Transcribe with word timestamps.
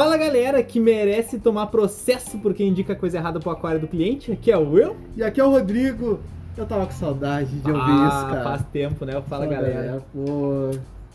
Fala 0.00 0.16
galera 0.16 0.62
que 0.62 0.80
merece 0.80 1.38
tomar 1.38 1.66
processo 1.66 2.38
porque 2.38 2.64
indica 2.64 2.94
coisa 2.94 3.18
errada 3.18 3.38
pro 3.38 3.50
aquário 3.50 3.78
do 3.78 3.86
cliente, 3.86 4.32
aqui 4.32 4.50
é 4.50 4.56
o 4.56 4.70
Will. 4.72 4.96
E 5.14 5.22
aqui 5.22 5.38
é 5.38 5.44
o 5.44 5.50
Rodrigo. 5.50 6.20
Eu 6.56 6.64
tava 6.64 6.86
com 6.86 6.92
saudade 6.92 7.50
de 7.60 7.70
ouvir 7.70 7.82
ah, 7.84 8.08
isso, 8.08 8.26
cara. 8.30 8.42
faz 8.42 8.64
tempo, 8.72 9.04
né? 9.04 9.12
Fala, 9.12 9.24
Fala, 9.24 9.46
galera. 9.46 10.02
Pô, 10.10 10.70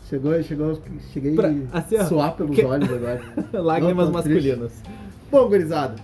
chegou, 0.08 0.40
chegou, 0.40 0.78
cheguei 1.12 1.34
Pra- 1.34 1.52
a 1.72 1.78
assim, 1.80 1.96
ó, 1.98 2.04
suar 2.04 2.36
pelos 2.36 2.54
que- 2.54 2.64
olhos 2.64 2.88
agora. 2.88 3.20
Lágrimas 3.60 4.06
tô 4.06 4.12
masculinas. 4.12 4.72
Bom, 5.32 5.48
gurizada, 5.48 5.96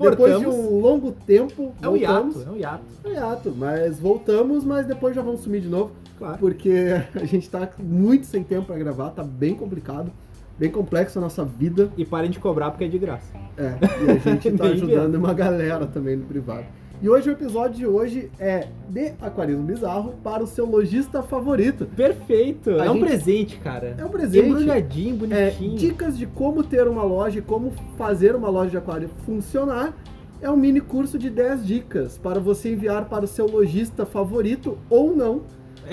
depois 0.00 0.38
de 0.38 0.44
Voltamos. 0.46 0.54
um 0.72 0.80
longo 0.80 1.12
tempo, 1.12 1.74
É 1.82 1.88
um 1.90 1.94
hiato, 1.94 2.22
voltamos. 2.22 2.46
é 2.46 2.50
um 2.50 2.56
hiato. 2.56 2.84
É 3.04 3.08
um 3.08 3.12
hiato, 3.12 3.54
mas 3.54 4.00
voltamos, 4.00 4.64
mas 4.64 4.86
depois 4.86 5.14
já 5.14 5.20
vamos 5.20 5.40
sumir 5.42 5.60
de 5.60 5.68
novo, 5.68 5.92
Claro. 6.16 6.38
porque 6.38 6.72
a 7.14 7.24
gente 7.26 7.50
tá 7.50 7.68
muito 7.78 8.24
sem 8.24 8.42
tempo 8.42 8.64
pra 8.68 8.78
gravar, 8.78 9.10
tá 9.10 9.22
bem 9.22 9.54
complicado, 9.54 10.10
bem 10.58 10.70
complexo 10.70 11.18
a 11.18 11.22
nossa 11.22 11.44
vida. 11.44 11.90
E 11.96 12.04
parem 12.04 12.30
de 12.30 12.38
cobrar 12.38 12.70
porque 12.70 12.84
é 12.84 12.88
de 12.88 12.98
graça. 12.98 13.32
É, 13.56 13.74
e 14.04 14.10
a 14.10 14.14
gente 14.18 14.50
tá 14.58 14.64
ajudando 14.64 15.14
uma 15.14 15.32
galera 15.34 15.86
também 15.86 16.16
no 16.16 16.24
privado. 16.24 16.64
E 17.00 17.08
hoje 17.08 17.28
o 17.30 17.32
episódio 17.32 17.76
de 17.76 17.86
hoje 17.86 18.28
é 18.40 18.66
de 18.88 19.12
aquarismo 19.22 19.62
bizarro 19.62 20.14
para 20.24 20.42
o 20.42 20.46
seu 20.48 20.66
lojista 20.66 21.22
favorito. 21.22 21.86
Perfeito. 21.86 22.70
A 22.70 22.86
é 22.86 22.90
um 22.90 22.94
gente- 22.94 23.06
presente, 23.06 23.56
cara. 23.58 23.94
É 23.96 24.04
um 24.04 24.08
presente. 24.08 24.48
Embrulhadinho, 24.48 25.14
É, 25.32 25.50
bonitinho. 25.50 25.76
dicas 25.76 26.18
de 26.18 26.26
como 26.26 26.64
ter 26.64 26.88
uma 26.88 27.04
loja 27.04 27.38
e 27.38 27.42
como 27.42 27.72
fazer 27.96 28.34
uma 28.34 28.48
loja 28.48 28.70
de 28.70 28.76
aquário 28.78 29.08
funcionar. 29.24 29.94
É 30.42 30.50
um 30.50 30.56
mini 30.56 30.80
curso 30.80 31.18
de 31.18 31.30
10 31.30 31.64
dicas 31.66 32.18
para 32.18 32.40
você 32.40 32.72
enviar 32.72 33.04
para 33.08 33.24
o 33.24 33.28
seu 33.28 33.46
lojista 33.46 34.04
favorito 34.04 34.76
ou 34.90 35.14
não. 35.14 35.42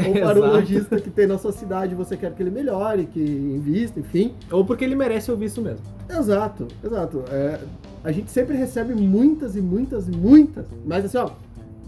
Ou 0.07 0.13
para 0.21 0.39
o 0.39 0.45
lojista 0.53 0.99
que 0.99 1.09
tem 1.09 1.27
na 1.27 1.37
sua 1.37 1.51
cidade 1.51 1.93
e 1.93 1.95
você 1.95 2.15
quer 2.17 2.31
que 2.33 2.41
ele 2.43 2.51
melhore, 2.51 3.05
que 3.05 3.19
invista, 3.19 3.99
enfim. 3.99 4.33
Ou 4.51 4.65
porque 4.65 4.83
ele 4.83 4.95
merece 4.95 5.29
ouvir 5.31 5.45
isso 5.45 5.61
mesmo. 5.61 5.85
Exato, 6.09 6.67
exato. 6.83 7.23
É, 7.31 7.59
a 8.03 8.11
gente 8.11 8.29
sempre 8.31 8.55
recebe 8.57 8.93
muitas 8.93 9.55
e 9.55 9.61
muitas 9.61 10.07
e 10.07 10.11
muitas, 10.11 10.65
mas 10.85 11.05
assim, 11.05 11.17
ó, 11.17 11.29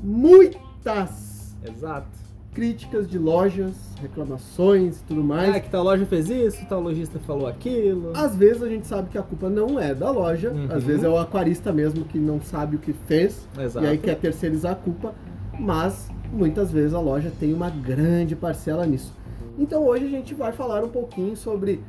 muitas 0.03 1.55
Exato. 1.67 2.07
críticas 2.53 3.07
de 3.07 3.17
lojas, 3.19 3.73
reclamações 4.01 4.99
e 4.99 5.03
tudo 5.03 5.23
mais. 5.23 5.55
Ah, 5.55 5.59
que 5.59 5.69
tal 5.69 5.83
loja 5.83 6.05
fez 6.05 6.29
isso, 6.29 6.65
tal 6.67 6.81
lojista 6.81 7.19
falou 7.19 7.47
aquilo. 7.47 8.11
Às 8.15 8.35
vezes 8.35 8.63
a 8.63 8.67
gente 8.69 8.87
sabe 8.87 9.09
que 9.09 9.17
a 9.17 9.21
culpa 9.21 9.49
não 9.49 9.79
é 9.79 9.93
da 9.93 10.09
loja, 10.09 10.49
Uhum. 10.51 10.67
às 10.71 10.83
vezes 10.83 11.03
é 11.03 11.09
o 11.09 11.17
aquarista 11.17 11.71
mesmo 11.71 12.03
que 12.05 12.17
não 12.17 12.41
sabe 12.41 12.75
o 12.77 12.79
que 12.79 12.93
fez 12.93 13.47
Exato. 13.59 13.85
e 13.85 13.89
aí 13.89 13.97
quer 13.97 14.15
terceirizar 14.15 14.71
a 14.71 14.75
culpa, 14.75 15.13
mas 15.59 16.09
muitas 16.31 16.71
vezes 16.71 16.93
a 16.93 16.99
loja 16.99 17.31
tem 17.39 17.53
uma 17.53 17.69
grande 17.69 18.35
parcela 18.35 18.85
nisso. 18.85 19.13
Então 19.57 19.83
hoje 19.85 20.05
a 20.05 20.09
gente 20.09 20.33
vai 20.33 20.51
falar 20.51 20.83
um 20.83 20.89
pouquinho 20.89 21.35
sobre 21.35 21.83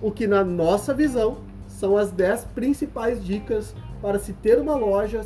o 0.00 0.10
que 0.10 0.26
na 0.26 0.42
nossa 0.42 0.92
visão 0.92 1.38
são 1.68 1.96
as 1.96 2.10
10 2.10 2.46
principais 2.54 3.24
dicas 3.24 3.74
para 4.00 4.18
se 4.18 4.32
ter 4.32 4.58
uma 4.58 4.74
loja 4.74 5.24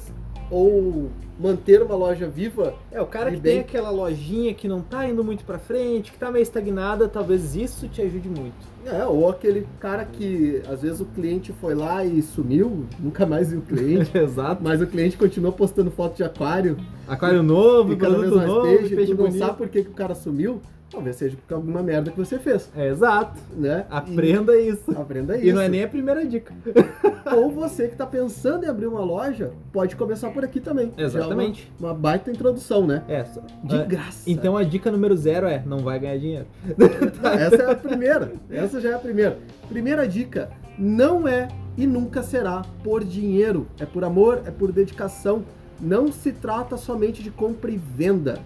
ou 0.50 1.10
manter 1.38 1.82
uma 1.82 1.94
loja 1.94 2.26
viva. 2.26 2.74
É, 2.90 3.00
o 3.00 3.06
cara 3.06 3.30
que 3.30 3.36
bem- 3.36 3.52
tem 3.54 3.60
aquela 3.60 3.90
lojinha 3.90 4.54
que 4.54 4.66
não 4.66 4.80
tá 4.80 5.06
indo 5.06 5.22
muito 5.22 5.44
pra 5.44 5.58
frente, 5.58 6.10
que 6.12 6.18
tá 6.18 6.30
meio 6.30 6.42
estagnada, 6.42 7.08
talvez 7.08 7.54
isso 7.54 7.88
te 7.88 8.00
ajude 8.00 8.28
muito. 8.28 8.54
É, 8.86 9.04
ou 9.04 9.28
aquele 9.28 9.66
cara 9.80 10.04
que 10.04 10.62
às 10.68 10.80
vezes 10.82 11.00
o 11.00 11.04
cliente 11.04 11.52
foi 11.60 11.74
lá 11.74 12.04
e 12.04 12.22
sumiu, 12.22 12.86
nunca 12.98 13.26
mais 13.26 13.50
viu 13.50 13.58
o 13.58 13.62
cliente. 13.62 14.10
Exato. 14.16 14.62
Mas 14.62 14.80
o 14.80 14.86
cliente 14.86 15.16
continua 15.18 15.52
postando 15.52 15.90
foto 15.90 16.16
de 16.16 16.24
aquário 16.24 16.76
Aquário 17.06 17.42
novo, 17.42 17.92
e 17.92 17.96
cada 17.96 18.14
vez 18.16 18.30
produto 18.30 18.36
mais 18.38 18.48
novo, 18.48 18.78
peixe, 18.78 18.96
peixe 18.96 19.12
tu 19.14 19.18
não 19.18 19.24
bonito. 19.26 19.38
sabe 19.44 19.56
por 19.58 19.68
que, 19.68 19.82
que 19.84 19.90
o 19.90 19.94
cara 19.94 20.14
sumiu, 20.14 20.60
talvez 20.90 21.16
seja 21.16 21.36
por 21.46 21.54
alguma 21.54 21.82
merda 21.82 22.10
que 22.10 22.16
você 22.18 22.38
fez, 22.38 22.70
É, 22.76 22.88
exato. 22.88 23.38
né? 23.56 23.86
Aprenda 23.90 24.56
isso. 24.58 24.92
E, 24.92 24.96
aprenda 24.96 25.36
isso. 25.36 25.46
E 25.46 25.52
não 25.52 25.60
é 25.60 25.68
nem 25.68 25.82
a 25.84 25.88
primeira 25.88 26.24
dica. 26.26 26.54
Ou 27.36 27.50
você 27.50 27.88
que 27.88 27.96
tá 27.96 28.06
pensando 28.06 28.64
em 28.64 28.68
abrir 28.68 28.86
uma 28.86 29.00
loja, 29.00 29.52
pode 29.72 29.96
começar 29.96 30.30
por 30.30 30.44
aqui 30.44 30.60
também. 30.60 30.92
Já 30.96 31.02
é 31.02 31.06
Exatamente. 31.06 31.72
uma, 31.78 31.88
uma 31.88 31.94
baita 31.94 32.30
introdução, 32.30 32.86
né? 32.86 33.02
É, 33.08 33.24
só- 33.24 33.42
De 33.64 33.76
é, 33.76 33.84
graça. 33.84 34.30
Então 34.30 34.56
a 34.56 34.62
dica 34.62 34.90
número 34.90 35.16
zero 35.16 35.46
é, 35.46 35.62
não 35.66 35.78
vai 35.78 35.98
ganhar 35.98 36.18
dinheiro. 36.18 36.46
Essa 37.38 37.62
é 37.62 37.70
a 37.72 37.74
primeira. 37.74 38.32
Essa 38.50 38.80
já 38.80 38.90
é 38.90 38.94
a 38.94 38.98
primeira. 38.98 39.38
Primeira 39.68 40.06
dica: 40.06 40.50
não 40.78 41.26
é 41.26 41.48
e 41.76 41.86
nunca 41.86 42.22
será 42.22 42.62
por 42.84 43.02
dinheiro. 43.04 43.66
É 43.80 43.84
por 43.84 44.04
amor, 44.04 44.42
é 44.46 44.50
por 44.50 44.70
dedicação. 44.72 45.44
Não 45.80 46.10
se 46.10 46.32
trata 46.32 46.76
somente 46.76 47.22
de 47.22 47.30
compra 47.30 47.70
e 47.70 47.76
venda. 47.76 48.38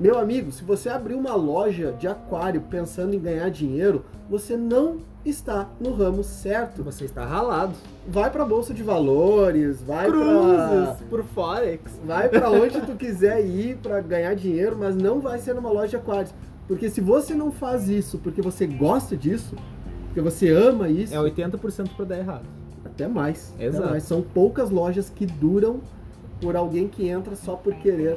Meu 0.00 0.18
amigo, 0.18 0.50
se 0.50 0.64
você 0.64 0.88
abrir 0.88 1.12
uma 1.12 1.34
loja 1.34 1.92
de 1.92 2.08
aquário 2.08 2.62
pensando 2.62 3.14
em 3.14 3.18
ganhar 3.18 3.50
dinheiro, 3.50 4.02
você 4.30 4.56
não 4.56 5.00
está 5.26 5.68
no 5.78 5.92
ramo 5.92 6.24
certo. 6.24 6.82
Você 6.82 7.04
está 7.04 7.22
ralado. 7.26 7.74
Vai 8.08 8.30
pra 8.30 8.46
bolsa 8.46 8.72
de 8.72 8.82
valores, 8.82 9.82
vai 9.82 10.06
Cruzes 10.06 10.96
por 11.10 11.22
Forex. 11.22 11.82
Vai 12.02 12.30
pra 12.30 12.50
onde 12.50 12.80
tu 12.80 12.92
quiser 12.96 13.44
ir 13.44 13.76
pra 13.76 14.00
ganhar 14.00 14.34
dinheiro, 14.34 14.74
mas 14.80 14.96
não 14.96 15.20
vai 15.20 15.38
ser 15.38 15.54
numa 15.54 15.68
loja 15.70 15.88
de 15.88 15.96
aquários. 15.96 16.32
Porque 16.66 16.88
se 16.88 17.02
você 17.02 17.34
não 17.34 17.52
faz 17.52 17.86
isso 17.86 18.16
porque 18.18 18.40
você 18.40 18.66
gosta 18.66 19.14
disso, 19.14 19.54
porque 20.06 20.22
você 20.22 20.48
ama 20.50 20.88
isso, 20.88 21.14
É 21.14 21.18
80% 21.18 21.90
pra 21.94 22.06
dar 22.06 22.18
errado. 22.18 22.46
até 22.86 23.06
mais. 23.06 23.52
até 23.54 23.66
Exato. 23.66 23.90
mais. 23.90 24.02
São 24.04 24.22
poucas 24.22 24.70
lojas 24.70 25.10
que 25.10 25.26
duram 25.26 25.80
por 26.40 26.56
alguém 26.56 26.88
que 26.88 27.06
entra 27.06 27.36
só 27.36 27.54
por 27.54 27.74
querer 27.74 28.16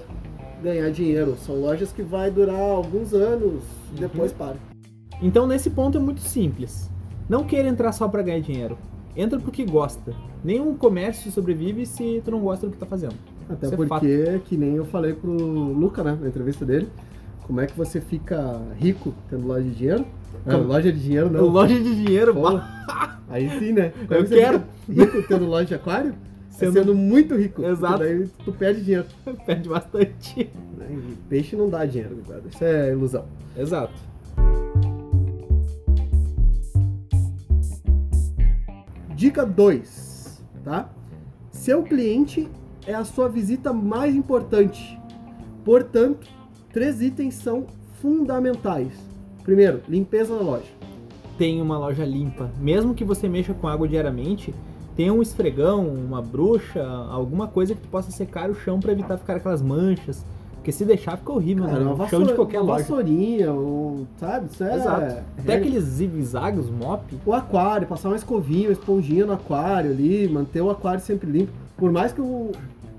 ganhar 0.63 0.89
dinheiro. 0.91 1.35
São 1.45 1.59
lojas 1.59 1.91
que 1.91 2.01
vai 2.01 2.31
durar 2.31 2.59
alguns 2.59 3.13
anos, 3.13 3.61
Uhum. 3.91 3.99
depois 3.99 4.31
para. 4.31 4.55
Então 5.21 5.45
nesse 5.45 5.69
ponto 5.69 5.97
é 5.97 6.01
muito 6.01 6.21
simples. 6.21 6.89
Não 7.29 7.43
queira 7.43 7.67
entrar 7.69 7.91
só 7.91 8.07
pra 8.07 8.21
ganhar 8.21 8.39
dinheiro. 8.39 8.77
Entra 9.15 9.39
porque 9.39 9.63
gosta. 9.65 10.13
Nenhum 10.43 10.75
comércio 10.75 11.31
sobrevive 11.31 11.85
se 11.85 12.21
tu 12.25 12.31
não 12.31 12.39
gosta 12.39 12.65
do 12.67 12.71
que 12.73 12.77
tá 12.79 12.85
fazendo. 12.85 13.13
Até 13.49 13.67
Isso 13.67 13.75
é 13.75 13.77
porque, 13.77 14.41
que 14.45 14.57
nem 14.57 14.75
eu 14.75 14.85
falei 14.85 15.13
pro 15.13 15.31
Luca, 15.31 16.03
né, 16.03 16.17
na 16.19 16.27
entrevista 16.27 16.65
dele, 16.65 16.87
como 17.45 17.61
é 17.61 17.67
que 17.67 17.77
você 17.77 18.01
fica 18.01 18.59
rico 18.77 19.13
tendo 19.29 19.45
loja 19.45 19.63
de 19.63 19.75
dinheiro? 19.75 20.05
Ah, 20.45 20.55
loja 20.57 20.91
de 20.91 20.99
dinheiro 20.99 21.29
não. 21.29 21.45
Loja 21.47 21.75
de 21.79 21.95
dinheiro, 21.95 22.33
Pô, 22.33 22.59
Aí 23.29 23.49
sim, 23.59 23.71
né? 23.71 23.91
Como 24.07 24.13
Eu 24.19 24.27
você 24.27 24.35
quero. 24.35 24.63
rico 24.89 25.23
tendo 25.27 25.45
loja 25.45 25.65
de 25.65 25.75
aquário? 25.75 26.13
Sendo, 26.53 26.73
Sendo- 26.73 26.95
muito 26.95 27.35
rico. 27.35 27.63
Exato. 27.65 27.99
Daí 27.99 28.27
tu 28.45 28.51
perde 28.53 28.81
dinheiro. 28.83 29.05
perde 29.45 29.67
bastante. 29.69 30.49
né? 30.77 30.87
E 30.91 31.15
peixe 31.29 31.55
não 31.55 31.69
dá 31.69 31.85
dinheiro, 31.85 32.17
guarda. 32.25 32.47
Isso 32.47 32.63
é 32.63 32.91
ilusão. 32.91 33.25
Exato. 33.57 33.93
Dica 39.15 39.45
2, 39.45 40.41
tá? 40.63 40.89
Seu 41.51 41.83
cliente 41.83 42.47
é 42.85 42.93
a 42.93 43.05
sua 43.05 43.29
visita 43.29 43.71
mais 43.71 44.15
importante. 44.15 44.99
Portanto, 45.63 46.27
três 46.71 47.01
itens 47.01 47.35
são 47.35 47.65
fundamentais. 48.01 48.91
Primeiro, 49.43 49.81
limpeza 49.87 50.35
da 50.35 50.41
loja. 50.41 50.71
Tem 51.37 51.61
uma 51.61 51.77
loja 51.77 52.03
limpa. 52.05 52.51
Mesmo 52.59 52.93
que 52.93 53.03
você 53.03 53.29
mexa 53.29 53.53
com 53.53 53.67
água 53.67 53.87
diariamente, 53.87 54.53
tem 54.95 55.09
um 55.11 55.21
esfregão, 55.21 55.85
uma 55.87 56.21
bruxa, 56.21 56.83
alguma 57.09 57.47
coisa 57.47 57.73
que 57.75 57.81
tu 57.81 57.87
possa 57.87 58.11
secar 58.11 58.49
o 58.49 58.55
chão 58.55 58.79
pra 58.79 58.91
evitar 58.91 59.17
ficar 59.17 59.35
aquelas 59.37 59.61
manchas. 59.61 60.25
Porque 60.55 60.71
se 60.71 60.85
deixar 60.85 61.17
fica 61.17 61.31
horrível, 61.33 61.65
Cara, 61.65 61.79
né? 61.79 61.91
uma, 61.91 62.05
O 62.05 62.07
chão 62.07 62.23
de 62.23 62.33
qualquer 62.33 62.59
uma 62.61 62.67
loja. 62.73 62.83
vassourinha, 62.83 63.51
um, 63.51 64.05
sabe? 64.17 64.45
Isso 64.49 64.63
é... 64.63 64.75
Exato. 64.75 65.01
é- 65.01 65.23
Até 65.39 65.55
aqueles 65.55 65.83
zigue-zagues, 65.83 66.69
mop. 66.69 67.03
o 67.25 67.33
aquário, 67.33 67.85
passar 67.85 68.07
uma 68.07 68.15
escovinha, 68.15 68.69
uma 68.69 68.71
esponjinha 68.73 69.25
no 69.25 69.33
aquário 69.33 69.91
ali, 69.91 70.29
manter 70.29 70.61
o 70.61 70.69
aquário 70.69 71.01
sempre 71.01 71.29
limpo. 71.29 71.51
Por 71.75 71.91
mais 71.91 72.13
que 72.13 72.21
o, 72.21 72.51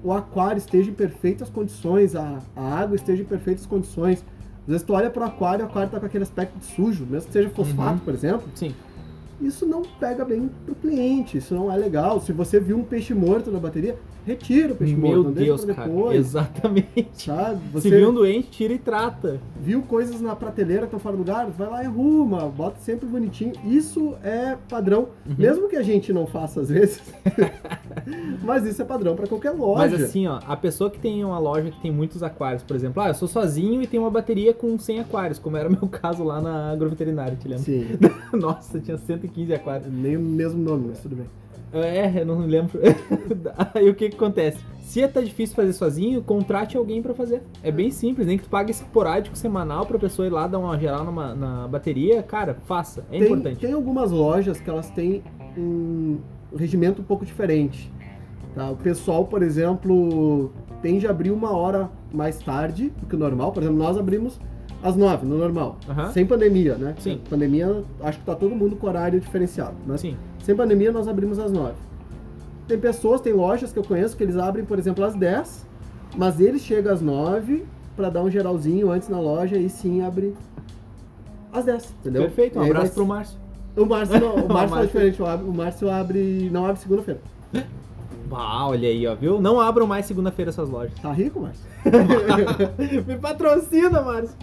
o 0.02 0.12
aquário 0.12 0.58
esteja 0.58 0.90
em 0.90 0.92
perfeitas 0.94 1.48
condições, 1.48 2.14
a, 2.14 2.38
a 2.54 2.62
água 2.80 2.96
esteja 2.96 3.22
em 3.22 3.26
perfeitas 3.26 3.64
condições. 3.64 4.22
Às 4.62 4.66
vezes 4.68 4.82
tu 4.82 4.92
olha 4.92 5.08
pro 5.08 5.24
aquário 5.24 5.62
e 5.62 5.64
o 5.64 5.68
aquário 5.68 5.90
tá 5.90 5.98
com 5.98 6.04
aquele 6.04 6.24
aspecto 6.24 6.58
de 6.58 6.66
sujo, 6.66 7.06
mesmo 7.08 7.28
que 7.28 7.32
seja 7.32 7.48
fosfato, 7.48 7.92
Uhum. 7.92 7.98
por 8.00 8.12
exemplo. 8.12 8.42
Sim. 8.54 8.74
Isso 9.44 9.66
não 9.66 9.82
pega 9.82 10.24
bem 10.24 10.50
pro 10.64 10.74
cliente, 10.74 11.38
isso 11.38 11.54
não 11.54 11.70
é 11.70 11.76
legal. 11.76 12.20
Se 12.20 12.32
você 12.32 12.58
viu 12.58 12.76
um 12.78 12.82
peixe 12.84 13.12
morto 13.14 13.50
na 13.50 13.58
bateria, 13.58 13.96
retira 14.26 14.72
o 14.72 14.76
peixe 14.76 14.96
morto, 14.96 15.12
Meu 15.14 15.22
não 15.24 15.32
Deus, 15.32 15.60
deixa 15.60 15.64
pra 15.66 15.74
cara. 15.74 15.88
depois. 15.88 16.16
Exatamente. 16.18 17.08
Sabe? 17.24 17.60
Se 17.66 17.72
Você 17.72 17.90
viu 17.90 18.10
um 18.10 18.14
doente, 18.14 18.48
tira 18.50 18.72
e 18.72 18.78
trata. 18.78 19.40
viu 19.60 19.82
coisas 19.82 20.20
na 20.20 20.34
prateleira 20.34 20.82
que 20.82 20.86
estão 20.86 20.98
fora 21.00 21.16
do 21.16 21.18
lugar, 21.20 21.46
vai 21.50 21.68
lá 21.68 21.82
e 21.82 21.86
arruma, 21.86 22.46
bota 22.48 22.78
sempre 22.80 23.06
bonitinho. 23.06 23.52
Isso 23.64 24.14
é 24.22 24.56
padrão, 24.68 25.08
Uhum. 25.26 25.34
mesmo 25.38 25.68
que 25.68 25.76
a 25.76 25.82
gente 25.82 26.12
não 26.12 26.26
faça 26.26 26.60
às 26.60 26.68
vezes. 26.70 27.02
mas 28.42 28.64
isso 28.64 28.80
é 28.82 28.84
padrão 28.84 29.14
para 29.14 29.26
qualquer 29.26 29.50
loja. 29.50 29.90
Mas 29.90 30.02
assim, 30.02 30.26
ó, 30.26 30.40
a 30.46 30.56
pessoa 30.56 30.90
que 30.90 30.98
tem 30.98 31.24
uma 31.24 31.38
loja 31.38 31.70
que 31.70 31.80
tem 31.80 31.90
muitos 31.90 32.22
aquários, 32.22 32.62
por 32.62 32.76
exemplo, 32.76 33.02
ah, 33.02 33.08
eu 33.08 33.14
sou 33.14 33.28
sozinho 33.28 33.82
e 33.82 33.86
tenho 33.86 34.02
uma 34.02 34.10
bateria 34.10 34.52
com 34.54 34.78
100 34.78 35.00
aquários, 35.00 35.38
como 35.38 35.56
era 35.56 35.68
o 35.68 35.72
meu 35.72 35.88
caso 35.88 36.24
lá 36.24 36.40
na 36.40 36.70
agroveterinária, 36.72 37.36
te 37.36 37.48
lembra? 37.48 37.64
Sim, 37.64 37.86
Nossa, 38.32 38.80
tinha 38.80 38.96
115 38.96 39.52
aquários. 39.54 39.92
nem 39.92 40.16
o 40.16 40.20
mesmo 40.20 40.62
nome, 40.62 40.88
mas 40.88 41.00
tudo 41.00 41.16
bem. 41.16 41.26
É, 41.72 42.20
eu 42.20 42.26
não 42.26 42.38
lembro. 42.46 42.78
Aí 43.74 43.90
o 43.90 43.94
que 43.94 44.08
que 44.08 44.14
acontece? 44.14 44.58
Se 44.80 45.06
tá 45.08 45.20
difícil 45.20 45.56
fazer 45.56 45.72
sozinho, 45.72 46.22
contrate 46.22 46.76
alguém 46.76 47.02
pra 47.02 47.12
fazer. 47.14 47.42
É 47.64 47.72
bem 47.72 47.90
simples, 47.90 48.28
nem 48.28 48.38
que 48.38 48.44
tu 48.44 48.50
pague 48.50 48.70
esporádico 48.70 49.36
semanal 49.36 49.84
pra 49.84 49.98
pessoa 49.98 50.26
ir 50.26 50.30
lá 50.30 50.46
dar 50.46 50.60
uma 50.60 50.78
geral 50.78 51.04
numa, 51.04 51.34
na 51.34 51.66
bateria, 51.66 52.22
cara, 52.22 52.56
faça. 52.66 53.00
É 53.10 53.18
tem, 53.18 53.22
importante. 53.22 53.58
tem 53.58 53.72
algumas 53.72 54.12
lojas 54.12 54.60
que 54.60 54.70
elas 54.70 54.88
têm 54.90 55.24
um 55.58 56.18
regimento 56.56 57.00
um 57.02 57.04
pouco 57.04 57.24
diferente. 57.24 57.92
Tá? 58.54 58.70
O 58.70 58.76
pessoal, 58.76 59.24
por 59.24 59.42
exemplo, 59.42 60.52
tende 60.80 61.06
a 61.06 61.10
abrir 61.10 61.30
uma 61.30 61.50
hora 61.56 61.90
mais 62.12 62.38
tarde 62.38 62.90
do 63.00 63.06
que 63.06 63.16
o 63.16 63.18
normal. 63.18 63.52
Por 63.52 63.62
exemplo, 63.62 63.78
nós 63.78 63.96
abrimos 63.96 64.38
às 64.82 64.94
nove, 64.96 65.26
no 65.26 65.36
normal. 65.38 65.78
Sem 66.12 66.24
pandemia, 66.26 66.76
né? 66.76 66.94
Sim. 66.98 67.20
Pandemia, 67.28 67.82
acho 68.02 68.18
que 68.20 68.24
tá 68.24 68.34
todo 68.34 68.54
mundo 68.54 68.76
com 68.76 68.86
horário 68.86 69.18
diferenciado. 69.20 69.74
Mas 69.86 70.02
Sim. 70.02 70.16
sem 70.42 70.54
pandemia, 70.54 70.92
nós 70.92 71.08
abrimos 71.08 71.38
às 71.38 71.50
nove. 71.50 71.74
Tem 72.68 72.78
pessoas, 72.78 73.20
tem 73.20 73.32
lojas 73.32 73.72
que 73.72 73.78
eu 73.78 73.82
conheço 73.84 74.16
que 74.16 74.22
eles 74.22 74.36
abrem, 74.36 74.64
por 74.64 74.78
exemplo, 74.78 75.04
às 75.04 75.14
10, 75.14 75.66
mas 76.16 76.38
eles 76.40 76.62
chegam 76.62 76.92
às 76.92 77.00
9 77.02 77.64
para 77.96 78.08
dar 78.08 78.22
um 78.22 78.30
geralzinho 78.30 78.90
antes 78.90 79.08
na 79.08 79.20
loja 79.20 79.56
e 79.56 79.68
sim 79.68 80.02
abre 80.02 80.34
às 81.52 81.64
10, 81.64 81.94
entendeu? 82.00 82.22
Perfeito, 82.22 82.58
um 82.58 82.62
abraço 82.62 82.86
vai- 82.86 82.94
pro 82.94 83.06
Márcio. 83.06 83.38
O 83.76 83.84
Márcio, 83.84 84.20
não, 84.20 84.36
o 84.36 84.48
Márcio 84.52 84.78
é 84.78 84.86
diferente, 84.86 85.22
o 85.22 85.52
Márcio 85.52 85.90
abre, 85.90 86.48
não 86.50 86.64
abre 86.64 86.80
segunda-feira. 86.80 87.20
Ah, 88.30 88.68
olha 88.68 88.88
aí, 88.88 89.06
ó, 89.06 89.14
viu? 89.14 89.40
Não 89.40 89.60
abram 89.60 89.86
mais 89.86 90.06
segunda-feira 90.06 90.50
essas 90.50 90.68
lojas. 90.68 90.98
Tá 91.00 91.12
rico, 91.12 91.40
Márcio? 91.40 91.64
Me 93.06 93.16
patrocina, 93.18 94.00
Márcio. 94.00 94.36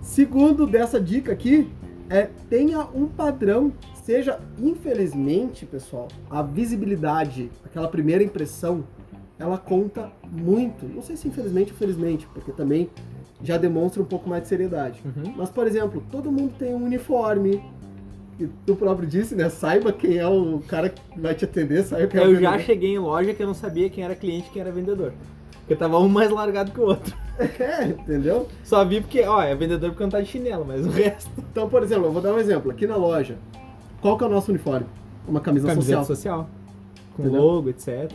Segundo 0.00 0.66
dessa 0.66 1.00
dica 1.00 1.32
aqui, 1.32 1.68
é 2.08 2.28
tenha 2.48 2.86
um 2.94 3.06
padrão. 3.06 3.72
Seja, 3.94 4.38
infelizmente, 4.58 5.66
pessoal, 5.66 6.08
a 6.30 6.42
visibilidade, 6.42 7.50
aquela 7.64 7.88
primeira 7.88 8.24
impressão, 8.24 8.84
ela 9.38 9.58
conta 9.58 10.10
muito. 10.30 10.86
Não 10.86 11.02
sei 11.02 11.16
se 11.16 11.28
infelizmente 11.28 11.72
ou 11.72 11.78
felizmente, 11.78 12.26
porque 12.32 12.52
também 12.52 12.88
já 13.42 13.56
demonstra 13.56 14.02
um 14.02 14.06
pouco 14.06 14.28
mais 14.28 14.42
de 14.42 14.48
seriedade. 14.48 15.02
Uhum. 15.04 15.34
Mas, 15.36 15.50
por 15.50 15.66
exemplo, 15.66 16.02
todo 16.10 16.32
mundo 16.32 16.54
tem 16.58 16.74
um 16.74 16.84
uniforme. 16.84 17.62
E 18.38 18.46
tu 18.64 18.76
próprio 18.76 19.08
disse, 19.08 19.34
né? 19.34 19.48
Saiba 19.48 19.92
quem 19.92 20.18
é 20.18 20.26
o 20.26 20.60
cara 20.68 20.88
que 20.88 21.20
vai 21.20 21.34
te 21.34 21.44
atender, 21.44 21.82
saiba 21.82 22.06
quem 22.06 22.20
é 22.20 22.24
o 22.24 22.34
Eu 22.34 22.40
já 22.40 22.58
cheguei 22.58 22.94
em 22.94 22.98
loja 22.98 23.34
que 23.34 23.42
eu 23.42 23.46
não 23.46 23.54
sabia 23.54 23.90
quem 23.90 24.04
era 24.04 24.14
cliente 24.14 24.48
e 24.48 24.52
quem 24.52 24.62
era 24.62 24.70
vendedor. 24.70 25.12
Porque 25.60 25.74
tava 25.74 25.98
um 25.98 26.08
mais 26.08 26.30
largado 26.30 26.70
que 26.70 26.80
o 26.80 26.84
outro. 26.84 27.14
É, 27.38 27.84
entendeu? 27.86 28.48
Só 28.64 28.84
vi 28.84 29.00
porque, 29.00 29.22
ó, 29.22 29.40
é 29.40 29.54
vendedor 29.54 29.90
porque 29.90 30.02
não 30.02 30.10
tá 30.10 30.20
de 30.20 30.26
chinelo, 30.26 30.64
mas 30.66 30.84
o 30.84 30.90
resto. 30.90 31.30
Então, 31.38 31.68
por 31.68 31.84
exemplo, 31.84 32.06
eu 32.06 32.12
vou 32.12 32.20
dar 32.20 32.34
um 32.34 32.38
exemplo. 32.40 32.68
Aqui 32.68 32.84
na 32.84 32.96
loja, 32.96 33.36
qual 34.00 34.18
que 34.18 34.24
é 34.24 34.26
o 34.26 34.30
nosso 34.30 34.50
uniforme? 34.50 34.86
Uma 35.26 35.40
camisa 35.40 35.68
Camiseta 35.68 36.04
social. 36.04 36.16
social. 36.16 36.50
Com 37.14 37.22
Entendeu? 37.22 37.40
logo, 37.40 37.68
etc. 37.70 38.10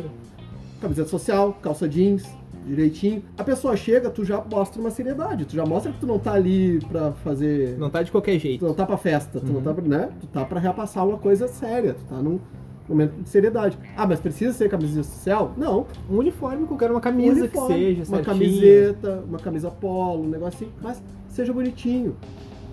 camiseta 0.82 1.08
social, 1.08 1.58
calça 1.62 1.88
jeans, 1.88 2.28
direitinho. 2.66 3.24
A 3.38 3.44
pessoa 3.44 3.76
chega, 3.76 4.10
tu 4.10 4.24
já 4.26 4.42
mostra 4.50 4.80
uma 4.82 4.90
seriedade, 4.92 5.46
tu 5.46 5.56
já 5.56 5.66
mostra 5.66 5.92
que 5.92 6.00
tu 6.00 6.08
não 6.08 6.20
tá 6.20 6.34
ali 6.34 6.80
pra 6.92 7.12
fazer. 7.24 7.78
Não 7.78 7.90
tá 7.90 8.02
de 8.04 8.12
qualquer 8.12 8.38
Tu 8.38 8.42
jeito. 8.42 8.66
não 8.66 8.74
tá 8.74 8.86
pra 8.86 8.98
festa, 8.98 9.40
tu 9.40 9.46
não 9.48 9.56
Uhum. 9.56 9.62
tá 9.62 9.74
pra, 9.74 9.84
né? 9.84 10.10
Tu 10.20 10.28
tá 10.28 10.46
pra 10.46 10.60
repassar 10.60 11.08
uma 11.08 11.18
coisa 11.18 11.48
séria, 11.48 11.94
tu 11.94 12.04
tá 12.06 12.16
num 12.22 12.40
momento 12.88 13.14
de 13.22 13.30
seriedade. 13.30 13.78
Ah, 13.96 14.06
mas 14.08 14.20
precisa 14.20 14.54
ser 14.54 14.70
camiseta 14.70 15.04
social? 15.04 15.54
Não. 15.58 15.86
Um 16.10 16.18
uniforme, 16.18 16.66
qualquer 16.66 16.92
uma 16.92 17.00
camisa 17.02 17.40
Uniforme, 17.42 17.74
que 17.76 17.80
seja, 17.82 17.98
Uma 18.12 18.24
certinho. 18.24 18.26
camiseta, 18.26 19.24
uma 19.28 19.40
camisa 19.40 19.70
polo, 19.72 20.24
um 20.24 20.30
negocinho, 20.30 20.72
mas 20.82 21.02
seja 21.30 21.54
bonitinho. 21.54 22.16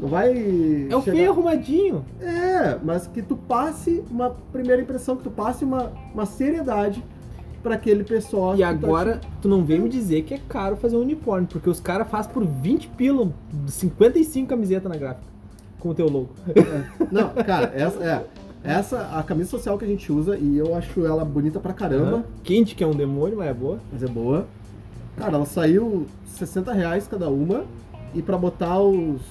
Não 0.00 0.08
vai. 0.08 0.30
É 0.90 0.96
o 0.96 1.02
chegar- 1.02 1.16
feio 1.18 1.30
arrumadinho. 1.30 2.04
É, 2.20 2.78
mas 2.82 3.06
que 3.06 3.20
tu 3.20 3.36
passe 3.36 4.02
uma 4.10 4.30
primeira 4.50 4.80
impressão, 4.80 5.14
que 5.14 5.22
tu 5.22 5.30
passe 5.30 5.62
uma, 5.62 5.92
uma 6.14 6.24
seriedade 6.24 7.04
pra 7.62 7.74
aquele 7.74 8.04
pessoal. 8.04 8.54
E 8.54 8.56
que 8.56 8.62
tá 8.62 8.68
agora, 8.68 9.20
tu 9.42 9.48
não 9.48 9.64
vem 9.64 9.80
me 9.80 9.88
dizer 9.88 10.22
que 10.22 10.34
é 10.34 10.38
caro 10.48 10.76
fazer 10.76 10.96
um 10.96 11.00
uniforme, 11.00 11.46
porque 11.46 11.68
os 11.68 11.80
caras 11.80 12.08
fazem 12.08 12.32
por 12.32 12.44
20 12.44 12.88
pila, 12.88 13.28
55 13.66 14.48
camisetas 14.48 14.90
na 14.90 14.96
gráfica, 14.98 15.26
com 15.78 15.90
o 15.90 15.94
teu 15.94 16.06
logo. 16.08 16.30
te- 16.46 17.12
Não, 17.12 17.30
cara, 17.30 17.72
essa 17.74 18.02
é. 18.04 18.24
Essa, 18.62 19.08
a 19.16 19.22
camisa 19.22 19.48
social 19.48 19.78
que 19.78 19.84
a 19.86 19.88
gente 19.88 20.12
usa, 20.12 20.36
e 20.36 20.58
eu 20.58 20.74
acho 20.74 21.04
ela 21.06 21.24
bonita 21.24 21.58
pra 21.58 21.72
caramba, 21.72 22.16
Aham. 22.16 22.24
Quente, 22.44 22.74
que 22.74 22.84
é 22.84 22.86
um 22.86 22.94
demônio, 22.94 23.38
mas 23.38 23.48
é 23.48 23.54
boa. 23.54 23.78
mas 23.90 24.02
é 24.02 24.06
boa. 24.06 24.46
Cara, 25.16 25.34
ela 25.36 25.46
saiu 25.46 26.06
60 26.26 26.70
reais 26.72 27.08
cada 27.08 27.30
uma, 27.30 27.64
e 28.14 28.20
pra 28.20 28.36
botar 28.36 28.78
os, 28.80 29.22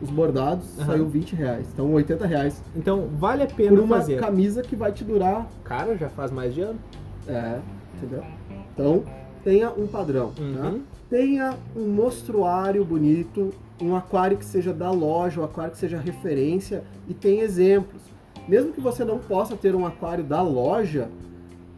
os 0.00 0.08
bordados 0.08 0.64
Aham. 0.78 0.86
saiu 0.86 1.06
20 1.06 1.34
reais. 1.36 1.66
Então 1.74 1.92
80 1.92 2.26
reais 2.26 2.62
Então, 2.74 3.08
vale 3.18 3.42
a 3.42 3.46
pena 3.46 3.70
por 3.76 3.80
uma 3.80 3.96
fazer. 3.98 4.18
camisa 4.18 4.62
que 4.62 4.74
vai 4.74 4.90
te 4.90 5.04
durar. 5.04 5.46
Cara, 5.64 5.94
já 5.98 6.08
faz 6.08 6.30
mais 6.30 6.54
de 6.54 6.62
ano. 6.62 6.78
É, 7.26 7.58
entendeu? 8.02 8.24
Então, 8.72 9.02
tenha 9.44 9.70
um 9.70 9.86
padrão. 9.86 10.32
Tá? 10.32 10.68
Uhum. 10.68 10.82
tenha 11.10 11.54
um 11.76 11.86
mostruário 11.88 12.84
bonito, 12.84 13.50
um 13.80 13.94
aquário 13.94 14.36
que 14.36 14.44
seja 14.44 14.72
da 14.72 14.90
loja, 14.90 15.40
um 15.40 15.44
aquário 15.44 15.72
que 15.72 15.78
seja 15.78 15.98
referência 15.98 16.82
e 17.08 17.14
tenha 17.14 17.42
exemplos. 17.42 18.02
Mesmo 18.48 18.72
que 18.72 18.80
você 18.80 19.04
não 19.04 19.18
possa 19.18 19.56
ter 19.56 19.74
um 19.74 19.86
aquário 19.86 20.24
da 20.24 20.40
loja, 20.42 21.08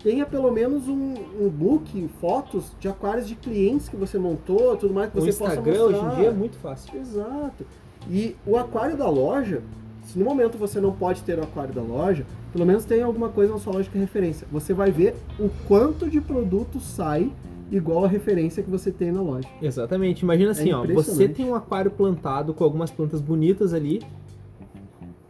tenha 0.02 0.24
pelo 0.24 0.50
menos 0.50 0.88
um, 0.88 1.14
um 1.40 1.48
book, 1.48 2.08
fotos 2.20 2.72
de 2.78 2.88
aquários 2.88 3.26
de 3.28 3.34
clientes 3.34 3.88
que 3.88 3.96
você 3.96 4.18
montou, 4.18 4.76
tudo 4.76 4.94
mais 4.94 5.10
que 5.10 5.18
O 5.18 5.20
você 5.20 5.32
possa 5.32 5.54
Instagram 5.56 5.78
mostrar. 5.82 5.98
hoje 5.98 6.12
em 6.14 6.20
dia 6.20 6.28
é 6.28 6.32
muito 6.32 6.56
fácil. 6.58 6.98
Exato. 6.98 7.66
E 8.08 8.34
o 8.46 8.56
aquário 8.56 8.96
da 8.96 9.08
loja, 9.10 9.62
se 10.02 10.18
no 10.18 10.24
momento 10.24 10.58
você 10.58 10.80
não 10.80 10.92
pode 10.92 11.22
ter 11.22 11.38
o 11.38 11.42
aquário 11.42 11.74
da 11.74 11.82
loja, 11.82 12.26
pelo 12.52 12.66
menos 12.66 12.84
tem 12.84 13.02
alguma 13.02 13.28
coisa 13.28 13.52
na 13.52 13.58
sua 13.58 13.74
loja 13.74 13.88
que 13.88 13.96
é 13.96 14.00
referência. 14.00 14.46
Você 14.50 14.74
vai 14.74 14.90
ver 14.90 15.14
o 15.38 15.48
quanto 15.66 16.08
de 16.08 16.20
produto 16.20 16.80
sai 16.80 17.30
igual 17.70 18.04
a 18.04 18.08
referência 18.08 18.62
que 18.62 18.70
você 18.70 18.90
tem 18.90 19.12
na 19.12 19.22
loja. 19.22 19.48
Exatamente. 19.62 20.22
Imagina 20.22 20.50
assim, 20.50 20.72
ó, 20.72 20.84
você 20.84 21.28
tem 21.28 21.46
um 21.46 21.54
aquário 21.54 21.90
plantado 21.90 22.52
com 22.52 22.64
algumas 22.64 22.90
plantas 22.90 23.20
bonitas 23.20 23.72
ali. 23.72 24.02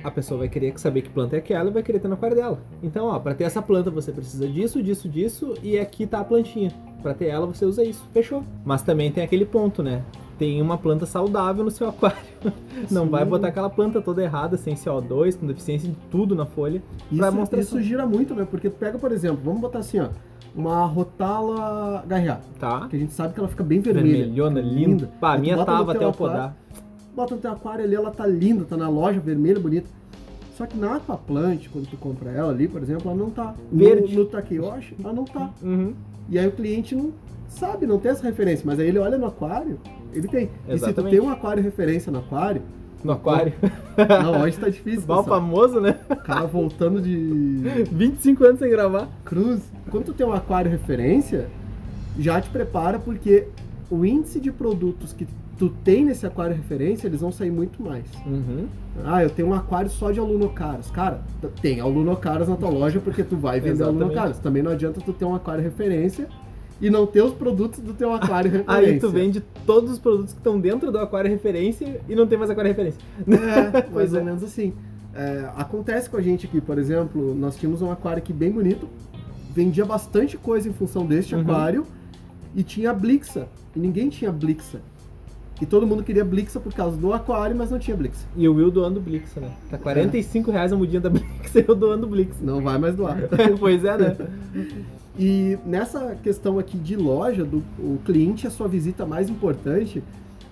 A 0.03 0.11
pessoa 0.11 0.39
vai 0.39 0.49
querer 0.49 0.79
saber 0.81 1.03
que 1.03 1.11
planta 1.11 1.37
é 1.37 1.41
aquela 1.41 1.69
e 1.69 1.73
vai 1.73 1.83
querer 1.83 1.99
ter 1.99 2.09
no 2.09 2.15
aquário 2.15 2.35
dela. 2.35 2.59
Então, 2.83 3.07
ó, 3.07 3.19
pra 3.19 3.35
ter 3.35 3.45
essa 3.45 3.61
planta 3.61 3.91
você 3.91 4.11
precisa 4.11 4.49
disso, 4.49 4.83
disso, 4.83 5.07
disso 5.07 5.55
e 5.63 5.79
aqui 5.79 6.07
tá 6.07 6.21
a 6.21 6.25
plantinha. 6.25 6.73
Pra 7.03 7.13
ter 7.13 7.27
ela 7.27 7.47
você 7.47 7.67
usa 7.67 7.85
isso. 7.85 8.03
Fechou. 8.13 8.43
Mas 8.65 8.81
também 8.83 9.13
tem 9.13 9.23
aquele 9.23 9.45
ponto, 9.45 9.83
né? 9.83 10.03
Tem 10.41 10.63
uma 10.63 10.79
planta 10.79 11.05
saudável 11.05 11.63
no 11.63 11.71
seu 11.71 11.91
aquário. 11.91 12.17
Não 12.91 13.05
Sim. 13.05 13.11
vai 13.11 13.27
botar 13.27 13.49
aquela 13.49 13.69
planta 13.69 14.01
toda 14.01 14.23
errada, 14.23 14.57
sem 14.57 14.75
CO2, 14.75 15.39
com 15.39 15.47
deficiência 15.47 15.87
de 15.87 15.95
tudo 16.11 16.35
na 16.35 16.47
folha. 16.47 16.83
Isso, 17.13 17.57
isso 17.59 17.83
gira 17.83 18.07
muito, 18.07 18.35
né? 18.35 18.47
Porque 18.51 18.71
tu 18.71 18.77
pega, 18.79 18.99
por 18.99 19.13
exemplo, 19.13 19.43
vamos 19.45 19.61
botar 19.61 19.81
assim, 19.81 20.01
ó, 20.01 20.09
uma 20.57 20.87
rotala 20.87 22.03
garreada, 22.07 22.41
Tá? 22.59 22.89
que 22.89 22.97
a 22.97 22.99
gente 22.99 23.13
sabe 23.13 23.35
que 23.35 23.39
ela 23.39 23.51
fica 23.51 23.63
bem 23.63 23.81
vermelha. 23.81 24.17
Vermelhona, 24.17 24.63
linda. 24.63 25.11
Pá, 25.21 25.35
a 25.35 25.39
minha 25.39 25.63
tava 25.63 25.93
até 25.93 26.05
eu 26.05 26.09
aquário, 26.09 26.15
podar. 26.35 26.57
Bota 27.15 27.35
no 27.35 27.41
teu 27.43 27.53
aquário 27.53 27.85
ali, 27.85 27.95
ela 27.95 28.11
tá 28.11 28.27
linda, 28.27 28.65
tá 28.65 28.79
na 28.79 28.89
loja, 28.89 29.21
vermelha, 29.21 29.61
bonita. 29.61 29.91
Só 30.57 30.65
que 30.65 30.75
na 30.79 30.97
Aquaplant, 30.97 31.69
quando 31.71 31.87
tu 31.87 31.99
compra 31.99 32.31
ela 32.31 32.51
ali, 32.51 32.67
por 32.67 32.83
exemplo, 32.83 33.11
ela 33.11 33.19
não 33.19 33.29
tá. 33.29 33.55
Verde. 33.71 34.17
No, 34.17 34.25
no 34.25 34.31
Takeyoshi, 34.31 34.97
ela 35.05 35.13
não 35.13 35.27
tá. 35.27 35.51
Uhum. 35.63 35.93
E 36.31 36.39
aí 36.39 36.47
o 36.49 36.53
cliente 36.53 36.95
não 36.97 37.13
sabe, 37.51 37.87
não 37.87 37.99
tem 37.99 38.11
essa 38.13 38.23
referência. 38.23 38.65
Mas 38.67 38.79
aí 38.79 38.89
ele 38.89 38.99
olha 38.99 39.19
no 39.19 39.27
aquário, 39.27 39.79
ele 40.13 40.29
tem. 40.29 40.45
E 40.45 40.47
se 40.47 40.51
tu 40.67 40.73
Exatamente. 40.87 41.17
tem 41.17 41.21
um 41.21 41.31
aquário 41.31 41.63
referência 41.63 42.11
no 42.11 42.19
aquário, 42.21 42.63
No 43.05 43.13
aquário. 43.13 43.53
não, 44.23 44.43
hoje 44.43 44.59
tá 44.59 44.69
difícil. 44.69 45.05
Mal 45.07 45.25
famoso, 45.25 45.81
né? 45.81 45.97
O 46.11 46.17
cara 46.17 46.47
voltando 46.47 47.01
de 47.01 47.57
25 47.91 48.45
anos 48.45 48.59
sem 48.59 48.71
gravar. 48.71 49.09
cruz. 49.25 49.61
Quando 49.91 50.07
tu 50.07 50.13
tem 50.13 50.27
um 50.27 50.33
aquário 50.33 50.71
referência, 50.71 51.49
já 52.19 52.41
te 52.41 52.49
prepara 52.51 52.99
porque 52.99 53.47
o 53.91 54.05
índice 54.05 54.39
de 54.39 54.53
produtos 54.53 55.13
que 55.13 55.27
tu 55.59 55.69
tem 55.85 56.05
nesse 56.07 56.27
aquário 56.27 56.55
referência, 56.57 57.07
eles 57.07 57.21
vão 57.21 57.31
sair 57.33 57.51
muito 57.51 57.83
mais. 57.83 58.05
Uhum. 58.27 58.67
Ah, 59.05 59.23
eu 59.23 59.29
tenho 59.31 59.49
um 59.49 59.55
aquário 59.55 59.91
só 59.91 60.11
de 60.11 60.19
alunocaros. 60.19 60.91
Cara, 60.91 61.21
tem 61.61 61.81
alunocaros 61.81 62.49
na 62.49 62.57
tua 62.57 62.71
loja 62.71 62.99
porque 63.01 63.23
tu 63.23 63.37
vai 63.37 63.61
vender 63.61 63.73
Exatamente. 63.73 64.03
alunocaros. 64.03 64.39
Também 64.39 64.63
não 64.63 64.73
adianta 64.73 65.01
tu 65.01 65.13
ter 65.13 65.25
um 65.27 65.35
aquário 65.35 65.63
referência 65.63 66.29
e 66.81 66.89
não 66.89 67.07
ter 67.07 67.23
os 67.23 67.35
produtos 67.35 67.81
do 67.81 67.93
teu 67.93 68.13
aquário 68.13 68.51
referência. 68.51 68.93
Aí 68.93 68.99
tu 68.99 69.11
vende 69.11 69.41
todos 69.67 69.91
os 69.91 69.99
produtos 69.99 70.33
que 70.33 70.39
estão 70.39 70.59
dentro 70.59 70.91
do 70.91 70.99
aquário 70.99 71.31
referência 71.31 72.01
e 72.09 72.15
não 72.15 72.27
tem 72.27 72.39
mais 72.39 72.51
aquário 72.51 72.71
referência. 72.71 73.01
É, 73.29 73.91
mais 73.93 74.15
é. 74.15 74.19
ou 74.19 74.25
menos 74.25 74.43
assim. 74.43 74.73
É, 75.15 75.51
acontece 75.57 76.09
com 76.09 76.17
a 76.17 76.23
gente 76.23 76.47
aqui, 76.47 76.61
por 76.61 76.79
exemplo, 76.79 77.35
nós 77.35 77.57
tínhamos 77.57 77.83
um 77.83 77.91
aquário 77.91 78.19
aqui 78.23 78.33
bem 78.33 78.51
bonito, 78.51 78.89
vendia 79.53 79.85
bastante 79.85 80.37
coisa 80.37 80.69
em 80.69 80.73
função 80.73 81.05
deste 81.05 81.35
Uhum. 81.35 81.43
aquário 81.43 81.87
e 82.55 82.63
tinha 82.63 82.93
Blixa. 82.95 83.49
E 83.75 83.79
ninguém 83.79 84.09
tinha 84.09 84.31
Blixa. 84.33 84.81
E 85.61 85.67
todo 85.67 85.87
mundo 85.87 86.03
queria 86.03 86.25
Blixa 86.25 86.59
por 86.59 86.73
causa 86.73 86.97
do 86.97 87.13
aquário, 87.13 87.55
mas 87.55 87.71
não 87.71 87.79
tinha 87.79 87.95
Blixa. 87.95 88.27
E 88.35 88.49
o 88.49 88.55
Will 88.55 88.71
doando 88.71 88.99
Blix, 88.99 89.35
né? 89.35 89.51
Tá 89.69 89.77
45 89.77 90.51
reais 90.51 90.73
a 90.73 90.77
mudinha 90.77 91.01
da 91.03 91.11
Blix 91.11 91.55
e 91.55 91.65
eu 91.69 91.75
doando 91.75 92.07
Blix. 92.07 92.37
Não 92.41 92.63
vai 92.63 92.79
mais 92.79 92.95
doar. 92.95 93.19
pois 93.61 93.85
é, 93.85 93.99
né? 93.99 94.17
E 95.19 95.59
nessa 95.67 96.17
questão 96.23 96.59
aqui 96.59 96.79
de 96.79 96.97
loja, 96.97 97.45
do 97.45 97.59
o 97.79 97.99
cliente 98.05 98.47
a 98.47 98.51
sua 98.51 98.69
visita 98.69 99.05
mais 99.05 99.29
importante. 99.29 100.03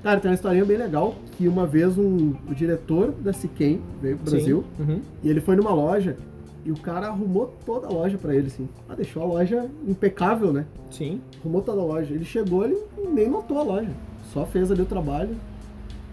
Cara, 0.02 0.20
tem 0.20 0.30
uma 0.30 0.34
historinha 0.34 0.64
bem 0.64 0.76
legal 0.76 1.16
que 1.36 1.48
uma 1.48 1.66
vez 1.66 1.98
um, 1.98 2.34
o 2.48 2.54
diretor 2.54 3.10
da 3.12 3.32
Siquem 3.32 3.80
veio 4.00 4.16
pro 4.16 4.30
Brasil 4.30 4.64
Sim. 4.76 4.82
Uhum. 4.84 5.00
e 5.24 5.28
ele 5.28 5.40
foi 5.40 5.56
numa 5.56 5.72
loja 5.72 6.16
e 6.64 6.70
o 6.70 6.76
cara 6.76 7.08
arrumou 7.08 7.54
toda 7.64 7.86
a 7.86 7.90
loja 7.90 8.18
pra 8.18 8.34
ele, 8.34 8.48
assim. 8.48 8.68
Ah, 8.88 8.94
deixou 8.94 9.22
a 9.22 9.26
loja 9.26 9.70
impecável, 9.86 10.52
né? 10.52 10.66
Sim. 10.90 11.20
Arrumou 11.40 11.62
toda 11.62 11.80
a 11.80 11.84
loja. 11.84 12.14
Ele 12.14 12.24
chegou, 12.24 12.64
ele 12.64 12.78
nem 13.12 13.28
notou 13.28 13.58
a 13.58 13.62
loja. 13.62 13.90
Só 14.32 14.44
fez 14.44 14.70
ali 14.70 14.82
o 14.82 14.86
trabalho. 14.86 15.34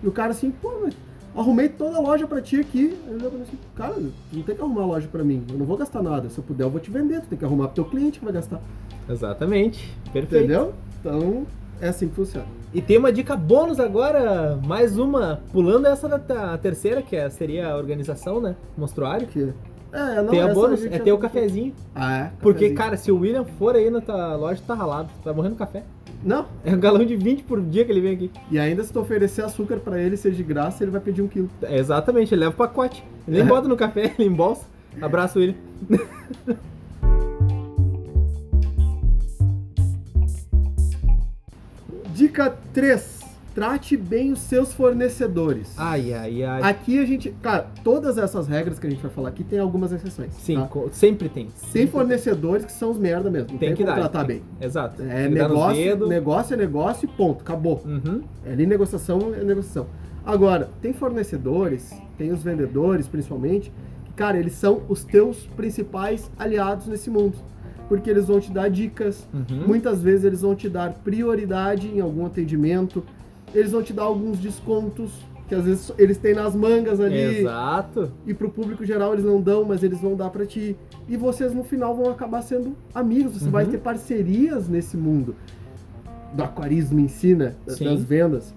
E 0.02 0.08
o 0.08 0.12
cara 0.12 0.32
assim, 0.32 0.52
pô, 0.52 0.72
mas 0.82 0.96
arrumei 1.36 1.70
toda 1.70 1.98
a 1.98 2.00
loja 2.00 2.26
pra 2.28 2.42
ti 2.42 2.60
aqui. 2.60 2.98
Aí 3.08 3.14
eu 3.14 3.20
falei 3.20 3.42
assim, 3.44 3.58
cara, 3.76 3.94
tu 3.94 4.12
não 4.34 4.44
tem 4.44 4.56
que 4.56 4.62
arrumar 4.62 4.82
a 4.84 4.86
loja 4.86 5.08
pra 5.12 5.24
mim, 5.24 5.44
eu 5.50 5.58
não 5.58 5.66
vou 5.66 5.78
gastar 5.78 6.02
nada. 6.02 6.30
Se 6.30 6.38
eu 6.38 6.44
puder, 6.44 6.64
eu 6.64 6.70
vou 6.70 6.80
te 6.80 6.90
vender, 6.92 7.22
tu 7.22 7.28
tem 7.28 7.38
que 7.38 7.46
arrumar 7.46 7.68
pro 7.68 7.76
teu 7.76 7.86
cliente 7.86 8.20
que 8.20 8.26
vai 8.26 8.34
gastar. 8.34 8.62
Exatamente. 9.10 9.94
Perfeito. 10.12 10.44
Entendeu? 10.46 10.74
Então, 11.00 11.46
é 11.80 11.90
assim 11.90 12.08
que 12.08 12.16
funciona. 12.16 12.48
E 12.74 12.82
tem 12.82 12.98
uma 12.98 13.12
dica 13.12 13.36
bônus 13.36 13.80
agora, 13.80 14.60
mais 14.66 14.98
uma, 14.98 15.42
pulando 15.52 15.86
essa 15.88 16.08
da 16.10 16.58
terceira, 16.58 17.02
que 17.02 17.16
é- 17.16 17.30
seria 17.30 17.70
a 17.70 17.78
organização, 17.78 18.42
né? 18.42 18.56
Monstruário. 18.78 19.28
Que... 19.28 19.54
É, 19.96 20.22
não, 20.22 20.28
tem 20.30 20.42
a 20.42 20.54
bônus, 20.54 20.84
é 20.86 21.00
ter 21.00 21.12
o 21.14 21.18
cafezinho. 21.18 21.74
Ah, 21.96 22.18
é? 22.18 22.32
Porque, 22.42 22.54
cafezinho. 22.70 22.78
cara, 22.78 22.98
se 22.98 23.12
o 23.12 23.20
William 23.20 23.46
for 23.58 23.76
aí 23.76 23.90
na 23.90 24.02
tua 24.02 24.36
loja, 24.36 24.62
tá 24.66 24.74
ralado. 24.74 25.10
Tu 25.22 25.26
vai 25.26 25.34
morrer 25.34 25.50
no 25.50 25.56
café. 25.56 25.84
Não, 26.24 26.46
É 26.64 26.74
um 26.74 26.80
galão 26.80 27.06
de 27.06 27.16
20 27.16 27.44
por 27.44 27.62
dia 27.62 27.86
que 27.86 27.92
ele 27.92 28.02
vem 28.02 28.14
aqui. 28.16 28.32
e 28.52 28.58
ainda 28.60 28.84
se 28.84 28.92
tu 28.92 29.00
oferecer 29.00 29.44
açúcar 29.44 29.78
pra 29.78 30.00
ele, 30.02 30.18
seja 30.18 30.36
de 30.36 30.44
graça, 30.44 30.84
ele 30.84 30.92
vai 30.92 31.00
pedir 31.00 31.22
um 31.22 31.28
quilo. 31.28 31.50
É, 31.62 31.78
exatamente, 31.78 32.34
ele 32.34 32.42
leva 32.42 32.54
o 32.54 32.58
pacote. 32.58 33.04
Ele 33.28 33.38
nem 33.38 33.46
É. 33.46 33.50
bota 33.50 33.68
no 33.68 33.78
café, 33.78 34.14
ele 34.20 34.28
embolsa. 34.28 34.66
Abraço, 35.02 35.40
William. 35.40 35.56
Dica 42.14 42.56
3. 42.74 43.15
Trate 43.56 43.96
bem 43.96 44.34
os 44.34 44.40
seus 44.40 44.74
fornecedores. 44.74 45.74
Ai, 45.78 46.12
ai, 46.14 46.44
ai. 46.44 46.62
Aqui 46.62 47.00
a 47.00 47.06
gente, 47.06 47.32
cara, 47.42 47.68
todas 47.86 48.18
essas 48.18 48.50
regras 48.50 48.78
que 48.78 48.86
a 48.86 48.90
gente 48.90 49.02
vai 49.02 49.10
falar 49.10 49.30
aqui 49.30 49.46
tem 49.46 49.60
algumas 49.60 49.94
exceções. 49.94 50.34
Sim, 50.34 50.56
tá? 50.58 50.70
sempre 50.92 51.30
tem. 51.30 51.46
Tem 51.46 51.54
Sempre 51.72 51.88
fornecedores 51.92 52.66
que 52.66 52.72
são 52.74 52.92
os 52.92 52.98
merda 52.98 53.32
mesmo. 53.32 53.48
Tem 53.48 53.58
tem, 53.60 53.74
que 53.76 53.86
dar. 53.86 53.96
tratar 53.96 54.26
tem- 54.26 54.40
bem. 54.40 54.44
Exato. 54.60 55.02
É 55.02 55.24
Tem 55.24 55.30
negócio, 55.32 56.08
negócio 56.08 56.54
é 56.54 56.58
negócio 56.58 57.06
e 57.06 57.08
ponto, 57.16 57.42
acabou. 57.44 57.82
Uhum. 57.86 58.22
É 58.46 58.52
ali 58.52 58.66
negociação 58.66 59.34
é 59.34 59.42
negociação. 59.42 59.88
Agora, 60.26 60.70
tem 60.82 60.92
fornecedores, 60.92 61.94
tem 62.18 62.34
os 62.34 62.44
vendedores 62.44 63.08
principalmente, 63.08 63.72
que, 64.04 64.12
cara, 64.12 64.38
eles 64.38 64.52
são 64.54 64.82
os 64.90 65.06
teus 65.06 65.48
principais 65.56 66.30
aliados 66.38 66.88
nesse 66.88 67.10
mundo. 67.10 67.38
Porque 67.88 68.10
eles 68.10 68.26
vão 68.26 68.40
te 68.40 68.52
dar 68.52 68.68
dicas, 68.70 69.26
Uhum. 69.34 69.68
muitas 69.68 70.02
vezes 70.02 70.26
eles 70.26 70.42
vão 70.42 70.56
te 70.56 70.68
dar 70.68 70.92
prioridade 71.06 71.88
em 71.88 72.02
algum 72.02 72.26
atendimento, 72.26 73.04
eles 73.56 73.72
vão 73.72 73.82
te 73.82 73.94
dar 73.94 74.04
alguns 74.04 74.38
descontos, 74.38 75.12
que 75.48 75.56
às 75.56 75.64
vezes 75.64 75.92
eles 75.98 76.18
têm 76.18 76.34
nas 76.34 76.56
mangas 76.56 77.00
ali, 77.00 77.40
Exato. 77.40 78.12
e 78.26 78.34
pro 78.34 78.50
público 78.50 78.84
geral 78.86 79.14
eles 79.14 79.24
não 79.26 79.40
dão, 79.40 79.64
mas 79.64 79.84
eles 79.84 80.00
vão 80.00 80.16
dar 80.16 80.30
pra 80.30 80.46
ti. 80.46 80.76
E 81.08 81.16
vocês 81.16 81.54
no 81.54 81.64
final 81.64 81.96
vão 81.96 82.10
acabar 82.12 82.42
sendo 82.42 82.76
amigos, 82.94 83.34
você 83.34 83.46
Uhum. 83.46 83.52
vai 83.52 83.66
ter 83.66 83.78
parcerias 83.78 84.68
nesse 84.68 84.98
mundo 84.98 85.36
do 86.34 86.44
aquarismo 86.44 87.00
em 87.00 87.08
si, 87.08 87.34
né? 87.36 87.54
Das, 87.66 87.80
das 87.80 88.04
vendas. 88.04 88.54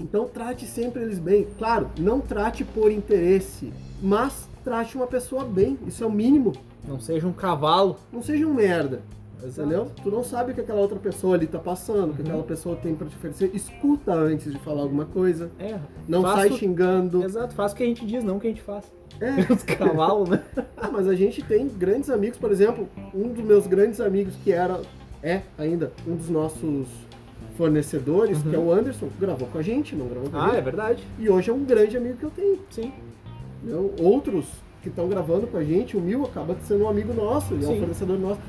Então 0.00 0.26
trate 0.26 0.64
sempre 0.64 1.02
eles 1.02 1.18
bem. 1.18 1.46
Claro, 1.58 1.88
não 1.98 2.20
trate 2.20 2.64
por 2.64 2.90
interesse, 2.90 3.72
mas 4.02 4.48
trate 4.64 4.96
uma 4.96 5.06
pessoa 5.06 5.44
bem. 5.44 5.78
Isso 5.86 6.02
é 6.02 6.06
o 6.06 6.10
mínimo. 6.12 6.52
Não 6.88 6.98
seja 6.98 7.26
um 7.26 7.32
cavalo. 7.32 7.96
Não 8.12 8.22
seja 8.22 8.46
um 8.46 8.54
merda. 8.54 9.02
Exato. 9.44 9.60
Entendeu? 9.68 9.90
Tu 10.02 10.10
não 10.10 10.22
sabe 10.24 10.52
o 10.52 10.54
que 10.54 10.60
aquela 10.60 10.80
outra 10.80 10.98
pessoa 10.98 11.34
ali 11.34 11.46
tá 11.46 11.58
passando, 11.58 12.10
o 12.10 12.14
que 12.14 12.22
Uhum. 12.22 12.28
aquela 12.28 12.42
pessoa 12.42 12.76
tem 12.76 12.94
pra 12.94 13.06
te 13.08 13.16
oferecer. 13.16 13.50
Escuta 13.54 14.12
antes 14.12 14.52
de 14.52 14.58
falar 14.58 14.82
alguma 14.82 15.04
coisa. 15.06 15.50
É. 15.58 15.78
Não 16.08 16.22
faço- 16.22 16.36
sai 16.36 16.52
xingando. 16.52 17.24
Exato, 17.24 17.54
faz 17.54 17.72
o 17.72 17.76
que 17.76 17.82
a 17.82 17.86
gente 17.86 18.04
diz, 18.06 18.22
não 18.24 18.36
o 18.36 18.40
que 18.40 18.46
a 18.46 18.50
gente 18.50 18.62
faz. 18.62 18.84
É. 19.20 19.30
Os 19.52 19.62
cavalos, 19.62 20.28
né? 20.28 20.42
Ah, 20.76 20.88
mas 20.92 21.06
a 21.06 21.14
gente 21.14 21.42
tem 21.42 21.68
grandes 21.68 22.08
amigos, 22.10 22.38
por 22.38 22.50
exemplo, 22.50 22.88
um 23.14 23.28
dos 23.28 23.44
meus 23.44 23.66
grandes 23.66 24.00
amigos 24.00 24.34
que 24.42 24.50
era, 24.52 24.80
é 25.22 25.42
ainda, 25.58 25.92
um 26.06 26.16
dos 26.16 26.28
nossos 26.28 26.86
fornecedores, 27.56 28.42
Uhum. 28.42 28.50
que 28.50 28.56
é 28.56 28.58
o 28.58 28.72
Anderson, 28.72 29.08
gravou 29.20 29.46
com 29.48 29.58
a 29.58 29.62
gente, 29.62 29.94
não 29.94 30.06
gravou 30.08 30.30
com 30.30 30.36
a 30.36 30.44
Ah, 30.46 30.48
é 30.48 30.54
gente. 30.54 30.64
verdade. 30.64 31.06
E 31.18 31.28
hoje 31.28 31.50
é 31.50 31.52
um 31.52 31.64
grande 31.64 31.96
amigo 31.96 32.16
que 32.16 32.24
eu 32.24 32.30
tenho. 32.30 32.58
Sim. 32.70 32.92
entendeu? 33.62 33.94
Outros 34.00 34.46
que 34.82 34.88
estão 34.88 35.08
gravando 35.08 35.46
com 35.46 35.56
a 35.56 35.62
gente, 35.62 35.96
o 35.96 36.00
Mil 36.00 36.24
acaba 36.24 36.56
sendo 36.64 36.82
um 36.84 36.88
amigo 36.88 37.12
nosso, 37.14 37.54
ele 37.54 37.64
é 37.64 37.68
um 37.68 37.78
fornecedor 37.78 38.18
nosso. 38.18 38.40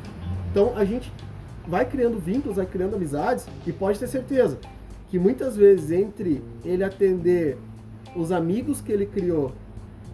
Então 0.54 0.74
a 0.78 0.86
gente 0.86 1.12
vai 1.68 1.84
criando 1.84 2.20
vínculos, 2.20 2.58
vai 2.58 2.66
criando 2.68 2.96
amizades 2.96 3.48
e 3.66 3.74
pode 3.74 3.98
ter 3.98 4.06
certeza 4.06 4.60
que 5.10 5.18
muitas 5.18 5.58
vezes 5.58 5.90
entre 5.90 6.44
ele 6.64 6.84
atender 6.84 7.58
os 8.16 8.32
amigos 8.32 8.80
que 8.80 8.92
ele 8.92 9.08
criou 9.08 9.52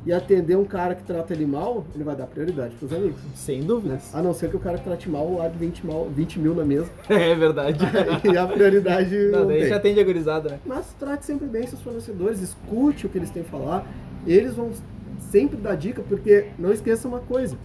e 0.05 0.13
atender 0.13 0.55
um 0.55 0.63
cara 0.63 0.95
que 0.95 1.03
trata 1.03 1.33
ele 1.33 1.45
mal, 1.45 1.85
ele 1.93 2.05
vai 2.05 2.15
dar 2.15 2.25
prioridade 2.25 2.73
pros 2.75 2.93
amigos. 2.93 3.19
Sem 3.35 3.63
dúvidas. 3.63 4.15
A 4.15 4.21
não 4.21 4.33
ser 4.33 4.49
que 4.49 4.55
o 4.55 4.59
cara 4.59 4.77
que 4.77 4.85
trate 4.85 5.09
mal 5.09 5.29
largue 5.33 5.57
20, 5.57 5.85
mal, 5.85 6.09
20 6.09 6.39
mil 6.39 6.55
na 6.55 6.63
mesa 6.63 6.89
É 7.09 7.35
verdade. 7.35 7.79
e 8.23 8.37
a 8.37 8.47
prioridade 8.47 9.13
Não, 9.29 9.39
não, 9.39 9.47
daí 9.47 9.59
tem. 9.59 9.69
já 9.69 9.79
tem 9.81 9.93
de 9.93 9.99
agorizada, 9.99 10.51
né? 10.51 10.59
Mas 10.65 10.85
trate 10.97 11.25
sempre 11.25 11.47
bem 11.47 11.67
seus 11.67 11.81
fornecedores, 11.81 12.39
escute 12.39 13.07
o 13.07 13.09
que 13.09 13.17
eles 13.17 13.29
têm 13.29 13.41
a 13.41 13.45
falar. 13.45 13.85
Eles 14.25 14.53
vão 14.53 14.71
sempre 15.19 15.57
dar 15.57 15.75
dica, 15.75 16.01
porque 16.07 16.45
não 16.57 16.71
esqueça 16.71 17.05
uma 17.05 17.19
coisa: 17.19 17.57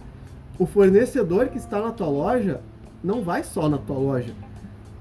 o 0.59 0.65
fornecedor 0.65 1.47
que 1.49 1.57
está 1.57 1.81
na 1.81 1.91
tua 1.91 2.07
loja 2.07 2.61
não 3.03 3.21
vai 3.21 3.43
só 3.43 3.67
na 3.69 3.77
tua 3.77 3.97
loja. 3.97 4.33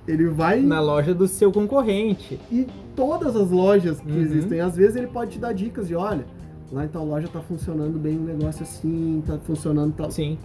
Ele 0.07 0.27
vai 0.29 0.61
Na 0.61 0.81
loja 0.81 1.15
do 1.15 1.27
seu 1.27 1.51
concorrente. 1.51 2.39
em 2.53 2.67
todas 2.95 3.35
as 3.35 3.51
lojas 3.51 4.01
que 4.01 4.11
Uhum. 4.13 4.21
existem. 4.21 4.61
Às 4.61 4.77
vezes 4.77 4.97
ele 4.97 5.07
pode 5.07 5.33
te 5.33 5.39
dar 5.39 5.53
dicas 5.55 5.89
de: 5.89 5.95
olha, 5.95 6.27
lá 6.71 6.85
em 6.85 6.89
tal 6.89 7.05
loja 7.07 7.27
tá 7.29 7.41
funcionando 7.41 7.99
bem 7.99 8.19
um 8.19 8.25
negócio 8.25 8.63
assim, 8.63 9.23
tá 9.27 9.39
funcionando 9.39 9.95
tal. 9.95 10.11
Sim. 10.11 10.39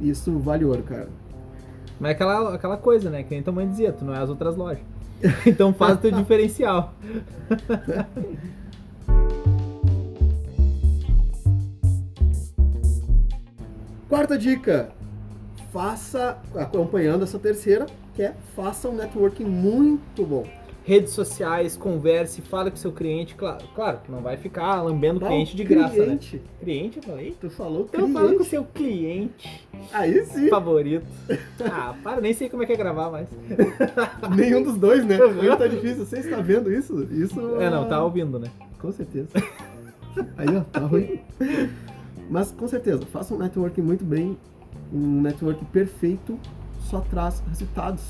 Isso 0.00 0.38
vale 0.38 0.64
ouro, 0.64 0.82
cara. 0.84 1.08
Mas 1.98 2.10
é 2.10 2.12
aquela, 2.14 2.54
aquela 2.54 2.76
coisa, 2.76 3.10
né? 3.10 3.22
Que 3.22 3.30
nem 3.34 3.42
tua 3.42 3.52
mãe 3.52 3.68
dizia, 3.68 3.92
tu 3.92 4.04
não 4.04 4.14
é 4.14 4.18
as 4.18 4.28
outras 4.30 4.56
lojas. 4.56 4.82
Então 5.46 5.72
faz 5.72 5.94
o 5.94 6.00
teu 6.00 6.10
diferencial. 6.12 6.92
Quarta 14.08 14.36
dica: 14.38 14.90
faça, 15.72 16.38
acompanhando 16.54 17.24
essa 17.24 17.38
terceira, 17.38 17.86
que 18.14 18.22
é 18.22 18.34
faça 18.54 18.88
um 18.88 18.94
networking 18.94 19.44
muito 19.44 20.24
bom. 20.24 20.44
Redes 20.86 21.14
sociais, 21.14 21.78
converse, 21.78 22.42
fala 22.42 22.70
com 22.70 22.76
seu 22.76 22.92
cliente. 22.92 23.34
Claro, 23.34 23.64
claro, 23.74 24.00
não 24.06 24.20
vai 24.20 24.36
ficar 24.36 24.82
lambendo 24.82 25.18
cliente 25.18 25.56
de 25.56 25.64
graça, 25.64 25.96
né? 25.96 26.04
cliente. 26.04 26.42
Cliente, 26.60 26.96
eu 26.98 27.02
falei? 27.02 27.36
Tu 27.40 27.48
falou 27.48 27.86
Então 27.88 28.00
cliente. 28.00 28.12
fala 28.12 28.34
com 28.34 28.42
o 28.42 28.44
seu 28.44 28.64
cliente 28.64 29.66
Aí 29.90 30.22
sim. 30.26 30.48
favorito. 30.50 31.06
Ah, 31.72 31.94
para, 32.04 32.20
nem 32.20 32.34
sei 32.34 32.50
como 32.50 32.62
é 32.62 32.66
que 32.66 32.74
é 32.74 32.76
gravar 32.76 33.10
mais. 33.10 33.26
Nenhum 34.36 34.62
dos 34.62 34.76
dois, 34.76 35.06
né? 35.06 35.18
Uhum. 35.18 35.38
Hoje 35.38 35.56
tá 35.56 35.66
difícil. 35.66 36.04
Você 36.04 36.18
está 36.18 36.36
vendo 36.42 36.70
isso? 36.70 37.08
Isso. 37.10 37.40
É, 37.58 37.70
não, 37.70 37.88
tá 37.88 38.04
ouvindo, 38.04 38.38
né? 38.38 38.50
Com 38.78 38.92
certeza. 38.92 39.30
Aí, 40.36 40.54
ó, 40.54 40.60
tá 40.64 40.80
ruim. 40.80 41.18
Mas 42.30 42.50
com 42.50 42.66
certeza, 42.66 43.04
faça 43.06 43.34
um 43.34 43.38
networking 43.38 43.82
muito 43.82 44.04
bem. 44.04 44.38
Um 44.92 45.20
network 45.20 45.64
perfeito 45.66 46.38
só 46.80 47.00
traz 47.00 47.42
resultados. 47.48 48.02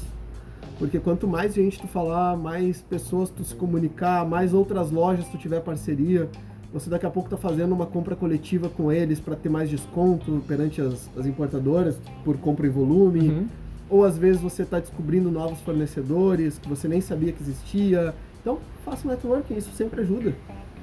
Porque 0.78 0.99
quanto 0.99 1.28
mais 1.28 1.54
gente 1.54 1.80
tu 1.80 1.87
falar, 1.87 2.37
mais 2.37 2.83
pessoas 2.83 3.30
tu 3.30 3.44
se 3.44 3.54
comunicar, 3.54 4.26
mais 4.26 4.52
outras 4.52 4.90
lojas 4.90 5.26
tu 5.28 5.38
tiver 5.38 5.61
parceria, 5.61 6.28
você 6.73 6.90
daqui 6.90 7.06
a 7.06 7.11
pouco 7.11 7.30
tá 7.30 7.37
fazendo 7.37 7.73
uma 7.73 7.87
compra 7.87 8.16
coletiva 8.16 8.68
com 8.68 8.90
eles 8.90 9.21
para 9.21 9.37
ter 9.37 9.49
mais 9.49 9.71
desconto 9.71 10.42
perante 10.49 10.80
as, 10.80 11.09
as 11.16 11.25
importadoras 11.25 12.00
por 12.25 12.37
compra 12.38 12.66
em 12.66 12.71
volume. 12.71 13.28
Uhum. 13.28 13.47
Ou 13.88 14.04
às 14.04 14.18
vezes 14.18 14.40
você 14.40 14.62
está 14.62 14.80
descobrindo 14.80 15.30
novos 15.30 15.61
fornecedores 15.61 16.59
que 16.59 16.68
você 16.68 16.88
nem 16.88 17.00
sabia 17.00 17.33
que 17.33 17.40
existia. 17.40 18.12
Então, 18.40 18.59
faça 18.85 19.06
um 19.06 19.11
networking, 19.11 19.54
isso 19.54 19.71
sempre 19.73 20.00
ajuda. 20.00 20.35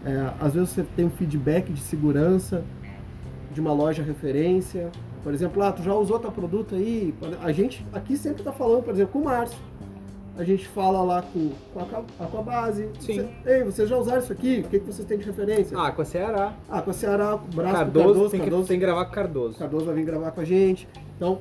É, 0.05 0.31
às 0.39 0.53
vezes 0.53 0.69
você 0.69 0.83
tem 0.95 1.05
um 1.05 1.09
feedback 1.09 1.71
de 1.73 1.81
segurança 1.81 2.63
de 3.53 3.60
uma 3.62 3.74
loja 3.74 4.01
referência. 4.03 4.89
Por 5.24 5.34
exemplo, 5.34 5.62
ah, 5.62 5.72
tu 5.72 5.84
já 5.84 5.93
usou 5.93 6.17
teu 6.20 6.31
produto 6.31 6.75
aí? 6.75 7.13
A 7.41 7.51
gente 7.51 7.86
aqui 7.93 8.17
sempre 8.17 8.41
está 8.41 8.51
falando, 8.51 8.84
por 8.84 8.93
exemplo, 8.93 9.13
com 9.13 9.20
o 9.20 9.25
Márcio. 9.25 9.58
A 10.38 10.43
gente 10.43 10.65
fala 10.67 11.03
lá 11.03 11.22
com, 11.22 11.51
com, 11.74 11.79
a, 11.81 12.27
com 12.27 12.38
a 12.38 12.41
base. 12.41 12.88
Sim. 13.00 13.15
Você- 13.15 13.29
Ei, 13.46 13.63
vocês 13.63 13.88
já 13.89 13.98
usaram 13.98 14.20
isso 14.20 14.31
aqui? 14.31 14.63
O 14.65 14.70
que, 14.70 14.79
que 14.79 14.86
vocês 14.86 15.05
têm 15.08 15.17
de 15.17 15.25
referência? 15.25 15.77
Ah, 15.77 15.91
com 15.91 16.01
a 16.01 16.05
Ceará. 16.05 16.53
Ah, 16.70 16.81
com 16.81 16.89
a 16.89 16.93
Ceará, 16.93 17.38
com 17.38 17.46
o 17.51 17.55
braço 17.55 17.74
Cardoso, 17.75 17.91
do 18.08 18.13
Cardoso. 18.13 18.29
tem, 18.31 18.39
que, 18.39 18.46
Cardoso 18.46 18.67
tem 18.67 18.79
que 18.79 18.86
gravar 18.86 19.05
com 19.05 19.12
Cardoso. 19.12 19.55
o 19.55 19.60
Cardoso 19.60 19.86
vai 19.86 19.96
vir 19.96 20.05
gravar 20.05 20.31
com 20.31 20.41
a 20.41 20.46
gente. 20.46 20.88
Então, 21.17 21.39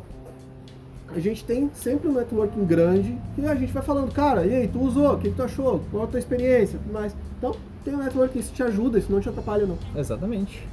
a 1.08 1.18
gente 1.20 1.44
tem 1.44 1.70
sempre 1.72 2.08
um 2.08 2.12
networking 2.12 2.64
grande 2.64 3.16
e 3.38 3.46
a 3.46 3.54
gente 3.54 3.72
vai 3.72 3.82
falando, 3.82 4.12
cara, 4.12 4.44
e 4.44 4.54
aí, 4.54 4.68
tu 4.68 4.80
usou? 4.80 5.14
O 5.14 5.18
que, 5.18 5.30
que 5.30 5.36
tu 5.36 5.42
achou? 5.44 5.80
Qual 5.90 6.04
a 6.04 6.06
tua 6.06 6.18
experiência? 6.18 6.78
Tudo 6.82 6.92
mais. 6.92 7.16
Então, 7.38 7.54
tem 7.84 7.94
um 7.94 7.98
networking, 7.98 8.38
isso 8.40 8.52
te 8.52 8.62
ajuda, 8.62 8.98
isso 8.98 9.10
não 9.10 9.20
te 9.20 9.28
atrapalha, 9.28 9.66
não. 9.66 9.78
Exatamente. 9.96 10.66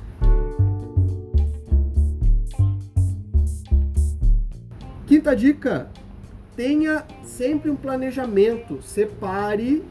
Quinta 5.18 5.36
dica: 5.36 5.90
tenha 6.56 7.04
sempre 7.24 7.72
um 7.72 7.76
planejamento. 7.76 8.84
Separe. 8.84 9.84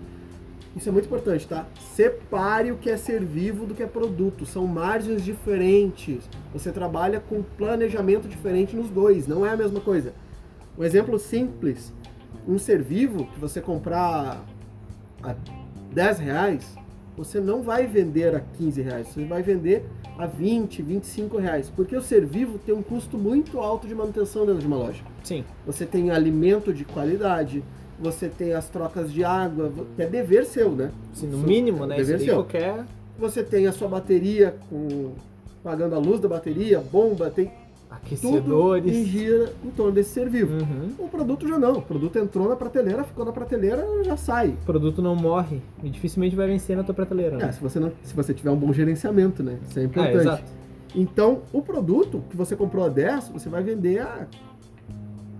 Isso 0.76 0.88
é 0.88 0.92
muito 0.92 1.06
importante, 1.06 1.48
tá? 1.48 1.66
Separe 1.96 2.70
o 2.70 2.76
que 2.76 2.88
é 2.88 2.96
ser 2.96 3.24
vivo 3.24 3.66
do 3.66 3.74
que 3.74 3.82
é 3.82 3.86
produto. 3.88 4.46
São 4.46 4.68
margens 4.68 5.24
diferentes. 5.24 6.30
Você 6.52 6.70
trabalha 6.70 7.18
com 7.18 7.42
planejamento 7.42 8.28
diferente 8.28 8.76
nos 8.76 8.88
dois, 8.88 9.26
não 9.26 9.44
é 9.44 9.50
a 9.50 9.56
mesma 9.56 9.80
coisa. 9.80 10.14
Um 10.78 10.84
exemplo 10.84 11.18
simples: 11.18 11.92
um 12.46 12.56
ser 12.56 12.80
vivo 12.80 13.26
que 13.26 13.40
você 13.40 13.60
comprar 13.60 14.44
a 15.24 15.34
10 15.92 16.20
reais, 16.20 16.76
você 17.16 17.40
não 17.40 17.64
vai 17.64 17.88
vender 17.88 18.32
a 18.32 18.38
15 18.38 18.80
reais, 18.80 19.08
você 19.08 19.24
vai 19.24 19.42
vender 19.42 19.84
a 20.18 20.26
20, 20.26 20.82
25 20.82 21.36
reais, 21.36 21.70
porque 21.74 21.96
o 21.96 22.02
ser 22.02 22.24
vivo 22.24 22.58
tem 22.58 22.74
um 22.74 22.82
custo 22.82 23.18
muito 23.18 23.58
alto 23.60 23.86
de 23.86 23.94
manutenção 23.94 24.46
dentro 24.46 24.60
de 24.60 24.66
uma 24.66 24.76
loja. 24.76 25.02
Sim. 25.22 25.44
Você 25.66 25.84
tem 25.84 26.10
alimento 26.10 26.72
de 26.72 26.84
qualidade, 26.84 27.62
você 27.98 28.28
tem 28.28 28.52
as 28.52 28.68
trocas 28.68 29.12
de 29.12 29.24
água, 29.24 29.72
que 29.94 30.02
é 30.02 30.06
dever 30.06 30.44
seu, 30.46 30.70
né? 30.72 30.90
Sim, 31.12 31.28
no 31.28 31.38
mínimo, 31.38 31.84
é 31.84 31.88
né? 31.88 31.96
dever 31.96 32.20
seu. 32.20 32.34
qualquer. 32.34 32.84
Você 33.18 33.42
tem 33.42 33.66
a 33.66 33.72
sua 33.72 33.88
bateria 33.88 34.56
com 34.68 35.12
pagando 35.62 35.96
a 35.96 35.98
luz 35.98 36.20
da 36.20 36.28
bateria, 36.28 36.78
bomba, 36.78 37.28
tem 37.28 37.50
tudo 37.88 38.00
que 38.00 38.14
Aquecedores. 38.14 39.06
gira 39.06 39.52
em 39.64 39.70
torno 39.70 39.92
desse 39.92 40.10
ser 40.10 40.28
vivo. 40.28 40.52
Uhum. 40.54 40.90
O 40.98 41.08
produto 41.08 41.46
já 41.48 41.58
não. 41.58 41.74
O 41.78 41.82
produto 41.82 42.18
entrou 42.18 42.48
na 42.48 42.56
prateleira, 42.56 43.04
ficou 43.04 43.24
na 43.24 43.32
prateleira, 43.32 43.86
já 44.04 44.16
sai. 44.16 44.48
O 44.50 44.64
produto 44.66 45.00
não 45.00 45.14
morre 45.16 45.60
e 45.82 45.88
dificilmente 45.88 46.34
vai 46.36 46.46
vencer 46.46 46.76
na 46.76 46.82
tua 46.82 46.94
prateleira. 46.94 47.36
É, 47.36 47.46
Né? 47.46 47.52
se 47.52 47.60
você, 47.60 47.78
não, 47.80 47.92
se 48.02 48.14
você 48.14 48.34
tiver 48.34 48.50
um 48.50 48.56
bom 48.56 48.72
gerenciamento, 48.72 49.42
né? 49.42 49.58
Isso 49.68 49.78
é 49.78 49.82
É, 49.82 49.84
importante. 49.86 50.16
exato. 50.18 50.42
então, 50.94 51.42
o 51.52 51.62
produto 51.62 52.22
que 52.30 52.36
você 52.36 52.54
comprou 52.56 52.84
a 52.84 52.88
10, 52.88 53.28
você 53.28 53.48
vai 53.48 53.62
vender 53.62 54.00
a 54.00 54.26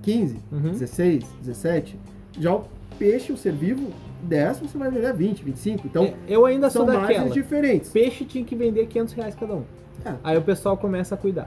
15, 0.02 0.38
Uhum. 0.52 0.70
16, 0.70 1.24
17. 1.42 1.98
Já 2.38 2.54
o 2.54 2.64
peixe, 2.98 3.32
o 3.32 3.36
ser 3.36 3.52
vivo, 3.52 3.90
10, 4.22 4.60
você 4.60 4.78
vai 4.78 4.90
vender 4.90 5.06
a 5.06 5.12
20, 5.12 5.42
25. 5.44 5.86
Então, 5.86 6.04
É, 6.04 6.14
Eu 6.28 6.46
ainda 6.46 6.70
sou 6.70 6.86
são 6.86 7.00
daquela. 7.00 7.28
diferentes. 7.30 7.90
Peixe 7.90 8.24
tinha 8.24 8.44
que 8.44 8.54
vender 8.54 8.86
500 8.86 9.14
reais 9.14 9.34
cada 9.34 9.54
um. 9.54 9.62
É, 10.04 10.14
Aí 10.22 10.36
o 10.38 10.42
pessoal 10.42 10.76
começa 10.76 11.14
a 11.14 11.18
cuidar. 11.18 11.46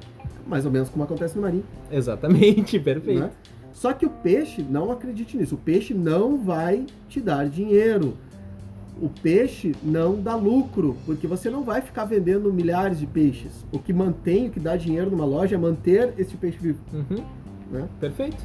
Mais 0.50 0.66
ou 0.66 0.72
menos 0.72 0.90
como 0.90 1.04
acontece 1.04 1.36
no 1.36 1.42
marinho. 1.44 1.64
Exatamente, 1.92 2.78
perfeito. 2.82 3.20
né? 3.22 3.32
Só 3.72 3.94
que 3.94 4.06
o 4.06 4.10
peixe, 4.10 4.62
não 4.62 4.92
acredite 4.92 5.38
nisso, 5.38 5.56
o 5.56 5.58
peixe 5.58 5.94
não 5.94 6.38
vai 6.38 6.86
te 7.08 7.22
dar 7.22 7.48
dinheiro. 7.48 8.16
O 9.02 9.08
peixe 9.08 9.74
não 9.82 10.20
dá 10.22 10.36
lucro, 10.36 10.98
porque 11.06 11.26
você 11.26 11.50
não 11.50 11.64
vai 11.64 11.82
ficar 11.82 12.04
vendendo 12.04 12.52
milhares 12.52 13.00
de 13.00 13.08
peixes. 13.08 13.66
O 13.72 13.80
que 13.80 13.94
mantém, 13.94 14.48
o 14.48 14.50
que 14.50 14.60
dá 14.60 14.76
dinheiro 14.76 15.10
numa 15.10 15.24
loja 15.24 15.56
é 15.56 15.58
manter 15.58 16.14
esse 16.18 16.36
peixe 16.36 16.58
vivo. 16.60 16.80
Uhum, 16.94 17.24
Né? 17.72 17.88
perfeito. 18.02 18.44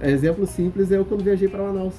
Exemplo 0.00 0.46
simples 0.46 0.92
é 0.92 0.98
eu 0.98 1.04
quando 1.04 1.24
viajei 1.24 1.48
para 1.48 1.64
Manaus, 1.64 1.94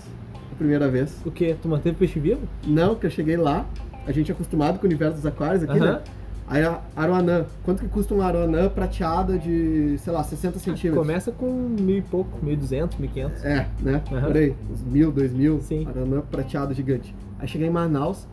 a 0.54 0.56
primeira 0.56 0.88
vez. 0.88 1.14
O 1.26 1.32
que? 1.32 1.54
Tu 1.56 1.68
manteve 1.68 1.98
peixe 1.98 2.18
vivo? 2.18 2.42
Não, 2.66 2.96
que 2.96 3.06
eu 3.06 3.10
cheguei 3.10 3.36
lá, 3.36 3.66
a 4.08 4.12
gente 4.14 4.32
é 4.32 4.34
acostumado 4.34 4.78
com 4.80 4.86
o 4.86 4.88
universo 4.88 5.16
dos 5.18 5.26
aquários 5.26 5.64
aqui, 5.64 5.78
Aham. 5.78 5.94
né? 5.96 6.02
Aí 6.50 6.64
a 6.64 6.82
aroanã, 6.96 7.46
quanto 7.64 7.84
que 7.84 7.88
custa 7.88 8.16
uma 8.16 8.26
aroanã 8.26 8.68
prateada 8.68 9.38
de, 9.38 10.00
sei 10.00 10.12
lá, 10.12 10.24
60 10.24 10.58
centímetros? 10.58 10.96
Começa 10.96 11.32
com 11.32 11.46
mil 11.48 11.98
e 11.98 12.02
pouco, 12.02 12.44
mil 12.44 12.58
duzentos, 12.58 12.98
mil 12.98 13.08
quinhentos. 13.08 13.46
É, 13.46 13.68
né? 13.80 14.02
Aham. 14.12 14.28
Por 14.28 14.36
aí, 14.36 14.56
uns 14.72 14.82
mil, 14.82 15.12
dois 15.12 15.32
mil, 15.32 15.62
Sim. 15.62 15.88
aranã 15.88 16.22
prateado 16.22 16.74
gigante. 16.74 17.16
Aí 17.38 17.48
cheguei 17.48 17.68
em 17.68 17.70
Manaus, 17.70 18.28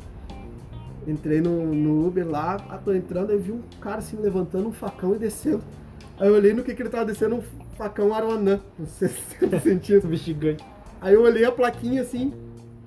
entrei 1.06 1.42
no, 1.42 1.74
no 1.74 2.06
Uber 2.06 2.26
lá, 2.26 2.56
ah, 2.70 2.78
tô 2.78 2.94
entrando, 2.94 3.32
aí 3.32 3.38
vi 3.38 3.52
um 3.52 3.60
cara 3.82 3.98
assim 3.98 4.16
levantando 4.16 4.66
um 4.66 4.72
facão 4.72 5.14
e 5.14 5.18
descendo. 5.18 5.62
Aí 6.18 6.28
eu 6.28 6.34
olhei 6.34 6.54
no 6.54 6.64
que, 6.64 6.74
que 6.74 6.80
ele 6.80 6.88
tava 6.88 7.04
descendo, 7.04 7.36
um 7.36 7.42
facão 7.76 8.14
aruanã, 8.14 8.60
uns 8.80 8.88
60 8.92 9.60
centímetros. 9.60 10.20
Gigante. 10.20 10.64
Aí 11.02 11.12
eu 11.12 11.22
olhei 11.22 11.44
a 11.44 11.52
plaquinha 11.52 12.00
assim, 12.00 12.32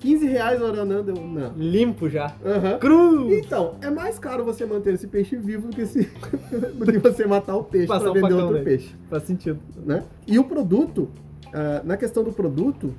15 0.00 0.26
reais 0.26 0.60
o 0.60 0.66
aruanã, 0.66 1.02
deu, 1.02 1.14
não. 1.14 1.52
Limpo 1.56 2.08
já. 2.08 2.34
Aham. 2.44 2.78
Cru! 2.78 3.32
Então, 3.34 3.74
é 3.82 3.90
mais 3.90 4.18
caro 4.18 4.44
você 4.44 4.64
manter 4.64 4.94
esse 4.94 5.06
peixe 5.06 5.36
vivo 5.36 5.68
do 5.68 5.76
que, 5.76 5.86
se, 5.86 6.10
do 6.74 6.86
que 6.86 6.98
você 6.98 7.26
matar 7.26 7.56
o 7.56 7.64
peixe 7.64 7.86
para 7.86 8.10
um 8.10 8.14
vender 8.14 8.32
outro 8.32 8.64
peixe 8.64 8.94
Faz 9.08 9.24
sentido. 9.24 9.60
né? 9.84 10.02
E 10.26 10.38
o 10.38 10.44
produto, 10.44 11.08
ah, 11.52 11.82
na 11.84 11.96
questão 11.98 12.24
do 12.24 12.32
produto, 12.32 12.94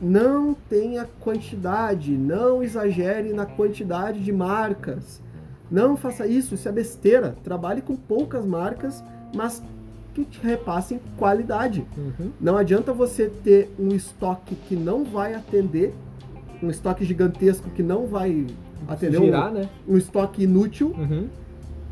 não 0.00 0.54
tenha 0.54 1.06
quantidade, 1.20 2.12
não 2.12 2.62
exagere 2.62 3.32
na 3.32 3.44
quantidade 3.44 4.20
de 4.20 4.32
marcas. 4.32 5.20
Não 5.70 5.96
faça 5.96 6.26
isso, 6.26 6.54
isso 6.54 6.68
é 6.68 6.72
besteira. 6.72 7.36
Trabalhe 7.44 7.82
com 7.82 7.94
poucas 7.94 8.46
marcas, 8.46 9.04
mas 9.34 9.62
que 10.14 10.24
te 10.24 10.40
repassem 10.40 11.00
qualidade. 11.16 11.86
Uhum. 11.96 12.30
Não 12.40 12.56
adianta 12.56 12.92
você 12.92 13.26
ter 13.28 13.70
um 13.78 13.88
estoque 13.88 14.54
que 14.54 14.74
não 14.74 15.04
vai 15.04 15.34
atender, 15.34 15.94
um 16.62 16.70
estoque 16.70 17.04
gigantesco 17.04 17.68
que 17.70 17.82
não 17.82 18.06
vai 18.06 18.46
atender, 18.86 19.20
Girar, 19.20 19.50
um, 19.50 19.54
né? 19.54 19.68
um 19.86 19.96
estoque 19.96 20.42
inútil 20.44 20.94
Uhum. 20.98 21.26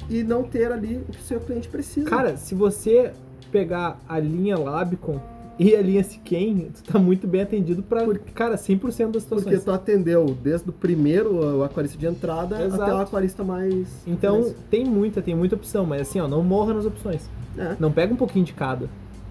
e 0.08 0.22
não 0.22 0.42
ter 0.42 0.70
ali 0.72 0.96
o 1.08 1.12
que 1.12 1.18
o 1.18 1.22
seu 1.22 1.40
cliente 1.40 1.68
precisa. 1.68 2.08
Cara, 2.08 2.36
se 2.36 2.54
você 2.54 3.12
pegar 3.50 3.98
a 4.08 4.18
linha 4.18 4.58
Labicon 4.58 5.20
e 5.58 5.74
a 5.74 5.80
linha 5.80 6.04
Siquem, 6.04 6.68
tu 6.74 6.92
tá 6.92 6.98
muito 6.98 7.26
bem 7.26 7.40
atendido 7.40 7.82
pra, 7.82 8.06
cara, 8.34 8.56
100% 8.56 9.12
das 9.12 9.24
Porque 9.24 9.40
situações. 9.44 9.64
tu 9.64 9.70
atendeu 9.70 10.36
desde 10.42 10.68
o 10.68 10.72
primeiro 10.72 11.56
o 11.58 11.64
aquarista 11.64 11.96
de 11.96 12.06
entrada 12.06 12.62
Exato. 12.62 12.82
até 12.82 12.92
o 12.94 12.98
aquarista 12.98 13.42
mais. 13.42 13.88
Então, 14.06 14.40
mais- 14.40 14.54
tem 14.70 14.84
muita, 14.84 15.22
tem 15.22 15.34
muita 15.34 15.54
opção, 15.54 15.86
mas 15.86 16.02
assim, 16.02 16.20
ó, 16.20 16.28
não 16.28 16.42
morra 16.42 16.74
nas 16.74 16.84
opções. 16.84 17.22
é. 17.56 17.74
Não 17.80 17.90
pega 17.90 18.12
um 18.12 18.16
pouquinho 18.16 18.44
de 18.44 18.52
cada. 18.52 18.86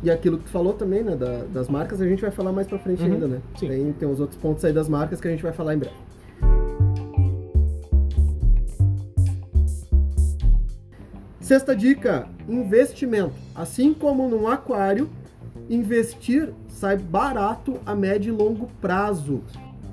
E 0.06 0.12
aquilo 0.12 0.38
que 0.38 0.44
tu 0.44 0.52
falou 0.52 0.72
também, 0.74 1.04
né? 1.04 1.16
da- 1.16 1.46
das 1.52 1.68
marcas, 1.68 2.00
a 2.00 2.08
gente 2.08 2.22
vai 2.22 2.30
falar 2.30 2.52
mais 2.52 2.68
pra 2.68 2.78
frente 2.78 3.02
Uhum, 3.02 3.14
ainda, 3.14 3.28
né? 3.28 3.42
sim. 3.58 3.68
Tem, 3.68 3.92
tem 3.92 4.08
os 4.08 4.20
outros 4.20 4.40
pontos 4.40 4.64
aí 4.64 4.72
das 4.72 4.88
marcas 4.88 5.20
que 5.20 5.28
a 5.28 5.32
gente 5.32 5.42
vai 5.42 5.52
falar 5.52 5.74
em 5.74 5.80
breve. 5.80 5.96
Sexta 11.40 11.76
dica: 11.76 12.28
investimento. 12.48 13.34
Assim 13.54 13.94
como 13.94 14.28
num 14.30 14.48
aquário, 14.48 15.10
investir 15.70 16.52
sai 16.68 16.98
barato 16.98 17.80
a 17.86 17.96
médio 17.96 18.34
e 18.34 18.38
longo 18.38 18.68
prazo. 18.82 19.42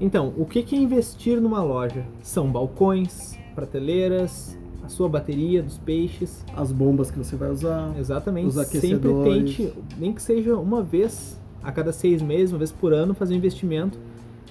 Então, 0.00 0.32
o 0.36 0.44
que 0.44 0.62
que 0.62 0.74
é 0.74 0.78
investir 0.78 1.40
numa 1.40 1.62
loja? 1.62 2.04
São 2.22 2.50
balcões, 2.50 3.38
prateleiras, 3.54 4.58
a 4.84 4.88
sua 4.88 5.08
bateria 5.08 5.62
dos 5.62 5.78
peixes. 5.78 6.44
As 6.56 6.72
bombas 6.72 7.10
que 7.10 7.18
você 7.18 7.36
vai 7.36 7.50
usar. 7.50 7.94
Exatamente. 7.98 8.48
Os 8.48 8.54
Sempre 8.54 8.78
aquecedores. 8.78 9.56
tente, 9.56 9.72
nem 9.98 10.12
que 10.12 10.22
seja 10.22 10.56
uma 10.56 10.82
vez 10.82 11.40
a 11.62 11.70
cada 11.70 11.92
seis 11.92 12.20
meses, 12.20 12.50
uma 12.52 12.58
vez 12.58 12.72
por 12.72 12.92
ano, 12.92 13.14
fazer 13.14 13.34
um 13.34 13.36
investimento 13.36 13.98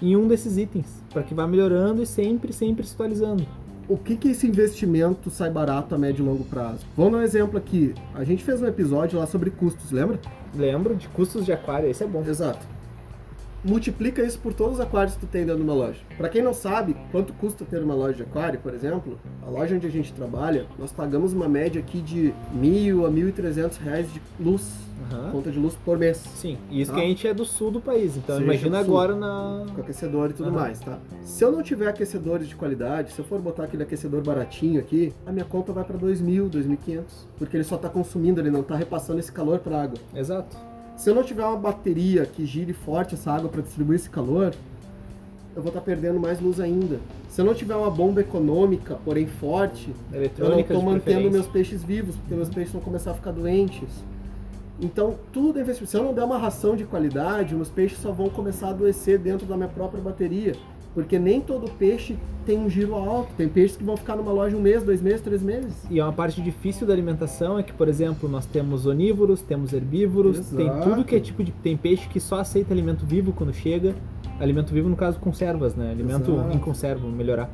em 0.01 0.15
um 0.15 0.27
desses 0.27 0.57
itens, 0.57 0.87
para 1.11 1.21
que 1.21 1.33
vá 1.33 1.45
melhorando 1.45 2.01
e 2.01 2.05
sempre, 2.05 2.51
sempre 2.53 2.85
se 2.87 2.93
atualizando. 2.95 3.45
o 3.87 3.97
que, 3.97 4.15
que 4.15 4.29
esse 4.29 4.47
investimento 4.47 5.29
sai 5.29 5.49
barato 5.51 5.93
a 5.93 5.97
médio 5.97 6.23
e 6.23 6.25
longo 6.25 6.45
prazo? 6.45 6.85
Vamos 6.95 7.11
dar 7.11 7.17
um 7.19 7.21
exemplo 7.21 7.57
aqui. 7.57 7.93
A 8.15 8.23
gente 8.23 8.41
fez 8.43 8.61
um 8.61 8.65
episódio 8.65 9.19
lá 9.19 9.27
sobre 9.27 9.49
custos, 9.51 9.91
lembra? 9.91 10.17
Lembro 10.55 10.95
de 10.95 11.07
custos 11.09 11.45
de 11.45 11.51
aquário, 11.51 11.89
esse 11.89 12.03
é 12.03 12.07
bom. 12.07 12.23
Exato. 12.25 12.65
Multiplica 13.63 14.23
isso 14.23 14.39
por 14.39 14.53
todos 14.53 14.75
os 14.75 14.79
aquários 14.79 15.13
que 15.13 15.21
tu 15.21 15.27
tem 15.27 15.41
dentro 15.45 15.57
de 15.57 15.63
uma 15.63 15.73
loja. 15.75 15.99
Para 16.17 16.29
quem 16.29 16.41
não 16.41 16.53
sabe 16.53 16.95
quanto 17.11 17.31
custa 17.33 17.63
ter 17.63 17.81
uma 17.83 17.93
loja 17.93 18.15
de 18.15 18.23
aquário, 18.23 18.59
por 18.59 18.73
exemplo, 18.73 19.19
a 19.45 19.49
loja 19.49 19.75
onde 19.75 19.85
a 19.85 19.89
gente 19.91 20.11
trabalha, 20.13 20.65
nós 20.79 20.91
pagamos 20.91 21.31
uma 21.33 21.47
média 21.47 21.79
aqui 21.79 22.01
de 22.01 22.33
mil 22.53 23.05
a 23.05 23.11
mil 23.11 23.29
e 23.29 23.31
trezentos 23.31 23.77
reais 23.77 24.11
de 24.11 24.19
luz, 24.39 24.67
Aham. 25.11 25.31
conta 25.31 25.51
de 25.51 25.59
luz 25.59 25.75
por 25.85 25.97
mês, 25.97 26.17
Sim, 26.17 26.57
e 26.71 26.81
isso 26.81 26.91
Tá. 26.91 26.97
que 26.97 27.03
a 27.03 27.07
gente 27.07 27.27
é 27.27 27.33
do 27.33 27.45
sul 27.45 27.69
do 27.71 27.79
país, 27.81 28.17
então 28.17 28.37
Sim, 28.37 28.43
imagina 28.43 28.77
é 28.77 28.79
agora 28.81 29.15
na. 29.15 29.65
com 29.75 29.81
aquecedor 29.81 30.31
e 30.31 30.33
tudo 30.33 30.49
Aham. 30.49 30.59
mais, 30.59 30.79
tá? 30.79 30.97
Se 31.23 31.43
eu 31.43 31.51
não 31.51 31.61
tiver 31.61 31.87
aquecedores 31.87 32.47
de 32.47 32.55
qualidade, 32.55 33.11
se 33.11 33.19
eu 33.19 33.25
for 33.25 33.39
botar 33.39 33.65
aquele 33.65 33.83
aquecedor 33.83 34.21
baratinho 34.23 34.79
aqui, 34.79 35.13
a 35.25 35.31
minha 35.31 35.45
conta 35.45 35.71
vai 35.71 35.83
para 35.83 35.97
2.000, 35.99 36.49
2.500, 36.49 37.03
porque 37.37 37.57
ele 37.57 37.63
só 37.63 37.75
está 37.75 37.89
consumindo, 37.89 38.39
ele 38.41 38.49
não 38.51 38.61
está 38.61 38.75
repassando 38.75 39.19
esse 39.19 39.31
calor 39.31 39.59
para 39.59 39.83
água. 39.83 39.97
Exato. 40.15 40.57
Se 40.95 41.09
eu 41.09 41.15
não 41.15 41.23
tiver 41.23 41.45
uma 41.45 41.57
bateria 41.57 42.25
que 42.25 42.45
gire 42.45 42.73
forte 42.73 43.15
essa 43.15 43.31
água 43.31 43.49
para 43.49 43.61
distribuir 43.61 43.99
esse 43.99 44.09
calor, 44.09 44.53
eu 45.55 45.61
vou 45.61 45.69
estar 45.69 45.81
perdendo 45.81 46.19
mais 46.19 46.39
luz 46.39 46.59
ainda. 46.59 46.99
Se 47.29 47.41
eu 47.41 47.45
não 47.45 47.53
tiver 47.53 47.75
uma 47.75 47.89
bomba 47.89 48.21
econômica, 48.21 48.97
porém 49.03 49.27
forte, 49.27 49.93
eu 50.37 50.49
não 50.49 50.59
estou 50.59 50.81
mantendo 50.81 51.29
meus 51.31 51.47
peixes 51.47 51.83
vivos, 51.83 52.15
porque 52.15 52.35
meus 52.35 52.49
peixes 52.49 52.71
vão 52.71 52.81
começar 52.81 53.11
a 53.11 53.13
ficar 53.13 53.31
doentes. 53.31 53.89
Então, 54.79 55.15
tudo 55.31 55.59
é 55.59 55.61
investimento. 55.61 55.91
Se 55.91 55.97
eu 55.97 56.03
não 56.03 56.13
der 56.13 56.23
uma 56.23 56.37
ração 56.37 56.75
de 56.75 56.85
qualidade, 56.85 57.53
meus 57.53 57.69
peixes 57.69 57.99
só 57.99 58.11
vão 58.11 58.29
começar 58.29 58.67
a 58.67 58.69
adoecer 58.71 59.19
dentro 59.19 59.45
da 59.45 59.55
minha 59.55 59.69
própria 59.69 60.01
bateria. 60.01 60.55
Porque 60.93 61.17
nem 61.17 61.39
todo 61.39 61.69
peixe 61.71 62.17
tem 62.45 62.57
um 62.57 62.69
giro 62.69 62.95
alto. 62.95 63.33
Tem 63.37 63.47
peixes 63.47 63.77
que 63.77 63.83
vão 63.83 63.95
ficar 63.95 64.15
numa 64.15 64.31
loja 64.31 64.55
um 64.55 64.61
mês, 64.61 64.83
dois 64.83 65.01
meses, 65.01 65.21
três 65.21 65.41
meses. 65.41 65.73
E 65.89 65.99
é 65.99 66.03
uma 66.03 66.13
parte 66.13 66.41
difícil 66.41 66.85
da 66.85 66.93
alimentação 66.93 67.57
é 67.57 67.63
que, 67.63 67.73
por 67.73 67.87
exemplo, 67.87 68.27
nós 68.27 68.45
temos 68.45 68.85
onívoros, 68.85 69.41
temos 69.41 69.73
herbívoros, 69.73 70.39
Exato. 70.39 70.55
tem 70.55 70.81
tudo 70.81 71.05
que 71.05 71.15
é 71.15 71.19
tipo 71.19 71.43
de. 71.43 71.51
Tem 71.51 71.77
peixe 71.77 72.07
que 72.09 72.19
só 72.19 72.39
aceita 72.39 72.73
alimento 72.73 73.05
vivo 73.05 73.31
quando 73.31 73.53
chega. 73.53 73.95
Alimento 74.39 74.73
vivo, 74.73 74.89
no 74.89 74.95
caso, 74.95 75.19
conservas, 75.19 75.75
né? 75.75 75.91
Alimento 75.91 76.31
Exato. 76.31 76.55
em 76.55 76.59
conserva, 76.59 77.07
melhorar. 77.07 77.49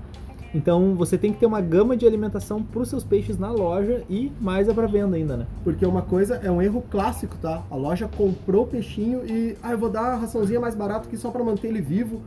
Então 0.53 0.95
você 0.95 1.17
tem 1.17 1.33
que 1.33 1.39
ter 1.39 1.45
uma 1.45 1.61
gama 1.61 1.95
de 1.95 2.05
alimentação 2.05 2.63
para 2.63 2.81
os 2.81 2.89
seus 2.89 3.03
peixes 3.03 3.37
na 3.37 3.51
loja 3.51 4.03
e 4.09 4.31
mais 4.39 4.69
é 4.69 4.73
para 4.73 4.87
venda 4.87 5.15
ainda, 5.15 5.37
né? 5.37 5.47
Porque 5.63 5.85
uma 5.85 6.01
coisa 6.01 6.35
é 6.35 6.49
um 6.49 6.61
erro 6.61 6.83
clássico, 6.89 7.35
tá? 7.37 7.63
A 7.69 7.75
loja 7.75 8.07
comprou 8.07 8.63
o 8.63 8.67
peixinho 8.67 9.25
e, 9.25 9.57
ah, 9.61 9.71
eu 9.71 9.77
vou 9.77 9.89
dar 9.89 10.13
a 10.13 10.15
raçãozinha 10.15 10.59
mais 10.59 10.73
barata 10.73 11.07
aqui 11.07 11.17
só 11.17 11.29
para 11.29 11.43
manter 11.43 11.67
ele 11.67 11.81
vivo. 11.81 12.21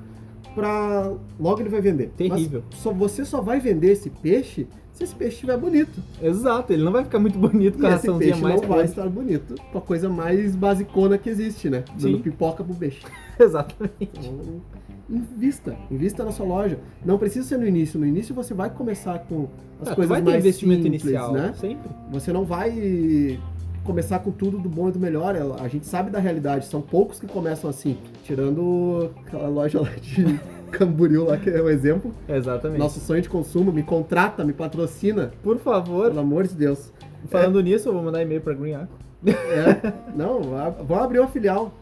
Pra. 0.55 1.13
Logo 1.39 1.61
ele 1.61 1.69
vai 1.69 1.81
vender. 1.81 2.11
Terrível. 2.17 2.63
Mas 2.71 2.81
só, 2.81 2.93
você 2.93 3.25
só 3.25 3.41
vai 3.41 3.61
vender 3.61 3.93
esse 3.93 4.11
peixe 4.11 4.67
se 4.93 5.05
esse 5.05 5.15
peixe 5.15 5.35
estiver 5.35 5.57
bonito. 5.57 6.03
Exato, 6.21 6.73
ele 6.73 6.83
não 6.83 6.93
vai 6.93 7.05
ficar 7.05 7.19
muito 7.19 7.39
bonito 7.39 7.79
com 7.79 7.85
E 7.85 7.87
a 7.87 7.97
esse 7.97 8.13
peixe 8.13 8.41
mais 8.41 8.61
não 8.61 8.69
vai 8.69 8.85
estar 8.85 9.09
bonito 9.09 9.55
com 9.73 9.79
a 9.79 9.81
coisa 9.81 10.09
mais 10.09 10.55
basicona 10.55 11.17
que 11.17 11.31
existe, 11.31 11.71
né? 11.71 11.85
Dando 11.99 12.17
Sim. 12.19 12.23
pipoca 12.23 12.63
pro 12.63 12.75
peixe. 12.75 13.01
Exatamente. 13.41 13.95
Então, 14.01 14.61
invista, 15.09 15.77
invista 15.91 16.23
na 16.23 16.31
sua 16.33 16.47
loja. 16.47 16.79
Não 17.05 17.17
precisa 17.17 17.49
ser 17.49 17.57
no 17.57 17.67
início. 17.67 17.99
No 17.99 18.07
início 18.07 18.35
você 18.35 18.53
vai 18.53 18.69
começar 18.69 19.19
com 19.21 19.49
as 19.81 19.89
tu 19.89 19.95
coisas 19.95 20.09
vai 20.09 20.21
ter 20.21 20.31
mais 20.31 20.45
investimento 20.45 20.83
simples, 20.83 21.03
inicial, 21.03 21.33
né? 21.33 21.55
sempre. 21.59 21.91
Você 22.13 22.33
não 22.33 22.45
vai 22.45 23.39
começar 23.85 24.19
com 24.21 24.31
tudo 24.31 24.59
do 24.59 24.69
bom 24.69 24.89
e 24.89 24.93
do 24.93 24.99
melhor. 24.99 25.35
A 25.61 25.69
gente 25.69 25.87
sabe 25.87 26.11
da 26.11 26.19
realidade. 26.19 26.67
São 26.67 26.81
poucos 26.81 27.19
que 27.21 27.27
começam 27.27 27.69
assim. 27.69 27.97
Tirando 28.25 29.11
aquela 29.27 29.49
loja 29.49 29.81
lá 29.81 29.91
de 30.01 30.39
Camboriú 30.71 31.25
lá, 31.27 31.37
que 31.37 31.51
é 31.51 31.61
o 31.61 31.69
exemplo. 31.69 32.13
Exatamente. 32.29 32.79
Nosso 32.79 33.01
sonho 33.01 33.21
de 33.23 33.29
consumo. 33.29 33.73
Me 33.73 33.83
contrata, 33.83 34.45
me 34.45 34.53
patrocina. 34.53 35.33
Por 35.43 35.59
favor, 35.59 36.09
Pelo 36.09 36.21
amor 36.21 36.47
de 36.47 36.55
Deus. 36.55 36.93
falando 37.29 37.61
nisso, 37.61 37.89
eu 37.89 37.93
vou 37.93 38.03
mandar 38.03 38.23
e-mail 38.23 38.41
pra 38.41 38.55
Green 38.55 38.75
Aqua. 38.75 38.99
É, 39.27 39.93
não, 40.17 40.41
vou 40.87 40.97
abrir 40.99 41.19
uma 41.19 41.29
filial. 41.29 41.73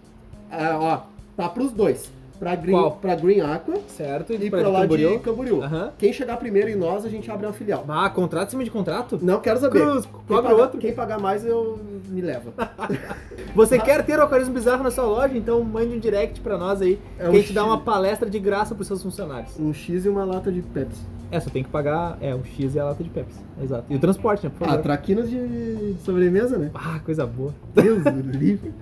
Ah, 0.51 0.77
ó, 0.81 1.01
tá 1.37 1.49
pros 1.49 1.71
dois. 1.73 2.11
Pra 2.39 2.55
Green, 2.55 2.71
Qual? 2.73 2.93
pra 2.93 3.15
Green 3.17 3.41
Aqua 3.41 3.75
Certo? 3.89 4.33
e 4.33 4.49
pra 4.49 4.61
pra 4.61 4.69
lá 4.69 4.81
Camboriú? 4.83 5.11
de 5.13 5.19
Camboriú. 5.19 5.63
Aham. 5.63 5.91
Quem 5.99 6.13
chegar 6.13 6.37
primeiro 6.37 6.69
em 6.71 6.77
nós, 6.77 7.05
a 7.05 7.09
gente 7.09 7.29
abre 7.31 7.47
uma 7.47 7.53
filial. 7.53 7.85
Ah, 7.89 8.09
contrato 8.09 8.49
em 8.49 8.51
cima 8.51 8.65
de 8.65 8.71
contrato? 8.71 9.19
Não 9.21 9.41
quero 9.41 9.59
saber. 9.59 9.81
Cruz, 9.81 10.07
Quem 10.27 10.37
pagar- 10.37 10.55
outro. 10.55 10.79
Quem 10.79 10.93
pagar 10.95 11.19
mais, 11.19 11.45
eu 11.45 11.79
me 12.09 12.21
levo. 12.21 12.53
Você 13.55 13.79
quer 13.79 14.05
ter 14.05 14.19
o 14.19 14.23
Aquarismo 14.23 14.55
Bizarro 14.55 14.83
na 14.85 14.91
sua 14.91 15.05
loja? 15.05 15.37
Então 15.37 15.63
mande 15.65 15.95
um 15.95 15.99
direct 15.99 16.41
pra 16.41 16.57
nós 16.57 16.81
aí, 16.81 16.99
É 17.19 17.25
que 17.25 17.29
um 17.29 17.33
a 17.33 17.37
gente 17.37 17.53
dá 17.53 17.63
X. 17.63 17.69
uma 17.71 17.81
palestra 17.81 18.29
de 18.31 18.39
graça 18.39 18.75
pros 18.75 18.87
seus 18.87 19.03
funcionários. 19.03 19.59
Um 19.59 19.73
X 19.73 20.05
e 20.05 20.09
uma 20.09 20.25
lata 20.25 20.53
de 20.53 20.63
Pepsi. 20.63 21.03
É, 21.31 21.39
só 21.41 21.51
tem 21.51 21.63
que 21.63 21.69
pagar, 21.69 22.17
é, 22.23 22.35
o 22.35 22.43
X 22.45 22.75
e 22.75 22.81
a 22.81 22.85
lata 22.85 23.03
de 23.05 23.11
Pepsi. 23.11 23.39
Exato. 23.63 23.85
E 23.91 23.97
o 23.97 23.99
transporte, 23.99 24.45
né, 24.47 24.53
por 24.57 24.65
Ah, 24.65 24.71
favor. 24.71 24.83
traquinas 24.83 25.29
de 25.29 25.95
sobremesa, 26.05 26.57
né? 26.57 26.71
Ah, 26.75 27.01
coisa 27.05 27.27
boa. 27.27 27.53
Deus 27.75 28.03
do 28.03 28.21
livre. 28.39 28.73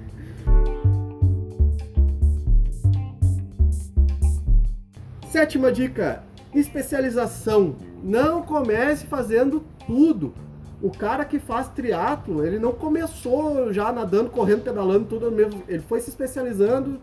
Sétima 5.31 5.71
dica: 5.73 6.23
especialização. 6.55 7.77
Não 8.03 8.43
comece 8.43 9.07
fazendo 9.07 9.63
tudo. 9.87 10.33
O 10.81 10.91
cara 10.91 11.25
que 11.25 11.39
faz 11.39 11.69
triatlo, 11.69 12.45
ele 12.45 12.59
não 12.59 12.73
começou 12.73 13.73
já 13.73 13.91
nadando, 13.93 14.31
correndo, 14.31 14.63
pedalando, 14.63 15.07
tudo 15.07 15.31
mesmo. 15.33 15.63
Ele 15.67 15.83
foi 15.83 16.01
se 16.01 16.11
especializando 16.11 17.01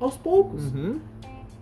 aos 0.00 0.16
poucos. 0.16 0.72
Uhum. 0.72 0.98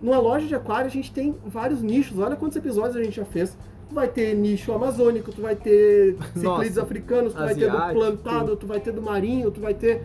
Numa 0.01 0.19
loja 0.19 0.47
de 0.47 0.55
aquário 0.55 0.87
a 0.87 0.89
gente 0.89 1.11
tem 1.11 1.35
vários 1.45 1.81
nichos. 1.81 2.17
Olha 2.17 2.35
quantos 2.35 2.57
episódios 2.57 2.95
a 2.95 3.03
gente 3.03 3.15
já 3.15 3.25
fez. 3.25 3.57
Tu 3.89 3.95
vai 3.95 4.07
ter 4.07 4.33
nicho 4.35 4.71
amazônico, 4.71 5.31
tu 5.31 5.41
vai 5.41 5.55
ter 5.55 6.17
Nossa. 6.35 6.81
africanos, 6.81 7.33
tu 7.33 7.39
vai 7.39 7.53
ter 7.53 7.69
do 7.69 7.77
Asiático. 7.77 7.99
plantado, 7.99 8.55
tu 8.55 8.65
vai 8.65 8.79
ter 8.79 8.91
do 8.93 9.01
marinho, 9.01 9.51
tu 9.51 9.59
vai 9.59 9.73
ter 9.73 10.01